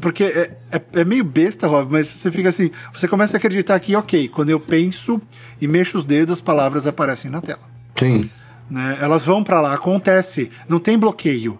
Porque 0.00 0.24
é, 0.24 0.56
é, 0.70 0.82
é, 0.92 1.04
meio 1.04 1.24
besta, 1.24 1.66
Rob, 1.66 1.90
mas 1.90 2.06
você 2.06 2.30
fica 2.30 2.48
assim. 2.48 2.70
Você 2.92 3.08
começa 3.08 3.36
a 3.36 3.38
acreditar 3.38 3.78
que, 3.80 3.94
ok, 3.96 4.28
quando 4.28 4.50
eu 4.50 4.60
penso 4.60 5.20
e 5.60 5.66
mexo 5.66 5.98
os 5.98 6.04
dedos, 6.04 6.34
as 6.34 6.40
palavras 6.40 6.86
aparecem 6.86 7.30
na 7.30 7.40
tela. 7.40 7.60
Sim. 7.98 8.30
Né? 8.70 8.98
Elas 9.00 9.24
vão 9.24 9.42
para 9.42 9.60
lá, 9.60 9.74
acontece. 9.74 10.50
Não 10.68 10.78
tem 10.78 10.98
bloqueio. 10.98 11.58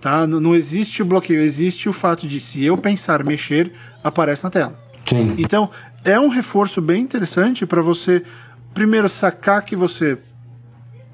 Tá? 0.00 0.26
Não, 0.26 0.40
não 0.40 0.54
existe 0.54 1.02
o 1.02 1.04
bloqueio, 1.04 1.40
existe 1.40 1.88
o 1.88 1.92
fato 1.92 2.26
de 2.26 2.40
se 2.40 2.64
eu 2.64 2.76
pensar 2.76 3.24
mexer, 3.24 3.72
aparece 4.02 4.44
na 4.44 4.50
tela. 4.50 4.78
Sim. 5.04 5.34
Então, 5.38 5.70
é 6.04 6.18
um 6.18 6.28
reforço 6.28 6.80
bem 6.80 7.02
interessante 7.02 7.66
para 7.66 7.82
você, 7.82 8.22
primeiro, 8.72 9.08
sacar 9.08 9.64
que 9.64 9.76
você 9.76 10.18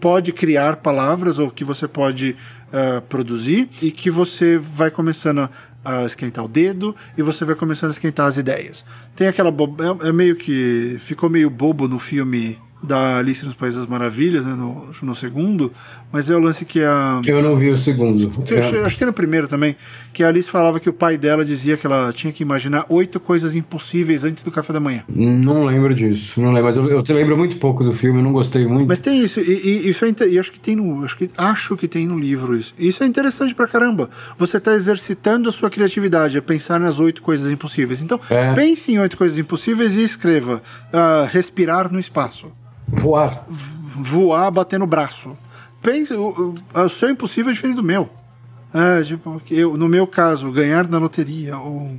pode 0.01 0.33
criar 0.33 0.77
palavras 0.77 1.39
ou 1.39 1.51
que 1.51 1.65
você 1.65 1.87
pode 1.87 2.35
uh, 2.69 3.03
produzir 3.03 3.69
e 3.83 3.91
que 3.91 4.11
você 4.11 4.57
vai 4.57 4.91
começando 4.91 5.41
a 5.41 5.51
a 5.85 6.05
esquentar 6.05 6.45
o 6.45 6.49
dedo 6.49 6.95
e 7.17 7.23
você 7.23 7.45
vai 7.45 7.55
começando 7.55 7.91
a 7.91 7.93
esquentar 7.93 8.27
as 8.27 8.37
ideias. 8.37 8.85
Tem 9.17 9.27
aquela. 9.27 9.51
Bo... 9.51 9.75
É, 10.03 10.09
é, 10.09 10.13
meio 10.13 10.37
que. 10.37 10.97
Ficou 11.01 11.31
meio 11.31 11.49
bobo 11.49 11.89
no 11.89 11.99
filme 11.99 12.59
da 12.83 13.19
Alice 13.19 13.45
nos 13.45 13.55
Países 13.55 13.79
das 13.79 13.89
Maravilhas, 13.89 14.45
né, 14.45 14.55
no, 14.55 14.89
no 15.03 15.15
segundo, 15.15 15.71
mas 16.13 16.31
é 16.31 16.35
o 16.35 16.41
lance 16.41 16.65
que 16.65 16.83
a. 16.83 17.21
Eu 17.27 17.43
não 17.43 17.57
vi 17.57 17.71
o 17.71 17.77
segundo. 17.77 18.33
Eu, 18.51 18.85
acho 18.87 18.97
que 18.97 19.05
é 19.05 19.07
no 19.07 19.13
primeiro 19.13 19.47
também, 19.47 19.77
que 20.13 20.25
a 20.25 20.29
Alice 20.29 20.51
falava 20.51 20.81
que 20.81 20.89
o 20.89 20.93
pai 20.93 21.19
dela 21.19 21.45
dizia 21.45 21.77
que 21.77 21.87
ela 21.87 22.13
tinha 22.13 22.33
que 22.33 22.43
imaginar 22.43 22.87
oito 22.89 23.21
coisas 23.21 23.55
impossíveis 23.55 24.25
antes 24.25 24.43
do 24.43 24.51
café 24.51 24.73
da 24.73 24.81
manhã. 24.81 25.05
Não 25.09 25.65
lembro 25.65 25.95
disso, 25.95 26.41
não 26.41 26.51
lembro, 26.51 26.65
mas 26.65 26.77
eu, 26.77 26.89
eu 26.89 27.05
lembro 27.11 27.37
muito 27.37 27.57
pouco 27.59 27.85
do 27.85 27.93
filme, 27.93 28.19
eu 28.19 28.25
não 28.25 28.33
gostei 28.33 28.67
muito. 28.67 28.89
Mas 28.89 28.99
tem 28.99 29.23
isso, 29.23 29.41
e, 29.41 29.85
e 29.85 29.89
isso 29.89 30.05
é 30.05 30.11
e 30.29 30.39
acho 30.39 30.51
que 30.51 30.61
tem 30.61 30.77
no. 30.77 31.05
Acho 31.05 31.17
que, 31.17 31.31
acho 31.37 31.77
que 31.77 31.87
tem 31.87 32.07
no 32.07 32.19
livro 32.19 32.57
isso. 32.57 32.75
E 32.79 32.89
isso 32.89 33.03
é 33.05 33.07
interessante 33.07 33.55
pra 33.55 33.67
caramba. 33.67 34.11
Você 34.39 34.57
está 34.57 34.75
exercitando 34.75 35.49
a 35.49 35.53
sua 35.53 35.71
criatividade, 35.71 36.39
a 36.39 36.43
pensar 36.43 36.81
nas 36.81 36.99
oito 36.99 37.23
coisas 37.23 37.51
impossíveis. 37.51 38.03
Então, 38.03 38.19
é. 38.31 38.55
pense 38.55 38.93
em 38.93 38.99
oito 38.99 39.17
coisas 39.17 39.39
impossíveis 39.39 39.97
e 39.97 40.03
escreva. 40.03 40.63
Uh, 40.93 41.27
respirar 41.31 41.93
no 41.93 41.99
espaço. 41.99 42.51
Voar. 42.93 43.45
Voar 43.49 44.51
batendo 44.51 44.85
o 44.85 44.87
braço. 44.87 45.37
Pense, 45.83 46.13
o, 46.13 46.55
o, 46.75 46.81
o 46.81 46.89
seu 46.89 47.11
impossível 47.11 47.51
é 47.51 47.55
diferente 47.55 47.77
do 47.77 47.83
meu. 47.83 48.09
É, 48.73 49.03
tipo, 49.03 49.41
eu, 49.51 49.77
no 49.77 49.89
meu 49.89 50.07
caso, 50.07 50.53
ganhar 50.53 50.87
na 50.87 50.99
loteria 50.99 51.59
ou 51.59 51.99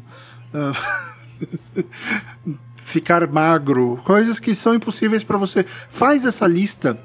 uh, 0.54 1.84
ficar 2.78 3.28
magro, 3.28 4.00
coisas 4.06 4.40
que 4.40 4.56
são 4.56 4.74
impossíveis 4.76 5.24
para 5.24 5.38
você. 5.38 5.66
Faz 5.90 6.26
essa 6.26 6.48
lista 6.48 6.98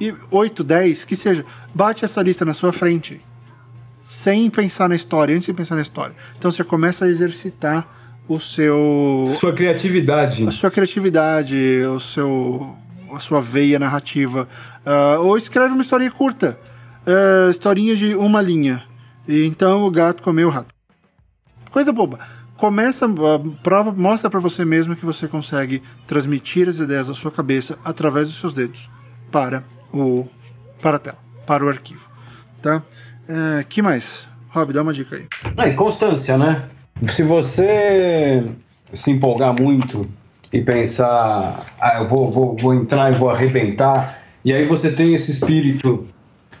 e 0.00 0.14
8, 0.30 0.62
10, 0.62 1.04
que 1.04 1.16
seja, 1.16 1.44
bate 1.74 2.04
essa 2.04 2.20
lista 2.20 2.44
na 2.44 2.52
sua 2.52 2.72
frente 2.72 3.20
sem 4.04 4.48
pensar 4.48 4.88
na 4.88 4.94
história, 4.94 5.34
antes 5.34 5.46
de 5.46 5.52
pensar 5.52 5.74
na 5.74 5.82
história. 5.82 6.14
Então 6.38 6.50
você 6.50 6.62
começa 6.62 7.06
a 7.06 7.08
exercitar 7.08 7.88
o 8.28 8.38
seu 8.38 9.32
sua 9.34 9.52
criatividade, 9.52 10.46
a 10.46 10.52
sua 10.52 10.70
criatividade, 10.70 11.56
o 11.86 11.98
seu 11.98 12.76
a 13.12 13.20
sua 13.20 13.40
veia 13.40 13.78
narrativa. 13.78 14.48
Uh, 14.84 15.22
ou 15.22 15.36
escreve 15.36 15.72
uma 15.72 15.82
historinha 15.82 16.10
curta, 16.10 16.58
uh, 17.06 17.50
historinha 17.50 17.96
de 17.96 18.14
uma 18.14 18.40
linha. 18.40 18.82
E 19.26 19.44
então 19.44 19.84
o 19.84 19.90
gato 19.90 20.22
comeu 20.22 20.48
o 20.48 20.50
rato. 20.50 20.74
Coisa 21.70 21.92
boba. 21.92 22.18
Começa, 22.56 23.06
prova, 23.62 23.92
mostra 23.92 24.30
para 24.30 24.40
você 24.40 24.64
mesmo 24.64 24.96
que 24.96 25.04
você 25.04 25.28
consegue 25.28 25.82
transmitir 26.06 26.68
as 26.68 26.78
ideias 26.78 27.08
da 27.08 27.14
sua 27.14 27.30
cabeça 27.30 27.78
através 27.84 28.28
dos 28.28 28.40
seus 28.40 28.54
dedos 28.54 28.88
para 29.30 29.62
o 29.92 30.26
para 30.80 30.96
a 30.96 30.98
tela, 30.98 31.18
para 31.46 31.64
o 31.64 31.68
arquivo, 31.68 32.08
tá? 32.62 32.82
Uh, 33.28 33.66
que 33.68 33.82
mais? 33.82 34.26
Rob, 34.50 34.72
dá 34.72 34.82
uma 34.82 34.92
dica 34.92 35.16
aí. 35.16 35.26
É, 35.58 35.72
constância, 35.72 36.38
né? 36.38 36.68
Se 37.02 37.22
você 37.22 38.46
se 38.92 39.10
empolgar 39.10 39.54
muito 39.60 40.08
e 40.52 40.60
pensar, 40.60 41.58
ah, 41.80 41.98
eu 42.00 42.08
vou, 42.08 42.30
vou, 42.30 42.56
vou 42.56 42.74
entrar 42.74 43.12
e 43.12 43.16
vou 43.16 43.30
arrebentar, 43.30 44.22
e 44.44 44.52
aí 44.52 44.64
você 44.64 44.90
tem 44.90 45.14
esse 45.14 45.30
espírito 45.30 46.06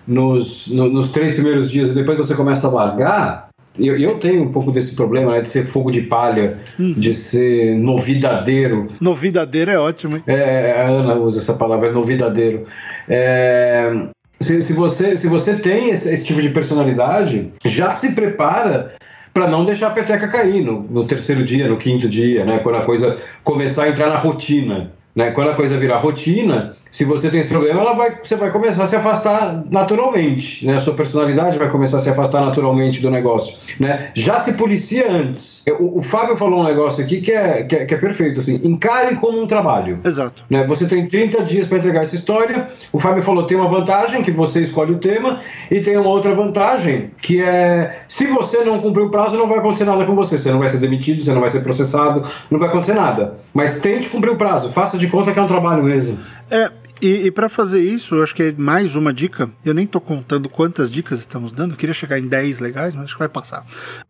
nos, 0.06 0.68
no, 0.68 0.88
nos 0.88 1.12
três 1.12 1.34
primeiros 1.34 1.70
dias 1.70 1.90
e 1.90 1.94
depois 1.94 2.18
você 2.18 2.34
começa 2.34 2.66
a 2.66 2.70
largar, 2.70 3.46
e 3.78 3.86
eu, 3.86 3.98
eu, 3.98 4.18
tenho 4.18 4.42
um 4.42 4.52
pouco 4.52 4.72
desse 4.72 4.94
problema, 4.94 5.32
né, 5.32 5.40
de 5.42 5.48
ser 5.48 5.66
fogo 5.66 5.90
de 5.90 6.02
palha, 6.02 6.58
hum. 6.80 6.94
de 6.96 7.14
ser 7.14 7.76
novidadeiro. 7.76 8.88
Novidadeiro 9.00 9.70
é 9.70 9.78
ótimo, 9.78 10.16
hein? 10.16 10.22
É, 10.26 10.80
a 10.80 10.88
Ana 10.88 11.14
usa 11.14 11.40
essa 11.40 11.54
palavra, 11.54 11.92
novidadeiro. 11.92 12.64
É, 13.08 13.92
se, 14.40 14.62
se, 14.62 14.72
você, 14.72 15.16
se 15.16 15.28
você 15.28 15.56
tem 15.56 15.90
esse, 15.90 16.12
esse 16.12 16.26
tipo 16.26 16.40
de 16.40 16.50
personalidade, 16.50 17.52
já 17.64 17.92
se 17.92 18.14
prepara 18.14 18.94
para 19.36 19.46
não 19.46 19.66
deixar 19.66 19.88
a 19.88 19.90
peteca 19.90 20.26
cair 20.28 20.64
no, 20.64 20.80
no, 20.80 21.06
terceiro 21.06 21.44
dia, 21.44 21.68
no 21.68 21.76
quinto 21.76 22.08
dia, 22.08 22.42
né? 22.42 22.58
Quando 22.60 22.76
a 22.76 22.86
coisa 22.86 23.18
começar 23.44 23.84
a 23.84 23.88
entrar 23.90 24.08
na 24.08 24.16
rotina. 24.16 24.90
Né? 25.14 25.30
Quando 25.32 25.50
a 25.50 25.54
coisa 25.54 25.76
virar 25.76 25.98
rotina, 25.98 26.74
se 26.96 27.04
você 27.04 27.28
tem 27.28 27.40
esse 27.40 27.50
problema, 27.50 27.82
ela 27.82 27.92
vai, 27.92 28.18
você 28.22 28.36
vai 28.36 28.50
começar 28.50 28.84
a 28.84 28.86
se 28.86 28.96
afastar 28.96 29.62
naturalmente, 29.70 30.64
né? 30.64 30.76
A 30.76 30.80
sua 30.80 30.94
personalidade 30.94 31.58
vai 31.58 31.68
começar 31.68 31.98
a 31.98 32.00
se 32.00 32.08
afastar 32.08 32.40
naturalmente 32.40 33.02
do 33.02 33.10
negócio, 33.10 33.58
né? 33.78 34.12
Já 34.14 34.38
se 34.38 34.54
policia 34.54 35.12
antes. 35.12 35.62
O, 35.78 35.98
o 35.98 36.02
Fábio 36.02 36.38
falou 36.38 36.60
um 36.60 36.64
negócio 36.64 37.04
aqui 37.04 37.20
que 37.20 37.32
é, 37.32 37.64
que 37.64 37.76
é, 37.76 37.84
que 37.84 37.92
é 37.92 37.98
perfeito, 37.98 38.40
assim, 38.40 38.62
encare 38.64 39.14
como 39.16 39.42
um 39.42 39.46
trabalho. 39.46 40.00
Exato. 40.02 40.42
Né? 40.48 40.66
Você 40.66 40.86
tem 40.86 41.04
30 41.04 41.42
dias 41.44 41.68
para 41.68 41.76
entregar 41.76 42.02
essa 42.02 42.14
história. 42.14 42.66
O 42.90 42.98
Fábio 42.98 43.22
falou 43.22 43.46
tem 43.46 43.58
uma 43.58 43.68
vantagem 43.68 44.22
que 44.22 44.30
você 44.30 44.62
escolhe 44.62 44.92
o 44.94 44.98
tema 44.98 45.42
e 45.70 45.82
tem 45.82 45.98
uma 45.98 46.08
outra 46.08 46.34
vantagem 46.34 47.10
que 47.20 47.42
é 47.42 48.04
se 48.08 48.24
você 48.24 48.64
não 48.64 48.80
cumprir 48.80 49.02
o 49.02 49.10
prazo 49.10 49.36
não 49.36 49.46
vai 49.46 49.58
acontecer 49.58 49.84
nada 49.84 50.06
com 50.06 50.14
você, 50.14 50.38
você 50.38 50.50
não 50.50 50.60
vai 50.60 50.68
ser 50.68 50.78
demitido, 50.78 51.22
você 51.22 51.34
não 51.34 51.42
vai 51.42 51.50
ser 51.50 51.60
processado, 51.60 52.26
não 52.50 52.58
vai 52.58 52.70
acontecer 52.70 52.94
nada. 52.94 53.34
Mas 53.52 53.80
tente 53.80 54.08
cumprir 54.08 54.30
o 54.30 54.38
prazo, 54.38 54.72
faça 54.72 54.96
de 54.96 55.08
conta 55.08 55.30
que 55.30 55.38
é 55.38 55.42
um 55.42 55.46
trabalho 55.46 55.82
mesmo. 55.82 56.18
É, 56.50 56.70
e, 57.00 57.26
e 57.26 57.30
para 57.30 57.48
fazer 57.48 57.80
isso, 57.80 58.22
acho 58.22 58.34
que 58.34 58.42
é 58.42 58.52
mais 58.52 58.96
uma 58.96 59.12
dica. 59.12 59.50
Eu 59.64 59.74
nem 59.74 59.86
tô 59.86 60.00
contando 60.00 60.48
quantas 60.48 60.90
dicas 60.90 61.20
estamos 61.20 61.52
dando, 61.52 61.72
eu 61.72 61.76
queria 61.76 61.94
chegar 61.94 62.18
em 62.18 62.26
10 62.26 62.60
legais, 62.60 62.94
mas 62.94 63.04
acho 63.04 63.14
que 63.14 63.18
vai 63.18 63.28
passar. 63.28 63.64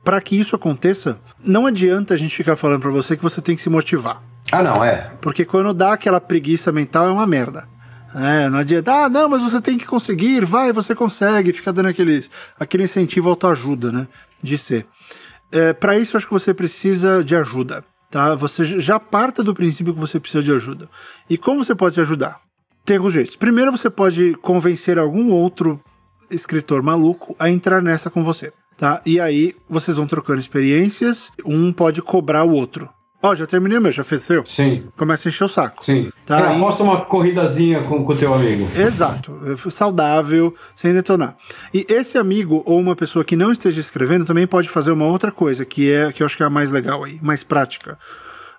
Para 0.04 0.20
que 0.20 0.38
isso 0.38 0.54
aconteça, 0.54 1.18
não 1.42 1.66
adianta 1.66 2.14
a 2.14 2.16
gente 2.16 2.36
ficar 2.36 2.56
falando 2.56 2.80
para 2.80 2.90
você 2.90 3.16
que 3.16 3.22
você 3.22 3.40
tem 3.40 3.56
que 3.56 3.62
se 3.62 3.68
motivar. 3.68 4.22
Ah, 4.52 4.62
não, 4.62 4.84
é. 4.84 5.10
Porque 5.20 5.44
quando 5.44 5.74
dá 5.74 5.92
aquela 5.92 6.20
preguiça 6.20 6.70
mental 6.70 7.08
é 7.08 7.10
uma 7.10 7.26
merda. 7.26 7.66
É, 8.14 8.48
não 8.48 8.60
adianta, 8.60 8.92
ah, 8.92 9.08
não, 9.08 9.28
mas 9.28 9.42
você 9.42 9.60
tem 9.60 9.76
que 9.76 9.84
conseguir, 9.84 10.44
vai, 10.44 10.72
você 10.72 10.94
consegue, 10.94 11.52
fica 11.52 11.72
dando 11.72 11.88
aqueles, 11.88 12.30
aquele 12.58 12.84
incentivo 12.84 13.28
autoajuda, 13.28 13.92
né? 13.92 14.06
De 14.42 14.56
ser. 14.56 14.86
É, 15.52 15.72
para 15.72 15.98
isso, 15.98 16.16
acho 16.16 16.26
que 16.26 16.32
você 16.32 16.54
precisa 16.54 17.22
de 17.22 17.36
ajuda, 17.36 17.84
tá? 18.10 18.34
Você 18.34 18.80
já 18.80 18.98
parta 18.98 19.42
do 19.42 19.54
princípio 19.54 19.92
que 19.92 20.00
você 20.00 20.18
precisa 20.18 20.42
de 20.42 20.52
ajuda. 20.52 20.88
E 21.28 21.36
como 21.36 21.62
você 21.62 21.74
pode 21.74 21.96
te 21.96 22.00
ajudar? 22.00 22.38
Tem 22.86 22.96
alguns 22.98 23.12
jeitos. 23.12 23.34
Primeiro, 23.34 23.72
você 23.72 23.90
pode 23.90 24.34
convencer 24.40 24.96
algum 24.96 25.32
outro 25.32 25.80
escritor 26.30 26.82
maluco 26.82 27.34
a 27.36 27.50
entrar 27.50 27.82
nessa 27.82 28.08
com 28.08 28.22
você, 28.22 28.52
tá? 28.76 29.02
E 29.04 29.18
aí, 29.18 29.54
vocês 29.68 29.96
vão 29.96 30.06
trocando 30.06 30.38
experiências, 30.38 31.32
um 31.44 31.72
pode 31.72 32.00
cobrar 32.00 32.44
o 32.44 32.52
outro. 32.52 32.88
Ó, 33.20 33.30
oh, 33.30 33.34
já 33.34 33.44
terminei 33.44 33.80
meu, 33.80 33.90
já 33.90 34.04
fez 34.04 34.22
seu? 34.22 34.44
Sim. 34.46 34.84
Começa 34.96 35.26
a 35.26 35.30
encher 35.30 35.42
o 35.42 35.48
saco. 35.48 35.84
Sim. 35.84 36.12
Tá, 36.24 36.52
é, 36.52 36.56
aposta 36.56 36.84
uma 36.84 37.04
corridazinha 37.06 37.82
com 37.82 38.06
o 38.06 38.16
teu 38.16 38.32
amigo. 38.32 38.68
Exato. 38.78 39.36
Saudável, 39.68 40.54
sem 40.76 40.92
detonar. 40.92 41.36
E 41.74 41.84
esse 41.88 42.16
amigo 42.16 42.62
ou 42.64 42.78
uma 42.78 42.94
pessoa 42.94 43.24
que 43.24 43.34
não 43.34 43.50
esteja 43.50 43.80
escrevendo 43.80 44.24
também 44.24 44.46
pode 44.46 44.68
fazer 44.68 44.92
uma 44.92 45.06
outra 45.06 45.32
coisa, 45.32 45.64
que 45.64 45.90
é 45.90 46.12
que 46.12 46.22
eu 46.22 46.26
acho 46.26 46.36
que 46.36 46.42
é 46.44 46.46
a 46.46 46.50
mais 46.50 46.70
legal 46.70 47.02
aí, 47.02 47.18
mais 47.20 47.42
prática. 47.42 47.98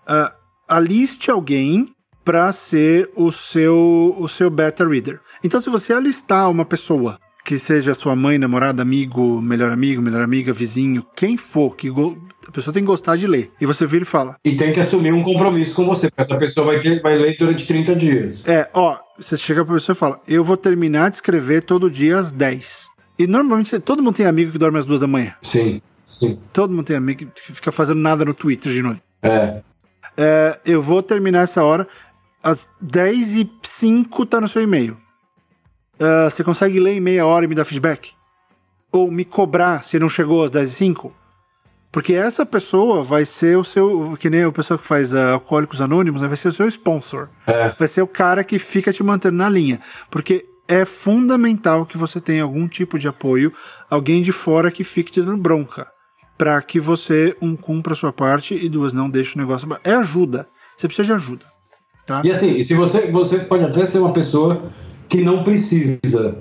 Uh, 0.06 0.34
aliste 0.68 1.32
alguém 1.32 1.96
para 2.28 2.52
ser 2.52 3.10
o 3.16 3.32
seu, 3.32 4.14
o 4.20 4.28
seu 4.28 4.50
beta 4.50 4.86
reader. 4.86 5.22
Então, 5.42 5.62
se 5.62 5.70
você 5.70 5.94
alistar 5.94 6.52
uma 6.52 6.66
pessoa 6.66 7.18
que 7.46 7.58
seja 7.58 7.96
sua 7.96 8.18
mãe, 8.18 8.38
namorada, 8.38 8.82
amigo, 8.82 9.42
melhor 9.42 9.72
amigo, 9.72 10.02
melhor 10.02 10.22
amiga, 10.22 10.52
vizinho, 10.52 11.08
quem 11.16 11.38
for, 11.38 11.74
que 11.78 11.88
a 11.88 12.52
pessoa 12.52 12.74
tem 12.74 12.84
que 12.84 12.88
gostar 12.88 13.16
de 13.16 13.26
ler. 13.26 13.50
E 13.62 13.66
você 13.66 13.86
vira 13.86 14.04
e 14.04 14.06
fala. 14.06 14.36
E 14.44 14.58
tem 14.58 14.74
que 14.74 14.80
assumir 14.82 15.14
um 15.14 15.24
compromisso 15.24 15.74
com 15.74 15.86
você, 15.86 16.10
porque 16.10 16.22
essa 16.22 16.36
pessoa 16.36 16.68
vai, 16.68 16.82
ter, 16.82 17.02
vai 17.02 17.18
ler 17.18 17.38
durante 17.38 17.66
30 17.66 17.96
dias. 17.96 18.46
É, 18.46 18.70
ó, 18.74 19.00
você 19.18 19.38
chega 19.38 19.64
pra 19.64 19.76
pessoa 19.76 19.94
e 19.94 19.98
fala: 19.98 20.20
Eu 20.28 20.44
vou 20.44 20.58
terminar 20.58 21.10
de 21.10 21.16
escrever 21.16 21.64
todo 21.64 21.90
dia 21.90 22.18
às 22.18 22.34
10. 22.34 22.90
E 23.18 23.26
normalmente 23.26 23.80
todo 23.80 24.04
mundo 24.04 24.16
tem 24.16 24.26
amigo 24.26 24.52
que 24.52 24.58
dorme 24.58 24.80
às 24.80 24.86
duas 24.86 25.00
da 25.00 25.08
manhã. 25.08 25.34
Sim, 25.42 25.82
sim. 26.04 26.38
Todo 26.52 26.72
mundo 26.72 26.88
tem 26.88 26.98
amigo 26.98 27.32
que 27.34 27.54
fica 27.54 27.72
fazendo 27.72 28.02
nada 28.02 28.26
no 28.26 28.34
Twitter 28.34 28.74
de 28.74 28.82
noite. 28.82 29.02
É. 29.24 29.62
é 30.18 30.60
eu 30.66 30.82
vou 30.82 31.02
terminar 31.02 31.44
essa 31.44 31.64
hora. 31.64 31.88
Às 32.42 32.70
10 32.80 33.36
e 33.36 33.52
5 33.64 34.26
tá 34.26 34.40
no 34.40 34.48
seu 34.48 34.62
e-mail. 34.62 34.98
Uh, 35.96 36.30
você 36.30 36.44
consegue 36.44 36.80
ler 36.80 36.94
em 36.94 37.02
meia 37.02 37.26
hora 37.26 37.46
e 37.46 37.48
me 37.48 37.56
dar 37.56 37.66
feedback? 37.66 38.12
Ou 38.92 39.10
me 39.12 39.26
cobrar 39.26 39.84
se 39.84 39.98
não 40.00 40.08
chegou 40.08 40.44
às 40.44 40.52
10 40.52 40.70
e 40.70 40.94
05? 40.94 41.14
Porque 41.92 42.14
essa 42.14 42.46
pessoa 42.46 43.04
vai 43.04 43.26
ser 43.26 43.58
o 43.58 43.64
seu. 43.64 44.16
Que 44.20 44.30
nem 44.30 44.46
o 44.46 44.52
pessoal 44.52 44.78
que 44.78 44.86
faz 44.86 45.14
uh, 45.14 45.34
Alcoólicos 45.34 45.82
Anônimos, 45.82 46.22
né, 46.22 46.28
vai 46.28 46.38
ser 46.38 46.50
o 46.50 46.52
seu 46.52 46.68
sponsor. 46.68 47.30
É. 47.48 47.70
Vai 47.70 47.88
ser 47.88 48.02
o 48.02 48.08
cara 48.08 48.44
que 48.44 48.60
fica 48.60 48.94
te 48.94 49.02
mantendo 49.02 49.38
na 49.38 49.50
linha. 49.50 49.82
Porque 50.12 50.46
é 50.68 50.86
fundamental 50.86 51.86
que 51.86 51.98
você 51.98 52.20
tenha 52.20 52.44
algum 52.44 52.68
tipo 52.68 53.00
de 53.00 53.08
apoio, 53.08 53.54
alguém 53.90 54.22
de 54.22 54.32
fora 54.32 54.70
que 54.70 54.84
fique 54.84 55.12
te 55.12 55.22
dando 55.22 55.38
bronca. 55.38 55.88
para 56.38 56.62
que 56.62 56.80
você, 56.80 57.36
um, 57.42 57.56
cumpra 57.56 57.94
a 57.94 57.96
sua 57.96 58.14
parte 58.14 58.54
e 58.54 58.70
duas, 58.70 58.94
não 58.94 59.10
deixe 59.10 59.36
o 59.36 59.40
negócio. 59.40 59.68
É 59.84 59.94
ajuda. 59.94 60.48
Você 60.78 60.88
precisa 60.88 61.08
de 61.08 61.14
ajuda. 61.14 61.57
Tá? 62.08 62.22
E 62.24 62.32
assim, 62.32 62.64
se 62.64 62.74
você, 62.74 63.12
você 63.12 63.40
pode 63.40 63.66
até 63.66 63.86
ser 63.86 64.00
uma 64.00 64.14
pessoa 64.14 64.64
que 65.10 65.22
não 65.22 65.44
precisa. 65.44 66.38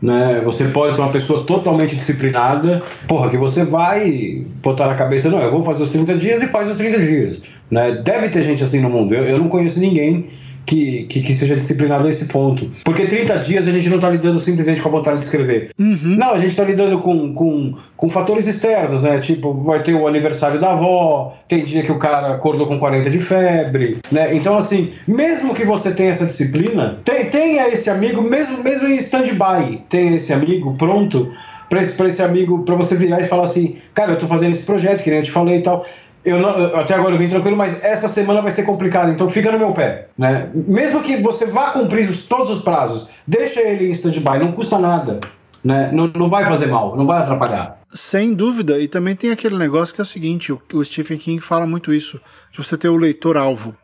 Né? 0.00 0.40
Você 0.44 0.66
pode 0.66 0.94
ser 0.94 1.02
uma 1.02 1.10
pessoa 1.10 1.44
totalmente 1.44 1.96
disciplinada, 1.96 2.80
porra, 3.08 3.28
que 3.28 3.36
você 3.36 3.64
vai 3.64 4.46
botar 4.62 4.86
na 4.86 4.94
cabeça, 4.94 5.28
não, 5.28 5.40
eu 5.40 5.50
vou 5.50 5.64
fazer 5.64 5.82
os 5.82 5.90
30 5.90 6.14
dias 6.14 6.42
e 6.42 6.46
faz 6.46 6.70
os 6.70 6.76
30 6.76 7.00
dias. 7.00 7.42
Né? 7.68 8.00
Deve 8.04 8.28
ter 8.28 8.42
gente 8.42 8.62
assim 8.62 8.80
no 8.80 8.88
mundo. 8.88 9.12
Eu, 9.12 9.24
eu 9.24 9.38
não 9.38 9.48
conheço 9.48 9.80
ninguém 9.80 10.30
que, 10.70 11.02
que, 11.06 11.20
que, 11.20 11.34
seja 11.34 11.56
disciplinado 11.56 12.06
a 12.06 12.10
esse 12.10 12.26
ponto. 12.26 12.70
Porque 12.84 13.04
30 13.04 13.38
dias 13.38 13.66
a 13.66 13.72
gente 13.72 13.88
não 13.88 13.96
está 13.96 14.08
lidando 14.08 14.38
simplesmente 14.38 14.80
com 14.80 14.88
a 14.88 14.92
vontade 14.92 15.18
de 15.18 15.24
escrever. 15.24 15.72
Uhum. 15.76 16.14
Não, 16.16 16.32
a 16.32 16.38
gente 16.38 16.50
está 16.50 16.62
lidando 16.62 17.00
com, 17.00 17.34
com, 17.34 17.74
com 17.96 18.08
fatores 18.08 18.46
externos, 18.46 19.02
né? 19.02 19.18
Tipo, 19.18 19.52
vai 19.52 19.82
ter 19.82 19.94
o 19.94 20.06
aniversário 20.06 20.60
da 20.60 20.70
avó, 20.70 21.34
tem 21.48 21.64
dia 21.64 21.82
que 21.82 21.90
o 21.90 21.98
cara 21.98 22.34
acordou 22.34 22.68
com 22.68 22.78
40 22.78 23.10
de 23.10 23.18
febre, 23.18 23.98
né? 24.12 24.32
Então, 24.32 24.56
assim, 24.56 24.92
mesmo 25.08 25.54
que 25.54 25.64
você 25.64 25.90
tenha 25.90 26.12
essa 26.12 26.24
disciplina, 26.24 27.00
tem, 27.04 27.24
tenha 27.24 27.66
esse 27.66 27.90
amigo, 27.90 28.22
mesmo, 28.22 28.62
mesmo 28.62 28.86
em 28.86 28.94
stand-by, 28.94 29.82
tenha 29.88 30.14
esse 30.14 30.32
amigo 30.32 30.72
pronto 30.78 31.32
para 31.68 31.80
esse, 31.82 32.00
esse 32.00 32.22
amigo, 32.22 32.62
para 32.62 32.76
você 32.76 32.94
virar 32.94 33.20
e 33.20 33.26
falar 33.26 33.44
assim, 33.44 33.76
cara, 33.92 34.12
eu 34.12 34.18
tô 34.20 34.28
fazendo 34.28 34.52
esse 34.52 34.62
projeto, 34.62 35.02
que 35.02 35.10
nem 35.10 35.18
eu 35.18 35.24
te 35.24 35.32
falei 35.32 35.58
e 35.58 35.62
tal 35.62 35.84
eu, 36.24 36.38
não, 36.38 36.76
até 36.76 36.94
agora 36.94 37.14
eu 37.14 37.18
vim 37.18 37.28
tranquilo, 37.28 37.56
mas 37.56 37.82
essa 37.82 38.06
semana 38.06 38.42
vai 38.42 38.50
ser 38.50 38.64
complicada, 38.64 39.10
então 39.10 39.30
fica 39.30 39.50
no 39.50 39.58
meu 39.58 39.72
pé. 39.72 40.08
Né? 40.18 40.50
Mesmo 40.54 41.02
que 41.02 41.16
você 41.16 41.46
vá 41.46 41.70
cumprir 41.70 42.08
os, 42.10 42.26
todos 42.26 42.50
os 42.50 42.62
prazos, 42.62 43.08
deixa 43.26 43.60
ele 43.60 43.88
em 43.88 43.92
stand-by, 43.92 44.38
não 44.38 44.52
custa 44.52 44.78
nada. 44.78 45.20
Né? 45.64 45.90
Não, 45.92 46.08
não 46.08 46.28
vai 46.28 46.44
fazer 46.44 46.66
mal, 46.66 46.96
não 46.96 47.06
vai 47.06 47.22
atrapalhar. 47.22 47.80
Sem 47.92 48.34
dúvida, 48.34 48.78
e 48.78 48.86
também 48.86 49.16
tem 49.16 49.30
aquele 49.30 49.56
negócio 49.56 49.94
que 49.94 50.00
é 50.00 50.04
o 50.04 50.06
seguinte: 50.06 50.52
o, 50.52 50.60
o 50.74 50.84
Stephen 50.84 51.18
King 51.18 51.40
fala 51.42 51.66
muito 51.66 51.92
isso, 51.92 52.20
de 52.52 52.58
você 52.58 52.76
ter 52.76 52.88
o 52.88 52.96
leitor-alvo, 52.96 53.74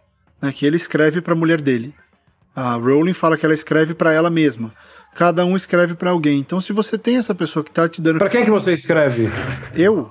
né? 0.40 0.52
que 0.52 0.64
ele 0.64 0.76
escreve 0.76 1.20
para 1.20 1.32
a 1.32 1.36
mulher 1.36 1.60
dele. 1.60 1.94
A 2.54 2.74
Rowling 2.74 3.12
fala 3.12 3.36
que 3.36 3.44
ela 3.44 3.54
escreve 3.54 3.94
para 3.94 4.12
ela 4.12 4.30
mesma. 4.30 4.72
Cada 5.14 5.44
um 5.44 5.56
escreve 5.56 5.94
para 5.94 6.10
alguém. 6.10 6.38
Então, 6.38 6.60
se 6.60 6.72
você 6.72 6.96
tem 6.96 7.16
essa 7.16 7.34
pessoa 7.34 7.64
que 7.64 7.70
tá 7.70 7.88
te 7.88 8.00
dando. 8.00 8.18
Para 8.18 8.28
quem 8.28 8.44
que 8.44 8.50
você 8.50 8.72
escreve? 8.72 9.30
Eu? 9.74 10.10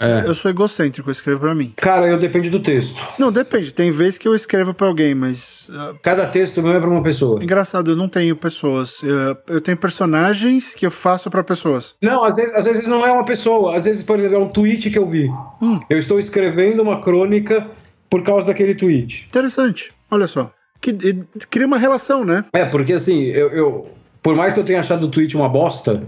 É. 0.00 0.26
Eu 0.26 0.34
sou 0.34 0.50
egocêntrico, 0.50 1.10
eu 1.10 1.12
escrevo 1.12 1.40
pra 1.40 1.54
mim. 1.54 1.74
Cara, 1.76 2.06
eu 2.06 2.18
depende 2.18 2.48
do 2.48 2.58
texto. 2.58 2.98
Não, 3.18 3.30
depende. 3.30 3.72
Tem 3.74 3.90
vezes 3.90 4.18
que 4.18 4.26
eu 4.26 4.34
escrevo 4.34 4.72
pra 4.72 4.86
alguém, 4.86 5.14
mas. 5.14 5.68
Uh... 5.68 5.98
Cada 6.02 6.26
texto 6.26 6.62
meu 6.62 6.72
é 6.72 6.80
pra 6.80 6.88
uma 6.88 7.02
pessoa. 7.02 7.42
Engraçado, 7.42 7.90
eu 7.90 7.96
não 7.96 8.08
tenho 8.08 8.34
pessoas. 8.34 9.02
Eu, 9.02 9.36
eu 9.56 9.60
tenho 9.60 9.76
personagens 9.76 10.74
que 10.74 10.86
eu 10.86 10.90
faço 10.90 11.30
pra 11.30 11.44
pessoas. 11.44 11.94
Não, 12.02 12.24
às 12.24 12.36
vezes, 12.36 12.54
às 12.54 12.64
vezes 12.64 12.86
não 12.86 13.04
é 13.06 13.12
uma 13.12 13.24
pessoa. 13.24 13.76
Às 13.76 13.84
vezes, 13.84 14.02
por 14.02 14.18
exemplo, 14.18 14.36
é 14.36 14.38
um 14.38 14.48
tweet 14.48 14.90
que 14.90 14.98
eu 14.98 15.06
vi. 15.06 15.28
Hum. 15.60 15.78
Eu 15.90 15.98
estou 15.98 16.18
escrevendo 16.18 16.82
uma 16.82 17.02
crônica 17.02 17.66
por 18.08 18.22
causa 18.22 18.46
daquele 18.46 18.74
tweet. 18.74 19.26
Interessante. 19.28 19.92
Olha 20.10 20.26
só. 20.26 20.50
Que, 20.80 20.96
cria 21.50 21.66
uma 21.66 21.78
relação, 21.78 22.24
né? 22.24 22.44
É, 22.54 22.64
porque 22.64 22.94
assim, 22.94 23.24
eu, 23.26 23.50
eu. 23.50 23.90
Por 24.22 24.34
mais 24.34 24.54
que 24.54 24.60
eu 24.60 24.64
tenha 24.64 24.80
achado 24.80 25.04
o 25.04 25.10
tweet 25.10 25.36
uma 25.36 25.48
bosta, 25.48 26.02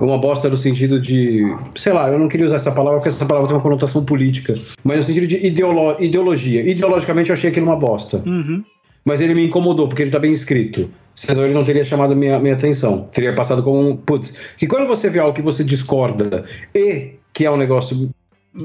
uma 0.00 0.18
bosta 0.18 0.48
no 0.48 0.56
sentido 0.56 1.00
de. 1.00 1.42
Sei 1.76 1.92
lá, 1.92 2.08
eu 2.08 2.18
não 2.18 2.28
queria 2.28 2.46
usar 2.46 2.56
essa 2.56 2.72
palavra 2.72 2.98
porque 2.98 3.08
essa 3.08 3.26
palavra 3.26 3.48
tem 3.48 3.56
uma 3.56 3.62
conotação 3.62 4.04
política. 4.04 4.54
Mas 4.84 4.98
no 4.98 5.02
sentido 5.04 5.26
de 5.26 5.46
ideolo 5.46 5.96
ideologia. 5.98 6.62
Ideologicamente 6.68 7.30
eu 7.30 7.34
achei 7.34 7.50
aquilo 7.50 7.66
uma 7.66 7.76
bosta. 7.76 8.22
Uhum. 8.26 8.62
Mas 9.04 9.20
ele 9.20 9.34
me 9.34 9.46
incomodou 9.46 9.88
porque 9.88 10.02
ele 10.02 10.10
tá 10.10 10.18
bem 10.18 10.32
escrito. 10.32 10.90
Senão 11.14 11.44
ele 11.44 11.54
não 11.54 11.64
teria 11.64 11.82
chamado 11.82 12.14
minha, 12.14 12.38
minha 12.38 12.54
atenção. 12.54 13.08
Teria 13.10 13.34
passado 13.34 13.62
como 13.62 13.90
um. 13.90 13.96
Putz. 13.96 14.34
Que 14.56 14.66
quando 14.66 14.86
você 14.86 15.08
vê 15.08 15.18
algo 15.18 15.34
que 15.34 15.42
você 15.42 15.64
discorda 15.64 16.44
e 16.74 17.14
que 17.32 17.44
é 17.44 17.50
um 17.50 17.56
negócio 17.56 18.10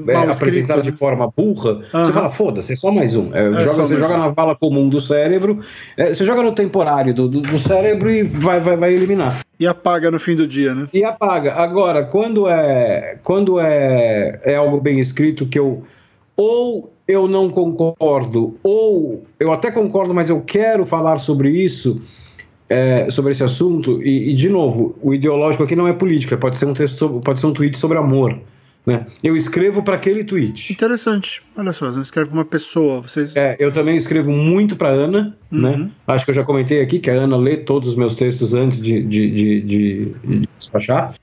é, 0.08 0.30
apresentado 0.30 0.82
de 0.82 0.90
né? 0.90 0.96
forma 0.96 1.32
burra, 1.36 1.72
uhum. 1.72 2.04
você 2.04 2.12
fala, 2.12 2.30
foda-se, 2.30 2.72
é 2.72 2.76
só 2.76 2.90
mais 2.90 3.14
um. 3.14 3.34
É, 3.34 3.48
é 3.48 3.60
joga, 3.60 3.84
você 3.84 3.96
joga 3.96 4.14
um. 4.14 4.18
na 4.18 4.28
vala 4.28 4.56
comum 4.56 4.88
do 4.88 5.00
cérebro, 5.00 5.60
é, 5.96 6.14
você 6.14 6.24
joga 6.24 6.42
no 6.42 6.52
temporário 6.52 7.14
do, 7.14 7.28
do, 7.28 7.40
do, 7.40 7.58
cérebro 7.58 8.10
e 8.10 8.22
vai, 8.22 8.60
vai, 8.60 8.76
vai 8.76 8.92
eliminar. 8.92 9.40
E 9.58 9.66
apaga 9.66 10.10
no 10.10 10.18
fim 10.18 10.34
do 10.34 10.46
dia, 10.46 10.74
né? 10.74 10.88
E 10.92 11.04
apaga. 11.04 11.54
Agora, 11.54 12.04
quando 12.04 12.48
é, 12.48 13.18
quando 13.22 13.60
é, 13.60 14.40
é 14.44 14.56
algo 14.56 14.80
bem 14.80 14.98
escrito 15.00 15.46
que 15.46 15.58
eu 15.58 15.84
ou 16.36 16.92
eu 17.06 17.28
não 17.28 17.50
concordo, 17.50 18.58
ou 18.62 19.24
eu 19.38 19.52
até 19.52 19.70
concordo, 19.70 20.14
mas 20.14 20.30
eu 20.30 20.40
quero 20.40 20.86
falar 20.86 21.18
sobre 21.18 21.50
isso, 21.50 22.02
é, 22.68 23.10
sobre 23.10 23.32
esse 23.32 23.44
assunto, 23.44 24.02
e, 24.02 24.30
e, 24.30 24.34
de 24.34 24.48
novo, 24.48 24.96
o 25.02 25.12
ideológico 25.12 25.64
aqui 25.64 25.76
não 25.76 25.86
é 25.86 25.92
política, 25.92 26.36
pode 26.36 26.56
ser 26.56 26.66
um 26.66 26.74
texto, 26.74 27.20
pode 27.24 27.40
ser 27.40 27.46
um 27.46 27.52
tweet 27.52 27.76
sobre 27.76 27.98
amor. 27.98 28.38
Né? 28.86 29.06
Eu 29.22 29.34
escrevo 29.34 29.82
para 29.82 29.94
aquele 29.94 30.24
tweet. 30.24 30.72
Interessante. 30.72 31.42
Olha 31.56 31.72
só, 31.72 31.86
você 31.86 31.96
não 31.96 32.02
escreve 32.02 32.28
para 32.28 32.38
uma 32.38 32.44
pessoa. 32.44 33.00
Vocês... 33.00 33.34
É, 33.34 33.56
eu 33.58 33.72
também 33.72 33.96
escrevo 33.96 34.30
muito 34.30 34.76
para 34.76 34.90
Ana. 34.90 35.36
Uhum. 35.50 35.60
Né? 35.60 35.90
Acho 36.06 36.24
que 36.24 36.30
eu 36.30 36.34
já 36.34 36.44
comentei 36.44 36.82
aqui 36.82 36.98
que 36.98 37.10
a 37.10 37.14
Ana 37.14 37.36
lê 37.36 37.56
todos 37.56 37.90
os 37.90 37.96
meus 37.96 38.14
textos 38.14 38.52
antes 38.52 38.80
de, 38.80 39.02
de, 39.02 39.30
de, 39.30 39.60
de, 39.62 40.14
de 40.22 40.48
despachar. 40.58 41.14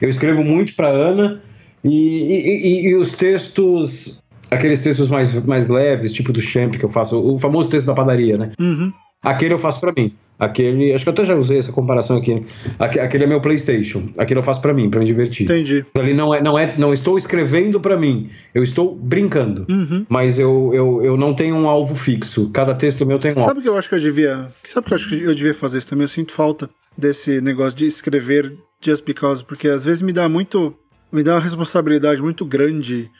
Eu 0.00 0.08
escrevo 0.08 0.42
muito 0.42 0.74
para 0.74 0.88
Ana 0.88 1.42
e, 1.84 1.90
e, 1.90 2.68
e, 2.68 2.88
e, 2.88 2.96
os 2.96 3.12
textos, 3.12 4.22
aqueles 4.50 4.82
textos 4.82 5.08
mais, 5.08 5.34
mais 5.46 5.68
leves, 5.68 6.12
tipo 6.12 6.32
do 6.32 6.40
Champ 6.40 6.76
que 6.76 6.84
eu 6.84 6.88
faço, 6.90 7.20
o 7.20 7.38
famoso 7.38 7.68
texto 7.68 7.86
da 7.86 7.94
padaria, 7.94 8.38
né? 8.38 8.52
Uhum. 8.58 8.92
Aquele 9.22 9.52
eu 9.52 9.58
faço 9.58 9.80
para 9.80 9.92
mim. 9.94 10.14
Aquele, 10.40 10.94
acho 10.94 11.04
que 11.04 11.08
eu 11.10 11.12
até 11.12 11.24
já 11.24 11.34
usei 11.36 11.58
essa 11.58 11.70
comparação 11.70 12.16
aqui. 12.16 12.42
Aquele 12.78 13.24
é 13.24 13.26
meu 13.26 13.42
PlayStation. 13.42 14.08
Aquele 14.16 14.40
eu 14.40 14.42
faço 14.42 14.62
para 14.62 14.72
mim, 14.72 14.88
para 14.88 14.98
me 14.98 15.04
divertir. 15.04 15.44
Entendi. 15.44 15.84
Ali 15.98 16.14
não 16.14 16.34
é, 16.34 16.42
não 16.42 16.58
é, 16.58 16.74
não 16.78 16.94
estou 16.94 17.18
escrevendo 17.18 17.78
para 17.78 17.94
mim. 17.96 18.30
Eu 18.54 18.62
estou 18.62 18.96
brincando. 18.96 19.66
Uhum. 19.68 20.06
Mas 20.08 20.38
eu, 20.38 20.70
eu, 20.72 21.04
eu 21.04 21.16
não 21.18 21.34
tenho 21.34 21.54
um 21.54 21.68
alvo 21.68 21.94
fixo. 21.94 22.48
Cada 22.50 22.74
texto 22.74 23.04
meu 23.04 23.18
tem 23.18 23.32
um 23.32 23.34
alvo. 23.34 23.48
Sabe 23.48 23.60
que 23.60 23.68
eu 23.68 23.76
acho 23.76 23.88
que 23.88 23.94
eu 23.94 24.00
devia, 24.00 24.48
sabe 24.64 24.86
que 24.86 24.92
eu 24.94 24.96
acho 24.96 25.08
que 25.08 25.22
eu 25.22 25.34
devia 25.34 25.54
fazer 25.54 25.78
isso 25.78 25.88
também? 25.88 26.04
Eu 26.04 26.08
sinto 26.08 26.32
falta 26.32 26.70
desse 26.96 27.40
negócio 27.42 27.76
de 27.76 27.84
escrever 27.84 28.56
just 28.82 29.04
because, 29.04 29.44
porque 29.44 29.68
às 29.68 29.84
vezes 29.84 30.00
me 30.00 30.12
dá 30.12 30.26
muito, 30.26 30.74
me 31.12 31.22
dá 31.22 31.34
uma 31.34 31.40
responsabilidade 31.40 32.22
muito 32.22 32.46
grande 32.46 33.10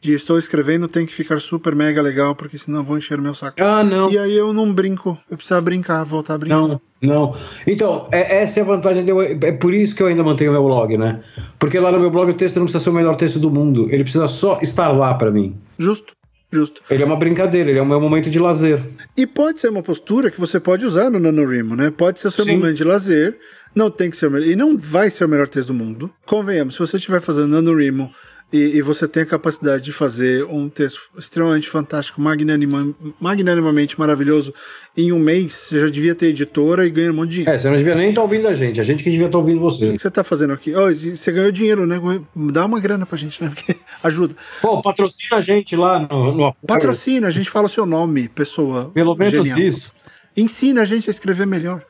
de 0.00 0.14
estou 0.14 0.38
escrevendo, 0.38 0.88
tem 0.88 1.04
que 1.04 1.12
ficar 1.12 1.40
super 1.40 1.74
mega 1.74 2.00
legal, 2.00 2.34
porque 2.34 2.56
senão 2.56 2.82
vou 2.82 2.96
encher 2.96 3.18
o 3.18 3.22
meu 3.22 3.34
saco. 3.34 3.62
Ah, 3.62 3.84
não. 3.84 4.10
E 4.10 4.18
aí 4.18 4.34
eu 4.34 4.52
não 4.52 4.72
brinco. 4.72 5.18
Eu 5.30 5.36
preciso 5.36 5.60
brincar, 5.60 6.02
voltar 6.04 6.34
a 6.34 6.38
brincar. 6.38 6.56
Não, 6.56 6.80
não. 7.02 7.36
Então, 7.66 8.08
é, 8.10 8.42
essa 8.42 8.60
é 8.60 8.62
a 8.62 8.66
vantagem. 8.66 9.04
De 9.04 9.10
eu, 9.10 9.20
é 9.20 9.52
por 9.52 9.74
isso 9.74 9.94
que 9.94 10.02
eu 10.02 10.06
ainda 10.06 10.24
mantenho 10.24 10.50
o 10.50 10.54
meu 10.54 10.64
blog, 10.64 10.96
né? 10.96 11.20
Porque 11.58 11.78
lá 11.78 11.92
no 11.92 12.00
meu 12.00 12.10
blog 12.10 12.30
o 12.30 12.34
texto 12.34 12.56
não 12.56 12.64
precisa 12.64 12.82
ser 12.82 12.90
o 12.90 12.94
melhor 12.94 13.16
texto 13.16 13.38
do 13.38 13.50
mundo. 13.50 13.88
Ele 13.90 14.02
precisa 14.02 14.26
só 14.28 14.58
estar 14.62 14.88
lá 14.88 15.12
para 15.14 15.30
mim. 15.30 15.54
Justo. 15.78 16.14
Justo. 16.52 16.82
Ele 16.90 17.02
é 17.02 17.06
uma 17.06 17.16
brincadeira, 17.16 17.70
ele 17.70 17.78
é 17.78 17.82
o 17.82 17.86
meu 17.86 18.00
momento 18.00 18.28
de 18.28 18.38
lazer. 18.38 18.82
E 19.16 19.24
pode 19.24 19.60
ser 19.60 19.68
uma 19.68 19.82
postura 19.82 20.30
que 20.30 20.40
você 20.40 20.58
pode 20.58 20.84
usar 20.84 21.08
no 21.08 21.20
NaNoWriMo, 21.20 21.76
né? 21.76 21.90
Pode 21.90 22.18
ser 22.18 22.26
o 22.26 22.30
seu 22.30 22.44
Sim. 22.44 22.56
momento 22.56 22.76
de 22.76 22.84
lazer. 22.84 23.38
Não 23.72 23.88
tem 23.88 24.10
que 24.10 24.16
ser 24.16 24.26
o 24.26 24.30
melhor. 24.30 24.48
E 24.48 24.56
não 24.56 24.76
vai 24.76 25.10
ser 25.10 25.26
o 25.26 25.28
melhor 25.28 25.46
texto 25.46 25.68
do 25.68 25.74
mundo. 25.74 26.10
Convenhamos, 26.26 26.74
se 26.74 26.80
você 26.80 26.96
estiver 26.96 27.20
fazendo 27.20 27.48
NaNoWriMo 27.48 28.10
e, 28.52 28.76
e 28.76 28.82
você 28.82 29.06
tem 29.06 29.22
a 29.22 29.26
capacidade 29.26 29.82
de 29.82 29.92
fazer 29.92 30.44
um 30.44 30.68
texto 30.68 31.02
extremamente 31.16 31.68
fantástico, 31.68 32.20
magnanima, 32.20 32.94
magnanimamente 33.20 33.98
maravilhoso, 33.98 34.52
em 34.96 35.12
um 35.12 35.18
mês, 35.18 35.52
você 35.52 35.80
já 35.80 35.86
devia 35.88 36.14
ter 36.14 36.26
editora 36.26 36.86
e 36.86 36.90
ganhar 36.90 37.12
um 37.12 37.14
monte 37.14 37.28
de 37.28 37.34
dinheiro. 37.36 37.52
É, 37.52 37.58
você 37.58 37.70
não 37.70 37.76
devia 37.76 37.94
nem 37.94 38.08
estar 38.08 38.22
ouvindo 38.22 38.48
a 38.48 38.54
gente, 38.54 38.80
a 38.80 38.82
gente 38.82 39.04
que 39.04 39.10
devia 39.10 39.26
estar 39.26 39.38
ouvindo 39.38 39.58
O 39.58 39.70
você. 39.70 39.92
que 39.92 39.98
você 39.98 40.10
tá 40.10 40.24
fazendo 40.24 40.52
aqui? 40.52 40.74
Ó, 40.74 40.90
você 40.92 41.30
ganhou 41.32 41.52
dinheiro, 41.52 41.86
né? 41.86 42.00
Dá 42.34 42.66
uma 42.66 42.80
grana 42.80 43.06
pra 43.06 43.16
gente, 43.16 43.42
né? 43.42 43.50
Porque 43.54 43.76
ajuda. 44.02 44.34
Pô, 44.60 44.82
patrocina 44.82 45.36
a 45.36 45.40
gente 45.40 45.76
lá 45.76 46.00
no, 46.00 46.32
no. 46.34 46.54
Patrocina, 46.66 47.28
a 47.28 47.30
gente 47.30 47.48
fala 47.48 47.66
o 47.66 47.68
seu 47.70 47.86
nome, 47.86 48.28
pessoa. 48.28 48.90
Pelo 48.92 49.14
menos 49.14 49.32
genial. 49.32 49.58
isso. 49.58 49.94
Ensina 50.36 50.82
a 50.82 50.84
gente 50.84 51.08
a 51.08 51.12
escrever 51.12 51.46
melhor. 51.46 51.84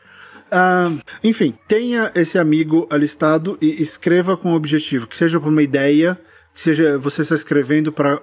Ah, 0.50 0.90
enfim, 1.22 1.54
tenha 1.68 2.10
esse 2.14 2.36
amigo 2.36 2.86
alistado 2.90 3.56
e 3.60 3.80
escreva 3.80 4.36
com 4.36 4.52
o 4.52 4.56
objetivo, 4.56 5.06
que 5.06 5.16
seja 5.16 5.38
para 5.38 5.48
uma 5.48 5.62
ideia, 5.62 6.18
seja 6.60 6.98
você 6.98 7.22
está 7.22 7.34
escrevendo 7.34 7.92
para 7.92 8.20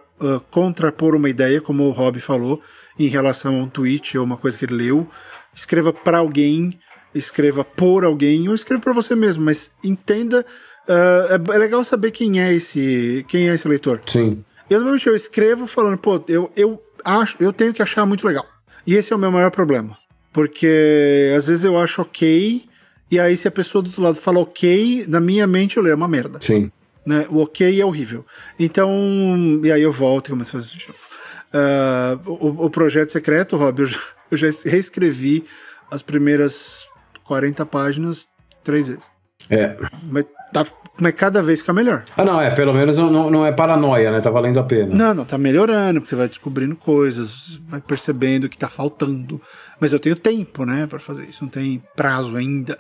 contrapor 0.52 1.16
uma 1.16 1.30
ideia, 1.30 1.62
como 1.62 1.84
o 1.84 1.92
Rob 1.92 2.20
falou, 2.20 2.62
em 3.00 3.08
relação 3.08 3.60
a 3.60 3.64
um 3.64 3.70
tweet 3.70 4.18
ou 4.18 4.24
uma 4.24 4.38
coisa 4.38 4.58
que 4.58 4.66
ele 4.66 4.76
leu. 4.76 5.08
Escreva 5.56 5.92
para 5.92 6.20
alguém, 6.20 6.80
escreva 7.14 7.64
por 7.64 8.04
alguém 8.04 8.48
ou 8.48 8.56
escreva 8.56 8.82
para 8.82 8.94
você 8.94 9.16
mesmo, 9.16 9.44
mas 9.44 9.72
entenda. 9.84 10.46
ah, 10.88 11.28
é, 11.30 11.56
é 11.56 11.58
legal 11.58 11.84
saber 11.84 12.12
quem 12.12 12.42
é 12.42 12.54
esse, 12.54 13.26
quem 13.28 13.50
é 13.50 13.54
esse 13.54 13.68
leitor. 13.68 14.02
Sim. 14.08 14.44
Eu 14.70 14.80
normalmente 14.80 15.08
eu 15.08 15.16
escrevo 15.16 15.66
falando, 15.66 15.98
pô, 15.98 16.24
eu, 16.28 16.52
eu 16.56 16.82
acho, 17.04 17.38
eu 17.40 17.54
tenho 17.54 17.74
que 17.74 17.82
achar 17.82 18.06
muito 18.06 18.28
legal. 18.28 18.46
E 18.86 18.96
esse 18.96 19.12
é 19.12 19.16
o 19.16 19.20
meu 19.20 19.32
maior 19.32 19.52
problema. 19.52 19.98
Porque 20.32 21.34
às 21.36 21.48
vezes 21.48 21.64
eu 21.64 21.78
acho 21.78 22.02
ok, 22.02 22.64
e 23.10 23.20
aí 23.20 23.36
se 23.36 23.48
a 23.48 23.52
pessoa 23.52 23.82
do 23.82 23.88
outro 23.88 24.02
lado 24.04 24.18
fala 24.18 24.40
ok, 24.40 25.06
na 25.08 25.20
minha 25.20 25.48
mente 25.48 25.78
eu 25.78 25.84
leio 25.84 25.94
é 25.94 25.96
uma 25.96 26.08
merda. 26.08 26.40
Sim. 26.42 26.72
Né? 27.08 27.26
O 27.30 27.42
ok 27.42 27.80
é 27.80 27.86
horrível. 27.86 28.26
Então, 28.60 28.92
e 29.64 29.72
aí 29.72 29.82
eu 29.82 29.94
volto 29.94 30.28
e 30.28 30.32
começo 30.32 30.58
a 30.58 30.60
fazer 30.60 30.72
isso 30.72 30.78
de 30.78 30.88
novo. 30.90 31.00
Ah, 31.54 32.20
o, 32.26 32.66
o 32.66 32.70
projeto 32.70 33.14
secreto, 33.14 33.56
Rob, 33.56 33.80
eu 33.80 33.86
já, 33.86 33.98
eu 34.30 34.36
já 34.36 34.50
reescrevi 34.66 35.46
as 35.90 36.02
primeiras 36.02 36.86
40 37.24 37.66
páginas 37.66 38.28
três 38.62 38.90
vezes. 38.90 39.10
É. 39.50 39.78
Mas, 40.12 40.26
tá, 40.52 40.66
mas 41.00 41.14
cada 41.14 41.42
vez 41.42 41.62
fica 41.62 41.72
melhor. 41.72 42.04
Ah, 42.18 42.26
não, 42.26 42.42
é, 42.42 42.54
pelo 42.54 42.74
menos 42.74 42.98
não, 42.98 43.10
não, 43.10 43.30
não 43.30 43.46
é 43.46 43.54
paranoia, 43.54 44.12
né? 44.12 44.20
Tá 44.20 44.30
valendo 44.30 44.60
a 44.60 44.64
pena. 44.64 44.94
Não, 44.94 45.14
não, 45.14 45.24
tá 45.24 45.38
melhorando, 45.38 46.02
porque 46.02 46.10
você 46.10 46.16
vai 46.18 46.28
descobrindo 46.28 46.76
coisas, 46.76 47.56
vai 47.68 47.80
percebendo 47.80 48.50
que 48.50 48.58
tá 48.58 48.68
faltando. 48.68 49.42
Mas 49.80 49.94
eu 49.94 50.00
tenho 50.00 50.18
tempo, 50.18 50.66
né, 50.66 50.86
para 50.88 51.00
fazer 51.00 51.24
isso. 51.24 51.42
Não 51.42 51.50
tem 51.50 51.82
prazo 51.96 52.36
ainda 52.36 52.78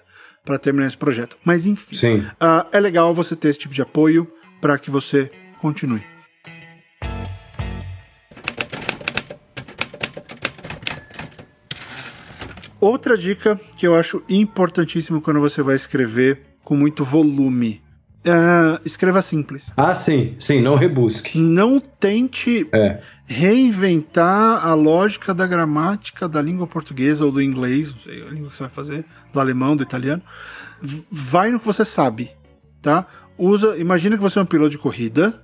para 0.47 0.57
terminar 0.57 0.87
esse 0.87 0.97
projeto. 0.97 1.37
Mas 1.43 1.65
enfim, 1.65 1.93
Sim. 1.93 2.25
ah, 2.39 2.65
é 2.71 2.79
legal 2.79 3.13
você 3.13 3.35
ter 3.35 3.49
esse 3.49 3.59
tipo 3.59 3.73
de 3.73 3.81
apoio 3.81 4.25
para 4.61 4.79
que 4.79 4.89
você 4.89 5.29
continue. 5.59 6.01
Outra 12.79 13.17
dica 13.17 13.59
que 13.75 13.87
eu 13.87 13.95
acho 13.95 14.21
importantíssimo 14.29 15.19
quando 15.19 15.39
você 15.39 15.61
vai 15.63 15.75
escrever 15.75 16.41
com 16.63 16.75
muito 16.75 17.03
volume. 17.03 17.81
Ah, 18.25 18.79
escreva 18.85 19.21
simples. 19.21 19.71
Ah, 19.75 19.95
sim, 19.95 20.35
sim, 20.37 20.61
não 20.61 20.75
rebusque. 20.75 21.39
Não 21.39 21.79
tente 21.79 22.67
É. 22.73 22.99
reinventar 23.25 24.65
a 24.65 24.73
lógica 24.73 25.33
da 25.33 25.47
gramática 25.47 26.27
da 26.27 26.41
língua 26.41 26.67
portuguesa 26.67 27.25
ou 27.25 27.31
do 27.31 27.41
inglês, 27.41 27.93
não 27.93 28.01
sei 28.01 28.21
a 28.21 28.29
língua 28.29 28.49
que 28.49 28.57
você 28.57 28.63
vai 28.63 28.71
fazer, 28.71 29.05
do 29.37 29.41
alemão, 29.41 29.75
do 29.75 29.83
italiano. 29.83 30.21
Vai 31.11 31.51
no 31.51 31.59
que 31.59 31.65
você 31.65 31.85
sabe, 31.85 32.31
tá? 32.81 33.05
Usa, 33.37 33.77
imagina 33.77 34.17
que 34.17 34.21
você 34.21 34.39
é 34.39 34.41
um 34.41 34.45
piloto 34.45 34.71
de 34.71 34.77
corrida 34.77 35.41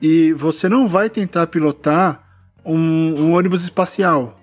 e 0.00 0.32
você 0.32 0.68
não 0.68 0.86
vai 0.86 1.10
tentar 1.10 1.46
pilotar 1.48 2.22
um, 2.64 3.14
um 3.18 3.34
ônibus 3.34 3.64
espacial. 3.64 4.40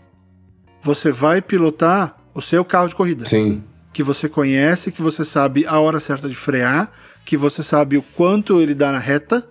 Você 0.82 1.12
vai 1.12 1.42
pilotar 1.42 2.18
o 2.34 2.42
seu 2.42 2.66
carro 2.66 2.88
de 2.88 2.96
corrida 2.96 3.26
Sim. 3.26 3.64
que 3.94 4.04
você 4.04 4.28
conhece, 4.28 4.92
que 4.92 5.02
você 5.02 5.24
sabe 5.24 5.66
a 5.66 5.80
hora 5.80 6.00
certa 6.00 6.28
de 6.28 6.36
frear, 6.36 6.92
que 7.26 7.38
você 7.38 7.64
sabe 7.64 7.98
o 7.98 8.02
quanto 8.02 8.60
ele 8.60 8.74
dá 8.74 8.92
na 8.92 9.00
reta 9.00 9.48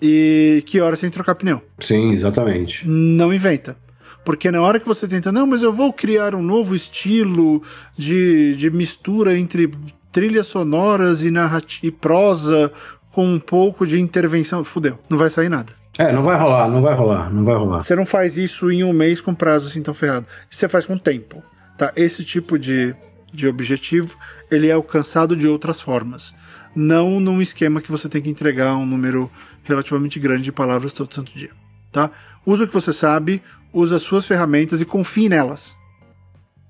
e 0.00 0.62
que 0.66 0.80
hora 0.80 0.96
que 0.96 1.10
trocar 1.10 1.34
pneu. 1.34 1.62
Sim, 1.80 2.12
exatamente. 2.12 2.86
Não 2.86 3.32
inventa. 3.32 3.76
Porque 4.28 4.50
na 4.50 4.60
hora 4.60 4.78
que 4.78 4.86
você 4.86 5.08
tenta, 5.08 5.32
não, 5.32 5.46
mas 5.46 5.62
eu 5.62 5.72
vou 5.72 5.90
criar 5.90 6.34
um 6.34 6.42
novo 6.42 6.74
estilo 6.74 7.62
de, 7.96 8.54
de 8.56 8.68
mistura 8.68 9.38
entre 9.38 9.72
trilhas 10.12 10.48
sonoras 10.48 11.22
e, 11.22 11.30
narrati- 11.30 11.80
e 11.82 11.90
prosa 11.90 12.70
com 13.10 13.24
um 13.26 13.38
pouco 13.40 13.86
de 13.86 13.98
intervenção, 13.98 14.62
fudeu, 14.62 14.98
não 15.08 15.16
vai 15.16 15.30
sair 15.30 15.48
nada. 15.48 15.72
É, 15.96 16.12
não 16.12 16.22
vai 16.22 16.38
rolar, 16.38 16.68
não 16.68 16.82
vai 16.82 16.94
rolar, 16.94 17.32
não 17.32 17.42
vai 17.42 17.56
rolar. 17.56 17.80
Você 17.80 17.96
não 17.96 18.04
faz 18.04 18.36
isso 18.36 18.70
em 18.70 18.84
um 18.84 18.92
mês 18.92 19.18
com 19.22 19.34
prazo 19.34 19.68
assim 19.68 19.80
tão 19.80 19.94
ferrado. 19.94 20.26
Você 20.50 20.68
faz 20.68 20.84
com 20.84 20.98
tempo. 20.98 21.42
Tá? 21.78 21.90
Esse 21.96 22.22
tipo 22.22 22.58
de, 22.58 22.94
de 23.32 23.48
objetivo 23.48 24.14
ele 24.50 24.68
é 24.68 24.72
alcançado 24.72 25.34
de 25.34 25.48
outras 25.48 25.80
formas. 25.80 26.34
Não 26.76 27.18
num 27.18 27.40
esquema 27.40 27.80
que 27.80 27.90
você 27.90 28.10
tem 28.10 28.20
que 28.20 28.28
entregar 28.28 28.76
um 28.76 28.84
número 28.84 29.30
relativamente 29.64 30.20
grande 30.20 30.42
de 30.42 30.52
palavras 30.52 30.92
todo 30.92 31.14
santo 31.14 31.32
dia. 31.34 31.50
Tá? 31.90 32.10
Usa 32.44 32.64
o 32.64 32.68
que 32.68 32.72
você 32.72 32.92
sabe, 32.92 33.42
usa 33.72 33.96
as 33.96 34.02
suas 34.02 34.26
ferramentas 34.26 34.80
e 34.80 34.84
confie 34.84 35.28
nelas. 35.28 35.76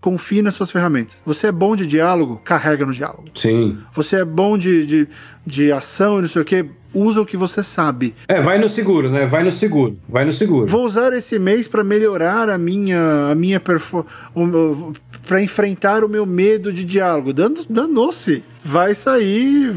Confie 0.01 0.43
nas 0.43 0.55
suas 0.55 0.71
ferramentas. 0.71 1.21
Você 1.27 1.49
é 1.49 1.53
bom 1.53 1.75
de 1.75 1.85
diálogo? 1.85 2.41
Carrega 2.45 2.87
no 2.87 2.93
diálogo. 2.93 3.25
Sim. 3.35 3.79
Você 3.93 4.17
é 4.17 4.25
bom 4.25 4.57
de, 4.57 4.87
de, 4.87 5.09
de 5.45 5.73
ação 5.73 6.19
e 6.19 6.23
não 6.23 6.29
sei 6.29 6.43
o 6.43 6.45
que? 6.45 6.67
Usa 6.95 7.21
o 7.21 7.27
que 7.27 7.37
você 7.37 7.63
sabe. 7.65 8.15
É, 8.29 8.41
vai 8.41 8.59
no 8.59 8.69
seguro, 8.69 9.11
né? 9.11 9.27
Vai 9.27 9.43
no 9.43 9.51
seguro. 9.51 9.99
Vai 10.09 10.25
no 10.25 10.33
seguro. 10.33 10.67
Vou 10.67 10.85
usar 10.85 11.13
esse 11.13 11.39
mês 11.39 11.67
para 11.67 11.83
melhorar 11.83 12.49
a 12.49 12.57
minha 12.57 13.31
a 13.31 13.35
minha 13.35 13.59
performance, 13.59 14.09
para 15.27 15.43
enfrentar 15.43 16.05
o 16.05 16.09
meu 16.09 16.25
medo 16.25 16.73
de 16.73 16.85
diálogo. 16.85 17.33
Danou-se. 17.69 18.43
Vai 18.65 18.95
sair 18.95 19.75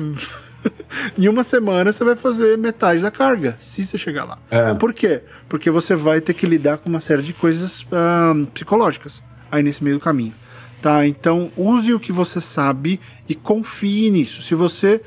em 1.17 1.27
uma 1.27 1.43
semana 1.43 1.91
você 1.91 2.03
vai 2.03 2.15
fazer 2.15 2.57
metade 2.57 3.01
da 3.01 3.11
carga, 3.11 3.55
se 3.59 3.83
você 3.83 3.97
chegar 3.97 4.25
lá. 4.25 4.37
É. 4.49 4.73
Por 4.73 4.93
quê? 4.93 5.21
Porque 5.49 5.69
você 5.69 5.95
vai 5.95 6.21
ter 6.21 6.33
que 6.33 6.45
lidar 6.45 6.77
com 6.77 6.89
uma 6.89 7.01
série 7.01 7.21
de 7.21 7.33
coisas 7.33 7.85
ah, 7.91 8.33
psicológicas 8.53 9.23
aí 9.51 9.63
nesse 9.63 9.83
meio 9.83 9.97
do 9.97 10.01
caminho. 10.01 10.33
Tá? 10.81 11.05
Então, 11.05 11.51
use 11.55 11.93
o 11.93 11.99
que 11.99 12.11
você 12.11 12.41
sabe 12.41 12.99
e 13.29 13.35
confie 13.35 14.09
nisso. 14.09 14.41
Se 14.41 14.55
você 14.55 15.01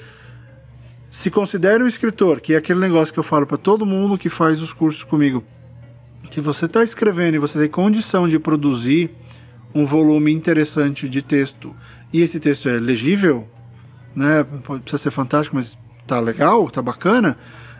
se 1.11 1.31
considera 1.31 1.83
um 1.83 1.87
escritor, 1.87 2.41
que 2.41 2.55
é 2.55 2.57
aquele 2.57 2.81
negócio 2.81 3.13
que 3.13 3.19
eu 3.19 3.25
falo 3.25 3.47
para 3.47 3.57
todo 3.57 3.87
mundo 3.87 4.19
que 4.19 4.29
faz 4.29 4.61
os 4.61 4.73
cursos 4.73 5.03
comigo. 5.03 5.45
Se 6.31 6.41
você 6.41 6.67
está 6.67 6.83
escrevendo 6.83 7.35
e 7.35 7.39
você 7.39 7.59
tem 7.59 7.69
condição 7.69 8.29
de 8.29 8.39
produzir 8.39 9.11
um 9.75 9.85
volume 9.85 10.33
interessante 10.33 11.09
de 11.09 11.23
texto 11.23 11.75
e 12.13 12.21
esse 12.21 12.39
texto 12.41 12.69
é 12.69 12.79
legível, 12.79 13.49
né? 14.15 14.45
Precisa 14.83 15.03
ser 15.03 15.11
fantástico, 15.11 15.57
mas 15.57 15.79
tá 16.07 16.21
legal, 16.21 16.69
tá 16.71 16.83
bacana. 16.83 17.37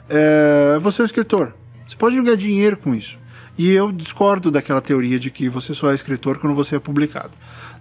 É, 0.09 0.79
você 0.81 1.01
é 1.01 1.03
um 1.03 1.07
escritor. 1.07 1.55
Você 1.87 1.97
pode 1.97 2.21
ganhar 2.21 2.37
dinheiro 2.37 2.77
com 2.77 2.95
isso. 2.95 3.19
E 3.57 3.71
eu 3.71 3.93
discordo 3.93 4.51
daquela 4.51 4.81
teoria 4.81 5.19
de 5.19 5.31
que 5.31 5.49
você 5.49 5.73
só 5.75 5.91
é 5.91 5.95
escritor 5.95 6.39
quando 6.39 6.55
você 6.55 6.77
é 6.77 6.81
publicado. 6.81 7.31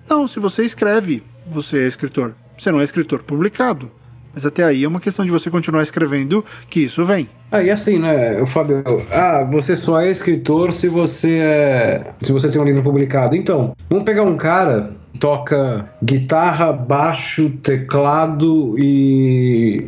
Não, 0.07 0.27
se 0.27 0.39
você 0.39 0.63
escreve, 0.63 1.23
você 1.47 1.79
é 1.79 1.87
escritor. 1.87 2.35
Você 2.57 2.71
não 2.71 2.79
é 2.79 2.83
escritor 2.83 3.23
publicado. 3.23 3.89
Mas 4.33 4.45
até 4.45 4.63
aí 4.63 4.83
é 4.83 4.87
uma 4.87 4.99
questão 4.99 5.23
de 5.23 5.31
você 5.31 5.49
continuar 5.49 5.83
escrevendo 5.83 6.43
que 6.69 6.81
isso 6.81 7.05
vem. 7.05 7.29
Ah, 7.51 7.61
e 7.61 7.69
assim, 7.69 7.99
né, 7.99 8.43
Fábio, 8.47 8.83
ah, 9.11 9.43
você 9.43 9.75
só 9.75 10.01
é 10.01 10.09
escritor 10.09 10.73
se 10.73 10.87
você 10.87 11.37
é, 11.37 12.13
se 12.21 12.31
você 12.31 12.49
tem 12.49 12.59
um 12.59 12.65
livro 12.65 12.81
publicado. 12.81 13.35
Então, 13.35 13.75
vamos 13.89 14.05
pegar 14.05 14.23
um 14.23 14.35
cara 14.35 14.95
toca 15.19 15.89
guitarra, 16.03 16.71
baixo, 16.73 17.49
teclado 17.61 18.75
e, 18.79 19.87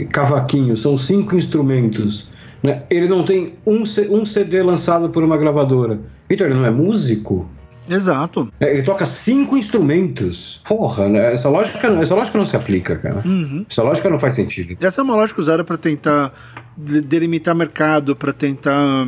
e 0.00 0.04
cavaquinho, 0.06 0.76
são 0.76 0.98
cinco 0.98 1.36
instrumentos. 1.36 2.28
Né? 2.62 2.82
Ele 2.90 3.06
não 3.08 3.24
tem 3.24 3.54
um, 3.64 3.82
um 4.10 4.26
CD 4.26 4.62
lançado 4.62 5.08
por 5.10 5.22
uma 5.22 5.36
gravadora. 5.36 6.00
Então, 6.28 6.46
ele 6.46 6.56
não 6.56 6.64
é 6.64 6.70
músico? 6.70 7.48
Exato. 7.88 8.52
É, 8.58 8.72
Ele 8.72 8.82
toca 8.82 9.06
cinco 9.06 9.56
instrumentos. 9.56 10.60
Porra, 10.66 11.08
né? 11.08 11.32
essa, 11.32 11.48
lógica, 11.48 11.86
essa 11.86 12.14
lógica 12.16 12.36
não 12.36 12.44
se 12.44 12.56
aplica, 12.56 12.96
cara. 12.96 13.22
Essa 13.70 13.84
lógica 13.84 14.10
não 14.10 14.18
faz 14.18 14.34
sentido. 14.34 14.76
Essa 14.80 15.00
é 15.00 15.04
uma 15.04 15.14
lógica 15.14 15.40
usada 15.40 15.62
para 15.62 15.76
tentar 15.76 16.32
de- 16.76 17.00
delimitar 17.00 17.54
mercado, 17.54 18.16
para 18.16 18.32
tentar, 18.32 19.06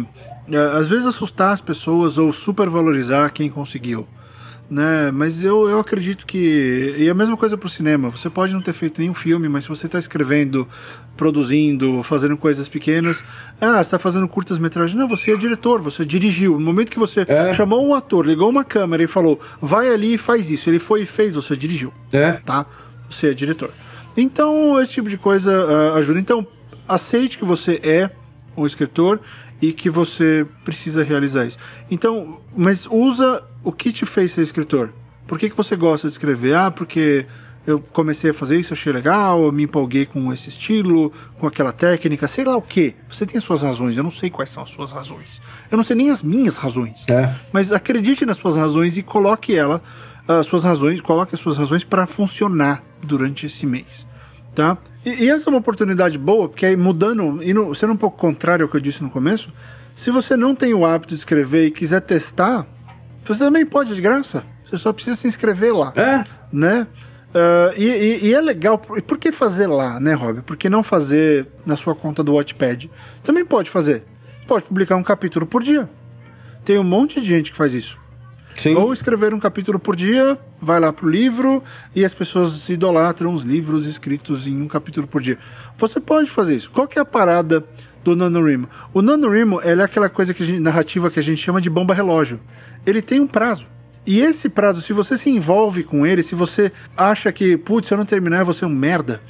eh, 0.49 0.71
às 0.75 0.89
vezes, 0.89 1.07
assustar 1.07 1.53
as 1.53 1.61
pessoas 1.61 2.19
ou 2.19 2.33
supervalorizar 2.33 3.33
quem 3.33 3.51
conseguiu. 3.51 4.07
Né? 4.71 5.11
Mas 5.11 5.43
eu, 5.43 5.66
eu 5.69 5.79
acredito 5.81 6.27
que. 6.27 6.95
E 6.99 7.09
a 7.09 7.14
mesma 7.14 7.37
coisa 7.39 7.57
pro 7.57 7.69
cinema. 7.71 8.11
Você 8.11 8.29
pode 8.29 8.53
não 8.53 8.61
ter 8.61 8.75
feito 8.75 9.01
nenhum 9.01 9.14
filme, 9.14 9.49
mas 9.49 9.64
se 9.64 9.69
você 9.71 9.87
está 9.87 9.99
escrevendo, 9.99 10.69
produzindo, 11.16 12.03
fazendo 12.03 12.37
coisas 12.37 12.69
pequenas. 12.69 13.25
Ah, 13.61 13.75
você 13.77 13.81
está 13.81 13.99
fazendo 13.99 14.29
curtas-metragens. 14.29 14.99
Não, 14.99 15.09
você 15.09 15.33
é 15.33 15.37
diretor, 15.37 15.81
você 15.81 16.05
dirigiu. 16.05 16.53
No 16.55 16.66
momento 16.66 16.91
que 16.91 16.99
você 16.99 17.25
É. 17.27 17.53
chamou 17.55 17.87
um 17.87 17.95
ator, 17.95 18.27
ligou 18.27 18.49
uma 18.49 18.62
câmera 18.64 19.03
e 19.03 19.07
falou, 19.07 19.41
vai 19.61 19.89
ali 19.89 20.14
e 20.14 20.19
faz 20.19 20.49
isso. 20.51 20.69
Ele 20.71 20.79
foi 20.79 21.03
e 21.03 21.07
fez, 21.07 21.35
você 21.35 21.57
dirigiu 21.57 21.93
É. 22.12 22.33
tá? 22.33 22.64
Você 23.11 23.31
é 23.31 23.35
diretor. 23.35 23.71
Então, 24.16 24.81
esse 24.81 24.93
tipo 24.93 25.09
de 25.09 25.16
coisa 25.16 25.53
ah, 25.53 25.95
ajuda. 25.99 26.21
Então, 26.21 26.47
aceite 26.87 27.39
que 27.39 27.45
você 27.45 27.81
é 27.83 28.11
um 28.57 28.66
escritor 28.66 29.21
e 29.61 29.73
que 29.73 29.91
você 29.91 30.47
precisa 30.65 31.03
realizar 31.03 31.47
isso. 31.47 31.59
Então, 31.91 32.41
mas 32.57 32.87
usa 32.87 33.43
o 33.63 33.73
que 33.73 33.93
te 33.93 34.07
fez 34.07 34.33
ser 34.33 34.43
escritor. 34.43 34.93
Por 35.27 35.39
que, 35.39 35.51
que 35.51 35.57
você 35.57 35.77
gosta 35.77 36.09
de 36.09 36.13
escrever? 36.13 36.55
Ah, 36.55 36.71
porque 36.71 37.27
eu 37.69 37.81
comecei 37.93 38.31
a 38.31 38.35
fazer 38.35 38.59
isso, 38.59 38.73
achei 38.73 38.91
legal, 38.91 39.43
eu 39.43 39.53
me 39.53 39.65
empolguei 39.65 40.07
com 40.07 40.33
esse 40.33 40.49
estilo, 40.49 41.13
com 41.39 41.47
aquela 41.47 41.71
técnica, 41.71 42.27
sei 42.27 42.45
lá 42.45 42.57
o 42.57 42.63
que. 42.63 42.95
Você 43.07 43.27
tem 43.27 43.37
as 43.37 43.45
suas 43.45 43.63
razões, 43.63 43.99
eu 43.99 44.03
não 44.03 44.11
sei 44.11 44.31
quais 44.31 44.49
são 44.49 44.63
as 44.63 44.71
suas 44.71 44.91
razões. 44.91 45.43
Eu 45.71 45.77
não 45.77 45.85
sei 45.85 45.95
nem 45.95 46.09
as 46.09 46.23
minhas 46.23 46.57
razões. 46.57 47.07
É. 47.11 47.31
Mas 47.53 47.71
acredite 47.71 48.25
nas 48.25 48.39
suas 48.39 48.57
razões 48.57 48.97
e 48.97 49.03
coloque 49.03 49.55
ela, 49.55 49.83
as 50.27 50.47
suas 50.47 50.65
razões, 50.65 51.03
coloque 51.03 51.35
as 51.35 51.41
suas 51.43 51.59
razões 51.59 51.85
para 51.85 52.07
funcionar 52.07 52.83
durante 53.03 53.45
esse 53.45 53.67
mês, 53.67 54.07
tá? 54.59 54.77
E, 55.07 55.25
e 55.25 55.31
essa 55.31 55.49
é 55.49 55.51
uma 55.51 55.61
oportunidade 55.61 56.19
boa, 56.19 56.49
porque 56.49 56.67
aí 56.67 56.77
mudando, 56.77 57.41
indo, 57.43 57.73
sendo 57.77 57.93
um 57.93 57.97
pouco 57.97 58.19
contrário 58.19 58.65
ao 58.65 58.69
que 58.69 58.77
eu 58.77 58.81
disse 58.81 59.03
no 59.05 59.09
começo, 59.09 59.53
se 59.95 60.11
você 60.11 60.37
não 60.37 60.53
tem 60.55 60.75
o 60.75 60.85
hábito 60.85 61.15
de 61.15 61.21
escrever 61.21 61.67
e 61.67 61.71
quiser 61.71 62.01
testar, 62.01 62.67
você 63.25 63.39
também 63.39 63.65
pode 63.65 63.95
de 63.95 64.01
graça. 64.01 64.43
Você 64.69 64.77
só 64.77 64.93
precisa 64.93 65.17
se 65.17 65.27
inscrever 65.29 65.73
lá 65.75 65.93
É. 65.97 66.25
né? 66.53 66.87
Ah, 67.35 67.73
e, 67.77 67.85
e- 67.85 68.27
e 68.27 68.35
é 68.35 68.41
legal. 68.41 68.83
E 68.97 69.01
por 69.03 69.17
que 69.17 69.31
fazer 69.31 69.67
lá, 69.69 70.01
né, 70.01 70.15
Rob? 70.15 70.41
Por 70.43 70.57
que 70.57 70.69
não 70.69 70.83
fazer 70.83 71.47
na 71.65 71.77
sua 71.77 71.95
conta 71.95 72.25
do 72.25 72.35
Watchpad? 72.35 72.91
Também 73.23 73.45
pode 73.45 73.71
fazer. 73.71 74.03
Pode 74.47 74.65
publicar 74.65 74.97
um 74.97 75.03
capítulo 75.05 75.47
por 75.47 75.63
dia. 75.63 75.89
Tem 76.65 76.79
um 76.79 76.85
monte 76.85 77.21
de 77.21 77.29
gente 77.29 77.51
que 77.53 77.57
faz 77.57 77.75
isso. 77.75 77.97
Sim. 78.59 78.75
Ou 78.75 78.93
escrever 78.93 79.33
um 79.33 79.39
capítulo 79.39 79.79
por 79.79 79.95
dia, 79.95 80.37
vai 80.61 80.81
lá 80.81 80.93
pro 80.93 81.09
livro 81.09 81.63
e 81.95 82.05
as 82.05 82.13
pessoas 82.13 82.69
idolatram 82.69 83.33
os 83.33 83.45
livros 83.45 83.87
escritos 83.87 84.47
em 84.47 84.61
um 84.61 84.67
capítulo 84.67 85.07
por 85.07 85.23
dia. 85.23 85.39
Você 85.79 86.01
pode 86.01 86.29
fazer 86.29 86.57
isso. 86.57 86.71
Qual 86.71 86.87
que 86.89 86.99
é 86.99 87.03
a 87.03 87.05
parada 87.05 87.65
do 88.03 88.17
NaNoWriMo? 88.17 88.69
O 88.93 89.01
NaNoWriMo 89.01 89.61
é 89.63 89.73
aquela 89.81 90.09
coisa 90.09 90.35
que 90.35 90.45
gente- 90.45 90.61
narrativa 90.61 91.09
que 91.09 91.21
a 91.21 91.23
gente 91.23 91.41
chama 91.41 91.61
de 91.61 91.71
bomba 91.71 91.95
relógio. 91.95 92.41
Ele 92.85 93.01
tem 93.01 93.21
um 93.21 93.29
prazo. 93.29 93.67
E 94.05 94.21
esse 94.21 94.49
prazo, 94.49 94.83
se 94.83 94.93
você 94.93 95.17
se 95.17 95.31
envolve 95.31 95.85
com 95.85 96.05
ele, 96.07 96.23
se 96.23 96.35
você 96.35 96.73
acha 96.97 97.31
que, 97.31 97.57
putz, 97.57 97.89
se 97.89 97.95
eu 97.95 97.99
não 97.99 98.07
terminar, 98.07 98.41
eu 98.41 98.45
vou 98.47 98.55
ser 98.55 98.65
um 98.65 98.71
merda, 98.71 99.21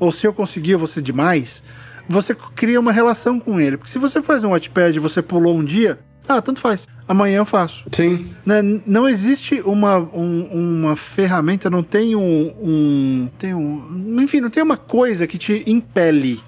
ou 0.00 0.10
se 0.12 0.26
eu 0.26 0.32
conseguir, 0.32 0.72
eu 0.72 0.78
vou 0.78 0.86
ser 0.86 1.02
demais, 1.02 1.62
você 2.08 2.34
cria 2.54 2.80
uma 2.80 2.92
relação 2.92 3.38
com 3.38 3.60
ele. 3.60 3.76
Porque 3.76 3.90
se 3.90 3.98
você 3.98 4.22
faz 4.22 4.44
um 4.44 4.50
Watchpad 4.50 4.96
e 4.96 5.00
você 5.00 5.20
pulou 5.20 5.56
um 5.58 5.64
dia, 5.64 5.98
ah, 6.28 6.42
tanto 6.42 6.60
faz. 6.60 6.86
Amanhã 7.08 7.38
eu 7.38 7.44
faço. 7.46 7.84
Sim. 7.90 8.26
Né, 8.44 8.60
Não 8.86 9.08
existe 9.08 9.62
uma, 9.64 9.96
um- 9.98 10.78
uma 10.80 10.94
ferramenta, 10.96 11.70
não 11.70 11.82
tem 11.82 12.14
um, 12.14 12.52
um- 12.60 13.28
tem 13.38 13.54
um. 13.54 14.16
Enfim, 14.20 14.40
não 14.40 14.50
tem 14.50 14.62
uma 14.62 14.76
coisa 14.76 15.26
que 15.26 15.38
te 15.38 15.62
impele 15.66 16.40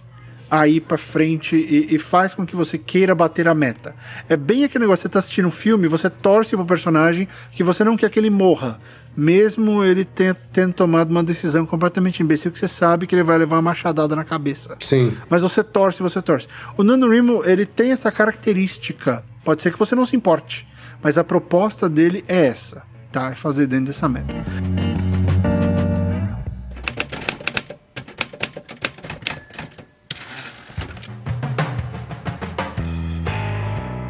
a 0.50 0.66
ir 0.68 0.80
pra 0.80 0.98
frente 0.98 1.54
e, 1.56 1.94
e 1.94 1.98
faz 1.98 2.34
com 2.34 2.44
que 2.44 2.54
você 2.56 2.76
queira 2.76 3.14
bater 3.14 3.46
a 3.48 3.54
meta. 3.54 3.94
É 4.28 4.36
bem 4.36 4.64
aquele 4.64 4.82
negócio: 4.84 5.02
você 5.02 5.08
tá 5.08 5.18
assistindo 5.20 5.48
um 5.48 5.50
filme, 5.52 5.88
você 5.88 6.10
torce 6.10 6.54
pro 6.56 6.66
personagem 6.66 7.26
que 7.52 7.62
você 7.64 7.82
não 7.82 7.96
quer 7.96 8.10
que 8.10 8.18
ele 8.18 8.30
morra. 8.30 8.78
Mesmo 9.16 9.82
ele 9.82 10.04
tenha, 10.04 10.34
tendo 10.52 10.72
tomado 10.72 11.10
uma 11.10 11.22
decisão 11.22 11.66
completamente 11.66 12.22
imbecil, 12.22 12.50
que 12.52 12.58
você 12.58 12.68
sabe 12.68 13.06
que 13.08 13.14
ele 13.14 13.24
vai 13.24 13.38
levar 13.38 13.56
uma 13.56 13.62
machadada 13.62 14.14
na 14.14 14.24
cabeça. 14.24 14.76
Sim. 14.80 15.12
Mas 15.28 15.42
você 15.42 15.64
torce, 15.64 16.00
você 16.02 16.22
torce. 16.22 16.46
O 16.76 16.84
NaNoWriMo, 16.84 17.42
ele 17.44 17.66
tem 17.66 17.90
essa 17.90 18.10
característica. 18.12 19.24
Pode 19.44 19.62
ser 19.62 19.72
que 19.72 19.78
você 19.78 19.94
não 19.94 20.04
se 20.04 20.14
importe, 20.14 20.68
mas 21.02 21.16
a 21.16 21.24
proposta 21.24 21.88
dele 21.88 22.22
é 22.28 22.46
essa, 22.46 22.82
tá? 23.10 23.30
É 23.30 23.34
fazer 23.34 23.66
dentro 23.66 23.86
dessa 23.86 24.08
meta. 24.08 24.36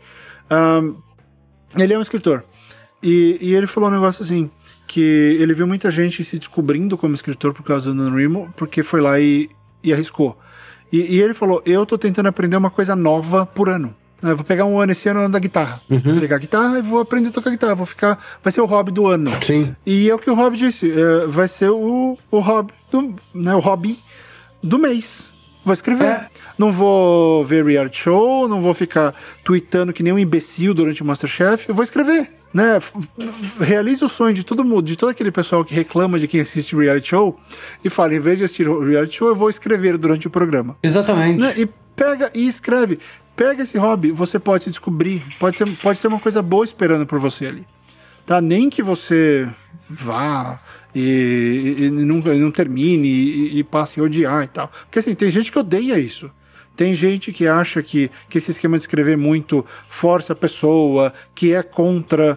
Ahn, 0.48 0.94
ele 1.76 1.96
é 1.96 1.98
um 1.98 2.04
escritor. 2.04 2.44
E, 3.02 3.40
e 3.42 3.56
ele 3.56 3.66
falou 3.66 3.90
um 3.90 3.94
negócio 3.94 4.24
assim, 4.24 4.52
que 4.88 5.02
ele 5.02 5.56
viu 5.56 5.66
muita 5.66 5.90
gente 5.90 6.24
se 6.24 6.38
descobrindo 6.38 6.96
como 6.96 7.16
escritor 7.16 7.56
por 7.56 7.64
causa 7.64 7.92
do 7.92 7.96
NaNoWriMo, 7.96 8.54
porque 8.56 8.84
foi 8.84 9.02
lá 9.02 9.20
e, 9.20 9.50
e 9.84 9.92
arriscou. 9.92 10.38
E, 10.92 11.16
e 11.16 11.20
ele 11.20 11.34
falou, 11.34 11.60
eu 11.66 11.88
tô 11.88 11.98
tentando 11.98 12.28
aprender 12.28 12.56
uma 12.56 12.70
coisa 12.70 12.96
nova 12.96 13.48
por 13.48 13.68
ano. 13.68 13.96
Eu 14.24 14.36
vou 14.38 14.46
pegar 14.46 14.66
um 14.66 14.80
ano 14.80 14.92
esse 14.94 15.08
ano 15.10 15.20
ano 15.20 15.30
da 15.30 15.40
guitarra. 15.40 15.82
Vou 15.90 16.20
pegar 16.20 16.38
a 16.38 16.40
guitarra 16.40 16.80
e 16.80 16.82
vou 16.82 17.00
aprender 17.00 17.30
a 17.30 17.32
tocar 17.32 17.50
guitarra. 17.50 17.76
Vou 17.76 17.86
ficar. 17.86 18.18
Vai 18.42 18.52
ser 18.54 18.62
o 18.62 18.66
hobby 18.66 18.92
do 18.92 19.06
ano. 19.08 19.30
Sim. 19.44 19.76
E 19.86 20.10
é 20.10 20.16
o 20.16 20.20
que 20.20 20.30
o 20.30 20.34
Rob 20.34 20.56
disse. 20.56 20.90
é, 20.92 21.28
vai 21.28 21.48
ser 21.48 21.70
o, 21.70 22.18
o 22.32 22.40
hobby 22.40 22.74
do. 22.92 23.14
Né, 23.34 23.54
o 23.54 23.60
hobby 23.60 24.00
do 24.62 24.80
mês. 24.80 25.28
Vou 25.66 25.74
escrever. 25.74 26.06
É. 26.06 26.28
Não 26.58 26.72
vou 26.72 27.44
ver 27.44 27.66
reality 27.66 27.98
show, 27.98 28.48
não 28.48 28.62
vou 28.62 28.74
ficar 28.74 29.14
tweetando 29.44 29.94
que 29.94 30.04
nem 30.04 30.12
um 30.14 30.20
imbecil 30.20 30.74
durante 30.74 31.02
o 31.02 31.06
Masterchef. 31.06 31.68
Eu 31.70 31.76
vou 31.76 31.84
escrever. 31.84 32.30
Né? 32.54 32.80
Realize 33.60 34.04
o 34.06 34.10
sonho 34.10 34.34
de 34.34 34.44
todo 34.44 34.64
mundo, 34.64 34.84
de 34.84 34.96
todo 34.96 35.10
aquele 35.10 35.32
pessoal 35.32 35.66
que 35.66 35.74
reclama 35.74 36.20
de 36.20 36.28
quem 36.28 36.40
assiste 36.42 36.76
reality 36.76 37.10
show 37.10 37.40
e 37.84 37.90
fala, 37.90 38.14
em 38.14 38.20
vez 38.20 38.38
de 38.38 38.44
assistir 38.44 38.68
reality 38.68 39.16
show, 39.18 39.28
eu 39.30 39.36
vou 39.36 39.50
escrever 39.50 39.98
durante 39.98 40.28
o 40.28 40.30
programa 40.30 40.78
Exatamente. 40.84 41.40
né? 41.40 41.54
E 41.58 41.68
pega 41.96 42.30
e 42.34 42.48
escreve. 42.48 43.00
Pega 43.36 43.64
esse 43.64 43.78
hobby, 43.78 44.12
você 44.12 44.38
pode 44.38 44.64
se 44.66 44.70
descobrir. 44.70 45.22
Pode 45.40 45.58
ser, 45.58 45.68
pode 45.78 46.00
ter 46.00 46.08
uma 46.08 46.20
coisa 46.20 46.42
boa 46.42 46.64
esperando 46.64 47.06
por 47.06 47.20
você 47.20 47.48
ali. 47.48 47.66
Tá? 48.26 48.40
Nem 48.40 48.70
que 48.70 48.82
você 48.84 49.50
vá 49.90 50.60
e, 50.96 51.76
e- 51.80 51.84
e 51.86 51.90
não, 51.90 52.18
não 52.20 52.52
termine 52.52 53.08
e, 53.08 53.60
e 53.60 53.64
passe 53.64 54.00
a 54.00 54.04
odiar 54.04 54.44
e 54.44 54.48
tal. 54.48 54.68
Porque 54.86 55.00
assim, 55.00 55.16
tem 55.16 55.30
gente 55.32 55.52
que 55.52 55.60
odeia 55.60 55.98
isso. 56.00 56.30
Tem 56.76 56.94
gente 56.96 57.32
que 57.32 57.46
acha 57.48 57.84
que, 57.84 58.10
que 58.28 58.40
esse 58.40 58.50
esquema 58.50 58.78
de 58.78 58.84
escrever 58.84 59.16
muito 59.16 59.64
força 59.90 60.34
a 60.34 60.36
pessoa, 60.36 61.14
que 61.36 61.54
é 61.54 61.62
contra 61.62 62.36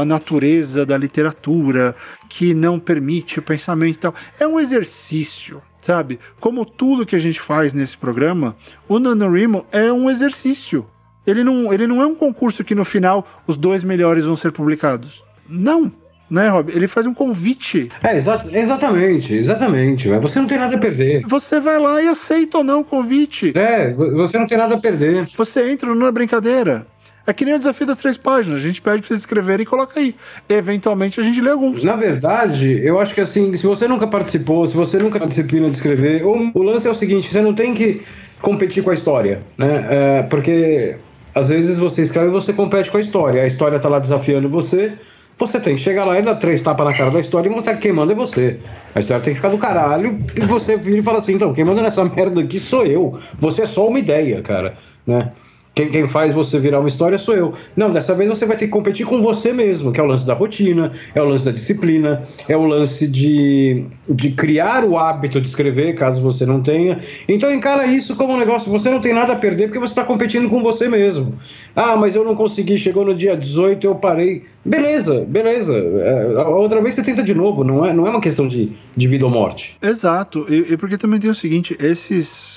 a 0.00 0.04
natureza 0.04 0.84
da 0.84 0.98
literatura, 0.98 1.96
que 2.28 2.52
não 2.52 2.78
permite 2.78 3.38
o 3.38 3.42
pensamento 3.42 3.94
e 3.96 3.98
tal. 3.98 4.14
É 4.38 4.46
um 4.46 4.60
exercício, 4.60 5.62
sabe? 5.86 6.18
Como 6.40 6.66
tudo 6.66 7.06
que 7.06 7.14
a 7.14 7.18
gente 7.18 7.40
faz 7.40 7.72
nesse 7.72 7.96
programa, 7.96 8.56
o 8.88 8.98
NaNoWriMo 8.98 9.64
é 9.70 9.92
um 9.92 10.10
exercício. 10.10 10.84
Ele 11.24 11.44
não, 11.44 11.72
ele 11.72 11.86
não 11.86 12.02
é 12.02 12.06
um 12.06 12.14
concurso 12.14 12.64
que 12.64 12.74
no 12.74 12.84
final 12.84 13.26
os 13.46 13.56
dois 13.56 13.84
melhores 13.84 14.24
vão 14.24 14.34
ser 14.34 14.50
publicados. 14.50 15.24
Não 15.48 15.92
né, 16.28 16.48
Rob? 16.48 16.72
Ele 16.74 16.88
faz 16.88 17.06
um 17.06 17.14
convite. 17.14 17.88
É, 18.02 18.16
exa 18.16 18.44
exatamente, 18.50 19.32
exatamente. 19.32 20.08
Você 20.08 20.40
não 20.40 20.48
tem 20.48 20.58
nada 20.58 20.74
a 20.74 20.78
perder. 20.78 21.22
Você 21.24 21.60
vai 21.60 21.78
lá 21.78 22.02
e 22.02 22.08
aceita 22.08 22.58
ou 22.58 22.64
não 22.64 22.80
o 22.80 22.84
convite. 22.84 23.52
É, 23.54 23.92
você 23.92 24.36
não 24.36 24.44
tem 24.44 24.58
nada 24.58 24.74
a 24.74 24.80
perder. 24.80 25.24
Você 25.36 25.70
entra 25.70 25.94
numa 25.94 26.10
brincadeira. 26.10 26.84
É 27.26 27.32
que 27.32 27.44
nem 27.44 27.54
o 27.54 27.58
desafio 27.58 27.86
das 27.86 27.98
três 27.98 28.16
páginas. 28.16 28.58
A 28.58 28.62
gente 28.62 28.80
pede 28.80 28.98
pra 28.98 29.08
vocês 29.08 29.20
escreverem 29.20 29.64
e 29.64 29.66
coloca 29.66 29.98
aí. 29.98 30.14
Eventualmente 30.48 31.20
a 31.20 31.22
gente 31.22 31.40
lê 31.40 31.50
alguns. 31.50 31.82
Na 31.82 31.96
verdade, 31.96 32.80
eu 32.84 32.98
acho 33.00 33.14
que 33.14 33.20
assim, 33.20 33.56
se 33.56 33.66
você 33.66 33.88
nunca 33.88 34.06
participou, 34.06 34.66
se 34.66 34.76
você 34.76 34.98
nunca 34.98 35.18
disciplina 35.26 35.68
de 35.68 35.76
escrever, 35.76 36.24
o 36.24 36.62
lance 36.62 36.86
é 36.86 36.90
o 36.90 36.94
seguinte: 36.94 37.28
você 37.28 37.40
não 37.40 37.54
tem 37.54 37.74
que 37.74 38.02
competir 38.40 38.84
com 38.84 38.90
a 38.90 38.94
história, 38.94 39.40
né? 39.58 39.86
É, 39.90 40.22
porque 40.22 40.96
às 41.34 41.48
vezes 41.48 41.78
você 41.78 42.02
escreve 42.02 42.28
e 42.28 42.32
você 42.32 42.52
compete 42.52 42.90
com 42.90 42.96
a 42.96 43.00
história. 43.00 43.42
A 43.42 43.46
história 43.46 43.78
tá 43.78 43.88
lá 43.88 43.98
desafiando 43.98 44.48
você 44.48 44.92
você 45.38 45.60
tem 45.60 45.76
que 45.76 45.82
chegar 45.82 46.04
lá 46.04 46.18
e 46.18 46.22
dar 46.22 46.36
três 46.36 46.62
tapas 46.62 46.86
na 46.86 46.94
cara 46.94 47.10
da 47.10 47.20
história 47.20 47.48
e 47.48 47.52
mostrar 47.52 47.74
que 47.74 47.82
quem 47.82 47.92
manda 47.92 48.12
é 48.12 48.16
você. 48.16 48.58
A 48.94 49.00
história 49.00 49.22
tem 49.22 49.34
que 49.34 49.38
ficar 49.38 49.50
do 49.50 49.58
caralho 49.58 50.18
e 50.34 50.40
você 50.40 50.76
vira 50.76 50.98
e 50.98 51.02
fala 51.02 51.18
assim: 51.18 51.34
então, 51.34 51.52
quem 51.52 51.64
manda 51.64 51.82
nessa 51.82 52.04
merda 52.08 52.40
aqui 52.40 52.58
sou 52.58 52.86
eu. 52.86 53.18
Você 53.38 53.62
é 53.62 53.66
só 53.66 53.86
uma 53.86 53.98
ideia, 53.98 54.40
cara. 54.40 54.78
Né? 55.06 55.30
Quem, 55.76 55.90
quem, 55.90 56.08
faz 56.08 56.32
você 56.32 56.58
virar 56.58 56.80
uma 56.80 56.88
história 56.88 57.18
sou 57.18 57.34
eu. 57.34 57.52
Não, 57.76 57.92
dessa 57.92 58.14
vez 58.14 58.30
você 58.30 58.46
vai 58.46 58.56
ter 58.56 58.64
que 58.64 58.70
competir 58.70 59.04
com 59.04 59.20
você 59.20 59.52
mesmo, 59.52 59.92
que 59.92 60.00
é 60.00 60.02
o 60.02 60.06
lance 60.06 60.26
da 60.26 60.32
rotina, 60.32 60.90
é 61.14 61.20
o 61.20 61.26
lance 61.26 61.44
da 61.44 61.50
disciplina, 61.50 62.22
é 62.48 62.56
o 62.56 62.64
lance 62.64 63.06
de, 63.06 63.84
de 64.08 64.30
criar 64.30 64.84
o 64.84 64.96
hábito 64.96 65.38
de 65.38 65.46
escrever, 65.46 65.94
caso 65.94 66.22
você 66.22 66.46
não 66.46 66.62
tenha. 66.62 67.02
Então 67.28 67.52
encara 67.52 67.86
isso 67.86 68.16
como 68.16 68.32
um 68.32 68.38
negócio, 68.38 68.72
você 68.72 68.88
não 68.88 69.02
tem 69.02 69.12
nada 69.12 69.34
a 69.34 69.36
perder 69.36 69.66
porque 69.66 69.78
você 69.78 69.92
está 69.92 70.02
competindo 70.02 70.48
com 70.48 70.62
você 70.62 70.88
mesmo. 70.88 71.34
Ah, 71.74 71.94
mas 71.94 72.16
eu 72.16 72.24
não 72.24 72.34
consegui, 72.34 72.78
chegou 72.78 73.04
no 73.04 73.14
dia 73.14 73.36
18, 73.36 73.86
eu 73.86 73.94
parei. 73.96 74.44
Beleza, 74.64 75.26
beleza. 75.28 75.76
É, 75.76 76.38
outra 76.46 76.80
vez 76.80 76.94
você 76.94 77.02
tenta 77.02 77.22
de 77.22 77.34
novo, 77.34 77.62
não 77.62 77.84
é, 77.84 77.92
não 77.92 78.06
é 78.06 78.10
uma 78.10 78.20
questão 78.22 78.48
de, 78.48 78.72
de 78.96 79.06
vida 79.06 79.26
ou 79.26 79.30
morte. 79.30 79.76
Exato, 79.82 80.46
e, 80.48 80.72
e 80.72 80.76
porque 80.78 80.96
também 80.96 81.20
tem 81.20 81.28
o 81.28 81.34
seguinte, 81.34 81.76
esses 81.78 82.55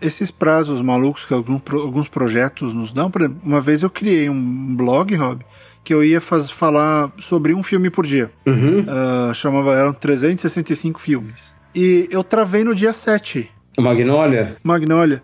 esses 0.00 0.30
prazos 0.30 0.80
malucos 0.80 1.24
que 1.24 1.34
alguns 1.34 2.08
projetos 2.08 2.74
nos 2.74 2.92
dão. 2.92 3.10
Por 3.10 3.22
exemplo, 3.22 3.40
uma 3.44 3.60
vez 3.60 3.82
eu 3.82 3.90
criei 3.90 4.28
um 4.28 4.74
blog, 4.76 5.14
Rob, 5.14 5.44
que 5.82 5.92
eu 5.92 6.04
ia 6.04 6.20
faz, 6.20 6.50
falar 6.50 7.12
sobre 7.18 7.54
um 7.54 7.62
filme 7.62 7.90
por 7.90 8.06
dia. 8.06 8.30
Uhum. 8.46 8.80
Uh, 8.80 9.34
chamava, 9.34 9.74
eram 9.74 9.92
365 9.92 11.00
filmes. 11.00 11.54
E 11.74 12.08
eu 12.10 12.22
travei 12.22 12.64
no 12.64 12.74
dia 12.74 12.92
7. 12.92 13.50
Magnolia? 13.78 14.56
Magnolia. 14.62 15.22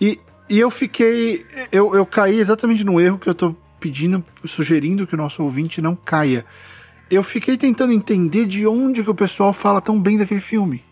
E, 0.00 0.18
e 0.48 0.58
eu 0.58 0.70
fiquei. 0.70 1.44
Eu, 1.70 1.94
eu 1.94 2.04
caí 2.04 2.38
exatamente 2.38 2.84
no 2.84 3.00
erro 3.00 3.18
que 3.18 3.28
eu 3.28 3.34
tô 3.34 3.54
pedindo, 3.78 4.24
sugerindo 4.44 5.06
que 5.06 5.14
o 5.14 5.18
nosso 5.18 5.42
ouvinte 5.42 5.80
não 5.80 5.94
caia. 5.94 6.44
Eu 7.10 7.22
fiquei 7.22 7.56
tentando 7.56 7.92
entender 7.92 8.46
de 8.46 8.66
onde 8.66 9.02
que 9.02 9.10
o 9.10 9.14
pessoal 9.14 9.52
fala 9.52 9.80
tão 9.80 10.00
bem 10.00 10.16
daquele 10.16 10.40
filme. 10.40 10.82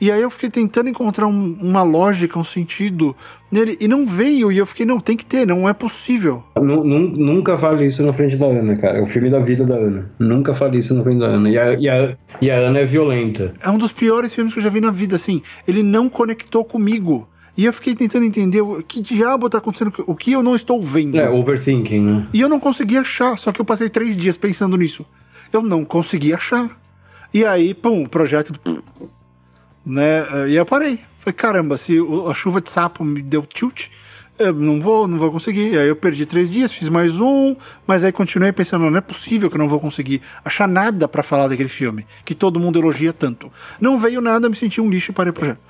E 0.00 0.10
aí 0.10 0.20
eu 0.20 0.30
fiquei 0.30 0.50
tentando 0.50 0.88
encontrar 0.88 1.26
um, 1.26 1.56
uma 1.60 1.82
lógica, 1.82 2.38
um 2.38 2.44
sentido 2.44 3.14
nele, 3.50 3.76
e 3.80 3.86
não 3.86 4.04
veio, 4.04 4.50
e 4.50 4.58
eu 4.58 4.66
fiquei, 4.66 4.84
não, 4.84 4.98
tem 4.98 5.16
que 5.16 5.24
ter, 5.24 5.46
não 5.46 5.68
é 5.68 5.72
possível. 5.72 6.42
Nunca 6.60 7.56
fale 7.56 7.86
isso 7.86 8.02
na 8.02 8.12
frente 8.12 8.36
da 8.36 8.46
Ana, 8.46 8.76
cara. 8.76 8.98
É 8.98 9.00
o 9.00 9.06
filme 9.06 9.30
da 9.30 9.38
vida 9.38 9.64
da 9.64 9.76
Ana. 9.76 10.10
Nunca 10.18 10.52
fale 10.52 10.78
isso 10.78 10.94
na 10.94 11.02
frente 11.04 11.20
da 11.20 11.26
Ana. 11.26 11.48
E 11.48 11.56
a, 11.56 11.74
e 11.74 11.88
a, 11.88 12.16
e 12.40 12.50
a 12.50 12.56
Ana 12.56 12.80
é 12.80 12.84
violenta. 12.84 13.54
É 13.62 13.70
um 13.70 13.78
dos 13.78 13.92
piores 13.92 14.34
filmes 14.34 14.52
que 14.52 14.58
eu 14.58 14.64
já 14.64 14.68
vi 14.68 14.80
na 14.80 14.90
vida, 14.90 15.14
assim. 15.14 15.40
Ele 15.66 15.82
não 15.82 16.08
conectou 16.08 16.64
comigo. 16.64 17.28
E 17.56 17.64
eu 17.64 17.72
fiquei 17.72 17.94
tentando 17.94 18.24
entender 18.24 18.60
o 18.60 18.82
que 18.82 19.00
diabo 19.00 19.48
tá 19.48 19.58
acontecendo, 19.58 19.92
o 20.08 20.16
que 20.16 20.32
eu 20.32 20.42
não 20.42 20.56
estou 20.56 20.82
vendo. 20.82 21.16
É, 21.16 21.30
overthinking, 21.30 22.00
né? 22.00 22.26
E 22.32 22.40
eu 22.40 22.48
não 22.48 22.58
consegui 22.58 22.96
achar, 22.96 23.38
só 23.38 23.52
que 23.52 23.60
eu 23.60 23.64
passei 23.64 23.88
três 23.88 24.16
dias 24.16 24.36
pensando 24.36 24.76
nisso. 24.76 25.06
Eu 25.52 25.62
não 25.62 25.84
consegui 25.84 26.34
achar. 26.34 26.68
E 27.32 27.44
aí, 27.44 27.72
pum, 27.72 28.02
o 28.02 28.08
projeto 28.08 28.52
né? 29.84 30.48
E 30.48 30.56
eu 30.56 30.66
parei. 30.66 31.00
Falei, 31.18 31.34
caramba, 31.34 31.76
se 31.76 31.96
a 32.28 32.34
chuva 32.34 32.60
de 32.60 32.70
sapo 32.70 33.02
me 33.02 33.22
deu 33.22 33.42
tilt, 33.42 33.88
eu 34.38 34.52
não 34.52 34.80
vou, 34.80 35.06
não 35.06 35.16
vou 35.16 35.30
conseguir. 35.30 35.78
Aí 35.78 35.88
eu 35.88 35.96
perdi 35.96 36.26
três 36.26 36.50
dias, 36.50 36.72
fiz 36.72 36.88
mais 36.88 37.20
um, 37.20 37.56
mas 37.86 38.04
aí 38.04 38.12
continuei 38.12 38.52
pensando, 38.52 38.90
não 38.90 38.98
é 38.98 39.00
possível 39.00 39.48
que 39.48 39.56
eu 39.56 39.60
não 39.60 39.68
vou 39.68 39.80
conseguir 39.80 40.20
achar 40.44 40.68
nada 40.68 41.06
para 41.06 41.22
falar 41.22 41.48
daquele 41.48 41.68
filme, 41.68 42.06
que 42.24 42.34
todo 42.34 42.60
mundo 42.60 42.78
elogia 42.78 43.12
tanto. 43.12 43.50
Não 43.80 43.96
veio 43.96 44.20
nada, 44.20 44.48
me 44.48 44.56
senti 44.56 44.80
um 44.80 44.90
lixo 44.90 45.12
e 45.12 45.14
parei 45.14 45.30
o 45.30 45.34
projeto. 45.34 45.60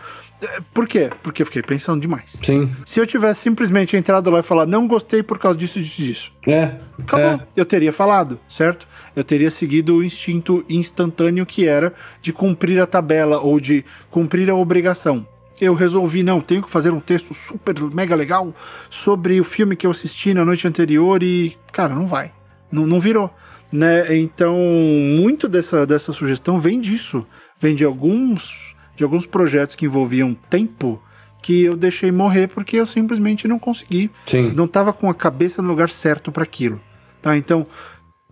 É, 0.43 0.61
por 0.73 0.87
quê? 0.87 1.11
Porque 1.23 1.43
eu 1.43 1.47
fiquei 1.47 1.63
pensando 1.63 2.01
demais. 2.01 2.37
Sim. 2.43 2.71
Se 2.85 3.01
eu 3.01 3.07
tivesse 3.07 3.41
simplesmente 3.41 3.97
entrado 3.97 4.31
lá 4.31 4.41
e 4.41 4.43
falar, 4.43 4.67
não 4.67 4.87
gostei 4.87 5.23
por 5.23 5.39
causa 5.39 5.59
disso, 5.59 5.81
disso, 5.81 6.03
disso. 6.03 6.33
É. 6.47 6.77
Acabou. 6.99 7.27
É. 7.27 7.41
Eu 7.57 7.65
teria 7.65 7.93
falado, 7.93 8.39
certo? 8.49 8.87
Eu 9.15 9.25
teria 9.25 9.51
seguido 9.51 9.97
o 9.97 10.05
instinto 10.05 10.65
instantâneo 10.69 11.47
que 11.47 11.67
era 11.67 11.93
de 12.21 12.33
cumprir 12.33 12.81
a 12.81 12.87
tabela 12.87 13.41
ou 13.41 13.59
de 13.61 13.85
cumprir 14.11 14.51
a 14.51 14.55
obrigação. 14.55 15.27
Eu 15.61 15.73
resolvi, 15.75 16.23
não, 16.23 16.41
tenho 16.41 16.63
que 16.63 16.71
fazer 16.71 16.93
um 16.93 17.01
texto 17.01 17.33
super 17.33 17.81
mega 17.95 18.15
legal 18.15 18.53
sobre 18.91 19.41
o 19.41 19.45
filme 19.45 19.77
que 19.77 19.87
eu 19.87 19.93
assisti 19.93 20.35
na 20.35 20.45
noite 20.45 20.67
anterior 20.67 21.23
e, 21.23 21.57
cara, 21.73 21.95
não 21.95 22.07
vai. 22.07 22.33
Não, 22.71 22.87
não 22.87 22.99
virou. 22.99 23.33
Né? 23.73 24.17
Então, 24.17 24.57
muito 24.57 25.49
dessa, 25.49 25.87
dessa 25.87 26.13
sugestão 26.13 26.59
vem 26.59 26.81
disso. 26.81 27.25
Vem 27.61 27.75
de 27.75 27.85
alguns 27.85 28.74
de 28.97 29.05
alguns 29.05 29.27
projetos 29.27 29.75
que 29.75 29.87
envolviam 29.87 30.35
tempo 30.49 31.01
que 31.43 31.65
eu 31.65 31.77
deixei 31.77 32.11
morrer 32.11 32.49
porque 32.49 32.77
eu 32.77 32.87
simplesmente 32.87 33.47
não 33.47 33.59
consegui. 33.59 34.11
Sim. 34.25 34.53
Não 34.57 34.65
estava 34.65 34.93
com 34.95 35.11
a 35.11 35.15
cabeça 35.15 35.61
no 35.61 35.69
lugar 35.69 35.91
certo 35.91 36.33
para 36.33 36.43
aquilo. 36.43 36.81
Tá? 37.21 37.37
Então, 37.37 37.67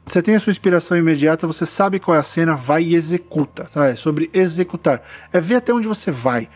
você 0.06 0.22
tem 0.22 0.34
a 0.34 0.40
sua 0.40 0.50
inspiração 0.50 0.96
imediata, 0.96 1.46
você 1.46 1.66
sabe 1.66 2.00
qual 2.00 2.16
é 2.16 2.20
a 2.20 2.22
cena, 2.22 2.54
vai 2.54 2.82
e 2.82 2.94
executa. 2.94 3.64
Tá? 3.64 3.88
É 3.88 3.94
sobre 3.94 4.30
executar. 4.32 5.02
É 5.30 5.40
ver 5.40 5.56
até 5.56 5.74
onde 5.74 5.86
você 5.86 6.10
vai. 6.10 6.48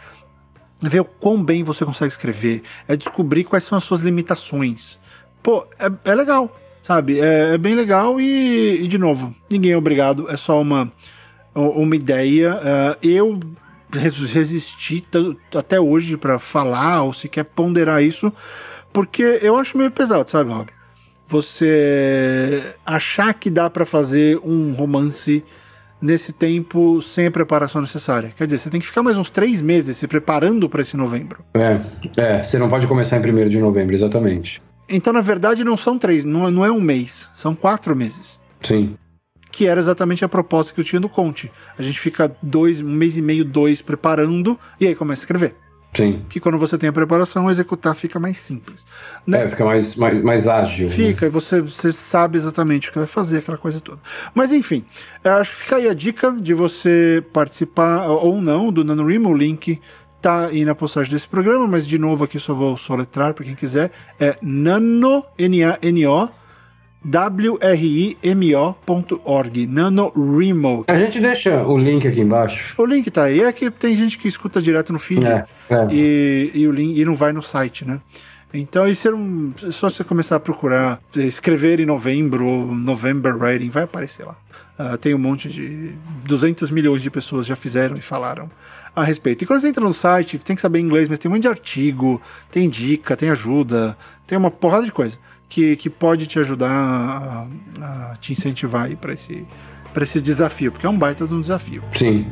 É 0.83 0.89
ver 0.89 1.01
o 1.01 1.05
quão 1.05 1.43
bem 1.43 1.63
você 1.63 1.85
consegue 1.85 2.13
escrever. 2.13 2.63
É 2.89 2.97
descobrir 2.97 3.45
quais 3.45 3.65
são 3.65 3.77
as 3.77 3.85
suas 3.85 4.01
limitações. 4.01 4.99
Pô, 5.43 5.67
é, 5.79 6.11
é 6.11 6.15
legal, 6.15 6.59
sabe? 6.81 7.21
É, 7.21 7.55
é 7.55 7.59
bem 7.59 7.75
legal 7.75 8.21
e, 8.21 8.83
e, 8.83 8.89
de 8.89 8.97
novo, 8.97 9.35
ninguém 9.49 9.73
é 9.73 9.77
obrigado, 9.77 10.29
é 10.31 10.37
só 10.37 10.61
uma, 10.61 10.91
uma 11.55 11.95
ideia. 11.95 12.55
Uh, 12.55 13.07
eu 13.07 13.41
resistir 13.93 15.05
até 15.55 15.81
hoje 15.81 16.17
para 16.17 16.39
falar 16.39 17.03
ou 17.03 17.13
sequer 17.13 17.45
ponderar 17.45 18.03
isso, 18.03 18.33
porque 18.93 19.41
eu 19.43 19.57
acho 19.57 19.79
meio 19.79 19.91
pesado, 19.91 20.31
sabe, 20.31 20.51
Rob? 20.51 20.69
Você 21.29 22.75
achar 22.85 23.35
que 23.35 23.51
dá 23.51 23.69
para 23.69 23.85
fazer 23.85 24.39
um 24.45 24.73
romance 24.73 25.45
nesse 26.01 26.33
tempo 26.33 27.01
sem 27.01 27.27
a 27.27 27.31
preparação 27.31 27.81
necessária. 27.81 28.33
Quer 28.37 28.47
dizer, 28.47 28.59
você 28.59 28.71
tem 28.71 28.81
que 28.81 28.87
ficar 28.87 29.03
mais 29.03 29.17
uns 29.17 29.31
três 29.31 29.61
meses 29.61 29.97
se 29.97 30.07
preparando 30.07 30.69
para 30.69 30.83
esse 30.83 30.97
novembro. 30.97 31.45
É, 31.55 31.81
é, 32.17 32.43
você 32.43 32.59
não 32.59 32.69
pode 32.69 32.87
começar 32.87 33.17
em 33.17 33.23
primeiro 33.23 33.51
de 33.51 33.59
novembro, 33.59 33.95
exatamente. 33.95 34.63
Então, 34.89 35.13
na 35.13 35.21
verdade, 35.21 35.65
não 35.65 35.77
são 35.77 35.99
três, 35.99 36.25
não, 36.25 36.49
não 36.51 36.65
é 36.65 36.71
um 36.71 36.81
mês, 36.81 37.29
são 37.35 37.57
quatro 37.57 37.97
meses. 37.97 38.39
Sim 38.61 38.97
que 39.57 39.67
era 39.67 39.81
exatamente 39.81 40.23
a 40.23 40.29
proposta 40.29 40.71
que 40.75 40.79
eu 40.79 40.85
tinha 40.85 41.01
do 41.01 41.09
Conte. 41.09 41.51
A 41.79 41.83
gente 41.83 41.99
fica 41.99 42.31
dois, 42.43 42.83
um 42.83 42.91
mês 42.91 43.17
e 43.17 43.23
meio, 43.23 43.43
dois 43.43 43.81
preparando 43.81 44.61
e 44.79 44.87
aí 44.87 44.95
começa 44.95 45.23
a 45.23 45.25
escrever. 45.25 45.55
Sim. 45.95 46.27
Que 46.29 46.39
quando 46.39 46.59
você 46.59 46.77
tem 46.77 46.91
a 46.91 46.93
preparação, 46.93 47.51
executar 47.51 47.95
fica 47.95 48.21
mais 48.21 48.37
simples. 48.37 48.85
Né? 49.27 49.45
É, 49.45 49.49
fica 49.49 49.65
mais, 49.65 49.97
mais, 49.97 50.21
mais 50.21 50.47
ágil. 50.47 50.89
Né? 50.89 50.95
Fica, 50.95 51.23
né? 51.23 51.29
e 51.29 51.31
você, 51.31 51.63
você 51.63 51.91
sabe 51.91 52.37
exatamente 52.37 52.91
o 52.91 52.93
que 52.93 52.99
vai 52.99 53.07
fazer, 53.07 53.39
aquela 53.39 53.57
coisa 53.57 53.81
toda. 53.81 53.99
Mas 54.35 54.53
enfim, 54.53 54.85
acho 55.25 55.53
que 55.53 55.63
fica 55.63 55.77
aí 55.77 55.89
a 55.89 55.95
dica 55.95 56.31
de 56.33 56.53
você 56.53 57.25
participar 57.33 58.09
ou 58.09 58.43
não 58.43 58.71
do 58.71 58.85
NaNoWriMo, 58.85 59.31
o 59.31 59.35
link 59.35 59.81
tá 60.21 60.49
aí 60.49 60.67
na 60.67 60.75
postagem 60.75 61.11
desse 61.11 61.27
programa, 61.27 61.67
mas 61.67 61.87
de 61.87 61.99
novo 61.99 62.25
aqui 62.25 62.39
só 62.39 62.53
vou 62.53 62.77
soletrar 62.77 63.33
para 63.33 63.47
quem 63.47 63.55
quiser. 63.55 63.91
É 64.21 64.37
nano, 64.43 65.25
N-A-N-O, 65.39 66.29
wrimo.org, 68.25 69.67
NaNoWriMo. 69.67 70.85
A 70.89 70.99
gente 70.99 71.21
deixa 71.21 71.63
o 71.63 71.79
link 71.79 72.09
aqui 72.09 72.21
embaixo. 72.21 72.75
O 72.77 72.85
link 72.85 73.09
tá 73.13 73.25
aí. 73.25 73.43
É 73.43 73.53
que 73.53 73.71
tem 73.71 73.95
gente 73.95 74.19
que 74.19 74.27
escuta 74.27 74.61
direto 74.61 74.93
no 74.93 74.99
feed 74.99 75.25
é, 75.25 75.47
é. 75.71 75.87
E, 75.93 76.51
e, 76.53 76.67
o 76.67 76.73
link, 76.73 76.99
e 76.99 77.05
não 77.05 77.15
vai 77.15 77.33
no 77.33 77.43
site, 77.43 77.85
né? 77.85 78.01
Então, 78.53 78.89
isso 78.89 79.07
é 79.07 79.15
um, 79.15 79.53
é 79.63 79.71
só 79.71 79.89
você 79.89 80.03
começar 80.03 80.37
a 80.37 80.41
procurar, 80.41 81.01
escrever 81.15 81.79
em 81.79 81.87
novembro, 81.87 82.75
November 82.75 83.37
Writing, 83.37 83.69
vai 83.71 83.85
aparecer 83.85 84.25
lá. 84.25 84.37
Uh, 84.79 84.97
tem 84.99 85.15
um 85.15 85.19
monte 85.19 85.49
de. 85.49 85.93
200 86.25 86.71
milhões 86.71 87.03
de 87.03 87.11
pessoas 87.11 87.47
já 87.47 87.55
fizeram 87.55 87.97
e 87.97 88.01
falaram 88.01 88.51
a 88.95 89.05
respeito. 89.05 89.45
E 89.45 89.47
quando 89.47 89.61
você 89.61 89.69
entra 89.69 89.85
no 89.85 89.93
site, 89.93 90.39
tem 90.39 90.57
que 90.57 90.63
saber 90.63 90.81
inglês, 90.81 91.09
mas 91.09 91.19
tem 91.19 91.31
um 91.31 91.35
monte 91.35 91.43
de 91.43 91.49
artigo, 91.49 92.21
tem 92.51 92.69
dica, 92.69 93.17
tem 93.17 93.31
ajuda, 93.31 93.97
tem 94.27 94.37
uma 94.37 94.51
porrada 94.51 94.85
de 94.85 94.93
coisa 94.93 95.19
que, 95.49 95.77
que 95.77 95.89
pode 95.89 96.27
te 96.27 96.39
ajudar 96.39 96.71
a, 96.71 97.47
a 97.81 98.17
te 98.17 98.33
incentivar 98.33 98.95
para 98.97 99.13
esse, 99.13 99.47
esse 100.01 100.21
desafio, 100.21 100.73
porque 100.73 100.87
é 100.87 100.89
um 100.89 100.99
baita 100.99 101.27
de 101.27 101.35
um 101.35 101.41
desafio. 101.41 101.83
Sim. 101.93 102.27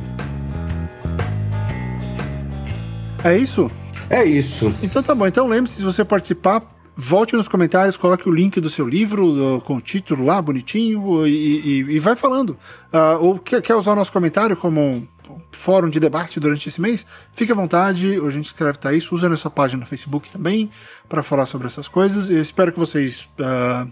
É 3.23 3.37
isso? 3.37 3.71
É 4.09 4.23
isso. 4.23 4.73
Então 4.83 5.01
tá 5.01 5.15
bom. 5.15 5.25
Então 5.25 5.47
lembre-se, 5.47 5.77
se 5.77 5.83
você 5.83 6.05
participar, 6.05 6.61
volte 6.95 7.35
nos 7.35 7.47
comentários, 7.47 7.97
coloque 7.97 8.29
o 8.29 8.31
link 8.31 8.61
do 8.61 8.69
seu 8.69 8.87
livro 8.87 9.61
com 9.65 9.77
o 9.77 9.81
título 9.81 10.25
lá, 10.25 10.41
bonitinho, 10.41 11.25
e, 11.25 11.31
e, 11.31 11.95
e 11.95 11.99
vai 11.99 12.15
falando. 12.15 12.51
Uh, 12.93 13.21
ou 13.21 13.39
quer, 13.39 13.61
quer 13.61 13.75
usar 13.75 13.93
o 13.93 13.95
nosso 13.95 14.11
comentário 14.11 14.55
como 14.55 15.07
fórum 15.55 15.89
de 15.89 15.99
debate 15.99 16.39
durante 16.39 16.69
esse 16.69 16.79
mês, 16.79 17.05
fique 17.33 17.51
à 17.51 17.55
vontade, 17.55 18.19
a 18.19 18.29
gente 18.29 18.45
escreve 18.45 18.77
tá 18.77 18.93
isso, 18.93 19.15
usa 19.15 19.29
nossa 19.29 19.49
página 19.49 19.81
no 19.81 19.85
Facebook 19.85 20.29
também 20.29 20.69
para 21.07 21.23
falar 21.23 21.45
sobre 21.45 21.67
essas 21.67 21.87
coisas. 21.87 22.29
Eu 22.29 22.41
espero 22.41 22.71
que 22.71 22.79
vocês 22.79 23.29
uh, 23.39 23.89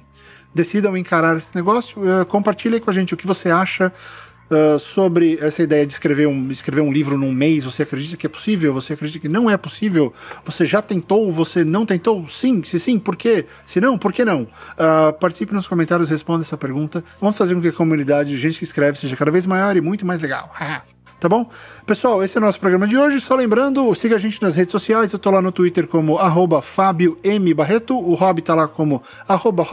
decidam 0.54 0.96
encarar 0.96 1.38
esse 1.38 1.56
negócio. 1.56 2.02
Uh, 2.02 2.26
compartilhe 2.26 2.80
com 2.80 2.90
a 2.90 2.94
gente 2.94 3.14
o 3.14 3.18
que 3.18 3.26
você 3.26 3.50
acha 3.50 3.92
uh, 4.50 4.80
sobre 4.80 5.38
essa 5.42 5.64
ideia 5.64 5.86
de 5.86 5.94
escrever 5.94 6.28
um, 6.28 6.52
escrever 6.52 6.82
um 6.82 6.92
livro 6.92 7.18
num 7.18 7.32
mês. 7.32 7.64
Você 7.64 7.84
acredita 7.84 8.18
que 8.18 8.26
é 8.26 8.30
possível? 8.30 8.74
Você 8.74 8.94
acredita 8.94 9.20
que 9.20 9.30
não 9.30 9.50
é 9.50 9.58
possível? 9.58 10.14
Você 10.46 10.66
já 10.66 10.82
tentou? 10.82 11.32
Você 11.32 11.64
não 11.64 11.86
tentou? 11.86 12.28
Sim, 12.28 12.64
se 12.64 12.80
sim, 12.80 13.00
por 13.00 13.16
quê? 13.16 13.46
Se 13.66 13.82
não, 13.82 13.98
por 13.98 14.14
que 14.14 14.24
não? 14.24 14.44
Uh, 14.44 15.14
participe 15.20 15.54
nos 15.54 15.68
comentários, 15.68 16.10
responda 16.10 16.44
essa 16.44 16.58
pergunta. 16.58 17.04
Vamos 17.20 17.38
fazer 17.38 17.56
com 17.56 17.62
que 17.62 17.70
a 17.70 17.74
comunidade 17.74 18.30
de 18.30 18.38
gente 18.38 18.58
que 18.58 18.64
escreve 18.64 18.98
seja 18.98 19.16
cada 19.16 19.32
vez 19.32 19.46
maior 19.46 19.76
e 19.76 19.82
muito 19.82 20.06
mais 20.06 20.22
legal. 20.22 20.54
tá 21.24 21.30
bom? 21.30 21.50
Pessoal, 21.86 22.22
esse 22.22 22.38
é 22.38 22.42
o 22.42 22.44
nosso 22.44 22.60
programa 22.60 22.86
de 22.86 22.98
hoje. 22.98 23.22
Só 23.22 23.34
lembrando, 23.34 23.96
siga 23.96 24.16
a 24.16 24.20
gente 24.20 24.42
nas 24.42 24.58
redes 24.58 24.74
sociais. 24.74 25.14
Eu 25.14 25.18
tô 25.18 25.32
lá 25.32 25.42
no 25.42 25.54
Twitter 25.54 25.88
como 25.88 26.18
arroba 26.18 26.62
Fábio 26.62 27.18
M. 27.24 27.54
Barreto. 27.54 27.98
O 27.98 28.14
Rob 28.14 28.42
tá 28.42 28.54
lá 28.54 28.68
como 28.68 29.02
arroba 29.26 29.66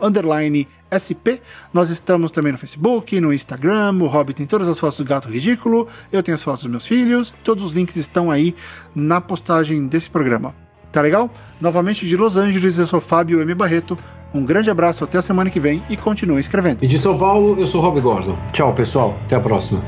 underline 0.00 0.68
SP. 0.86 1.42
Nós 1.72 1.90
estamos 1.90 2.30
também 2.30 2.52
no 2.52 2.58
Facebook, 2.58 3.20
no 3.20 3.32
Instagram. 3.32 3.98
O 4.02 4.06
Rob 4.06 4.32
tem 4.32 4.46
todas 4.46 4.68
as 4.68 4.78
fotos 4.78 4.98
do 4.98 5.04
gato 5.04 5.28
ridículo. 5.28 5.88
Eu 6.12 6.22
tenho 6.22 6.36
as 6.36 6.42
fotos 6.44 6.62
dos 6.62 6.70
meus 6.70 6.86
filhos. 6.86 7.34
Todos 7.42 7.64
os 7.64 7.72
links 7.72 7.96
estão 7.96 8.30
aí 8.30 8.54
na 8.94 9.20
postagem 9.20 9.88
desse 9.88 10.08
programa. 10.08 10.54
Tá 10.92 11.00
legal? 11.00 11.28
Novamente 11.60 12.06
de 12.06 12.16
Los 12.16 12.36
Angeles, 12.36 12.78
eu 12.78 12.86
sou 12.86 13.00
Fábio 13.00 13.42
M. 13.42 13.52
Barreto. 13.52 13.98
Um 14.32 14.44
grande 14.44 14.70
abraço, 14.70 15.02
até 15.02 15.18
a 15.18 15.22
semana 15.22 15.50
que 15.50 15.58
vem 15.58 15.82
e 15.90 15.96
continue 15.96 16.38
escrevendo. 16.38 16.84
E 16.84 16.86
de 16.86 17.00
São 17.00 17.18
Paulo, 17.18 17.56
eu 17.58 17.66
sou 17.66 17.80
Rob 17.80 18.00
Gordon. 18.00 18.36
Tchau, 18.52 18.72
pessoal. 18.72 19.18
Até 19.26 19.34
a 19.34 19.40
próxima. 19.40 19.82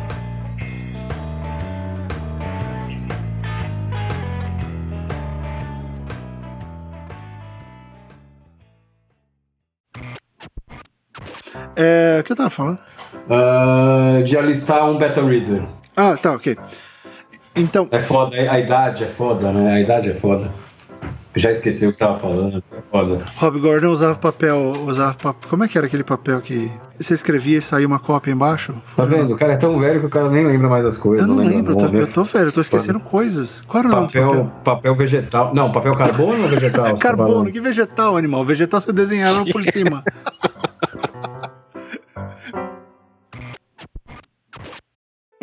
É, 11.77 12.18
o 12.20 12.24
que 12.24 12.33
eu 12.33 12.37
tava 12.37 12.51
falando? 12.51 12.79
Uh, 13.29 14.24
de 14.24 14.37
alistar 14.37 14.89
um 14.89 14.97
beta 14.97 15.22
reader. 15.22 15.62
Ah, 15.97 16.16
tá, 16.16 16.33
ok. 16.33 16.57
Então. 17.55 17.89
É 17.91 18.01
foda, 18.01 18.37
a 18.37 18.59
idade 18.59 19.05
é 19.05 19.07
foda, 19.07 19.53
né? 19.53 19.74
A 19.74 19.81
idade 19.81 20.11
é 20.11 20.14
foda. 20.14 20.51
Já 21.35 21.51
esqueci 21.51 21.87
o 21.87 21.93
que 21.93 21.99
tava 21.99 22.18
falando, 22.18 22.62
é 22.72 22.81
foda. 22.81 23.22
Rob 23.37 23.61
Gordon 23.61 23.89
usava 23.91 24.14
papel, 24.14 24.72
usava 24.87 25.12
papel. 25.12 25.51
Como 25.51 25.64
é 25.64 25.68
que 25.68 25.77
era 25.77 25.87
aquele 25.87 26.03
papel 26.03 26.41
que 26.41 26.70
você 26.99 27.12
escrevia 27.12 27.59
e 27.59 27.61
saía 27.61 27.87
uma 27.87 27.99
cópia 27.99 28.33
embaixo? 28.33 28.74
Tá 28.97 29.05
vendo? 29.05 29.35
O 29.35 29.37
cara 29.37 29.53
é 29.53 29.57
tão 29.59 29.79
velho 29.79 30.01
que 30.01 30.07
o 30.07 30.09
cara 30.09 30.31
nem 30.31 30.47
lembra 30.47 30.66
mais 30.66 30.87
as 30.87 30.97
coisas. 30.97 31.29
Eu 31.29 31.35
não, 31.35 31.45
não 31.45 31.51
lembro, 31.51 31.72
eu 31.72 31.77
tô, 31.77 31.85
eu 31.95 32.07
tô 32.07 32.24
velho, 32.24 32.47
eu 32.47 32.53
tô 32.53 32.62
esquecendo 32.62 32.99
foda. 33.01 33.11
coisas. 33.11 33.62
Qual 33.68 33.85
era 33.85 33.93
o 33.93 33.95
nome 33.95 34.07
papel, 34.07 34.29
papel? 34.29 34.53
papel 34.64 34.95
vegetal. 34.97 35.55
Não, 35.55 35.70
papel 35.70 35.95
carbono 35.95 36.43
ou 36.43 36.49
vegetal? 36.49 36.97
carbono, 36.97 37.53
que 37.53 37.61
vegetal, 37.61 38.16
animal? 38.16 38.43
Vegetal 38.43 38.81
você 38.81 38.93
desenhava 38.93 39.45
por 39.45 39.61
cima. 39.70 40.03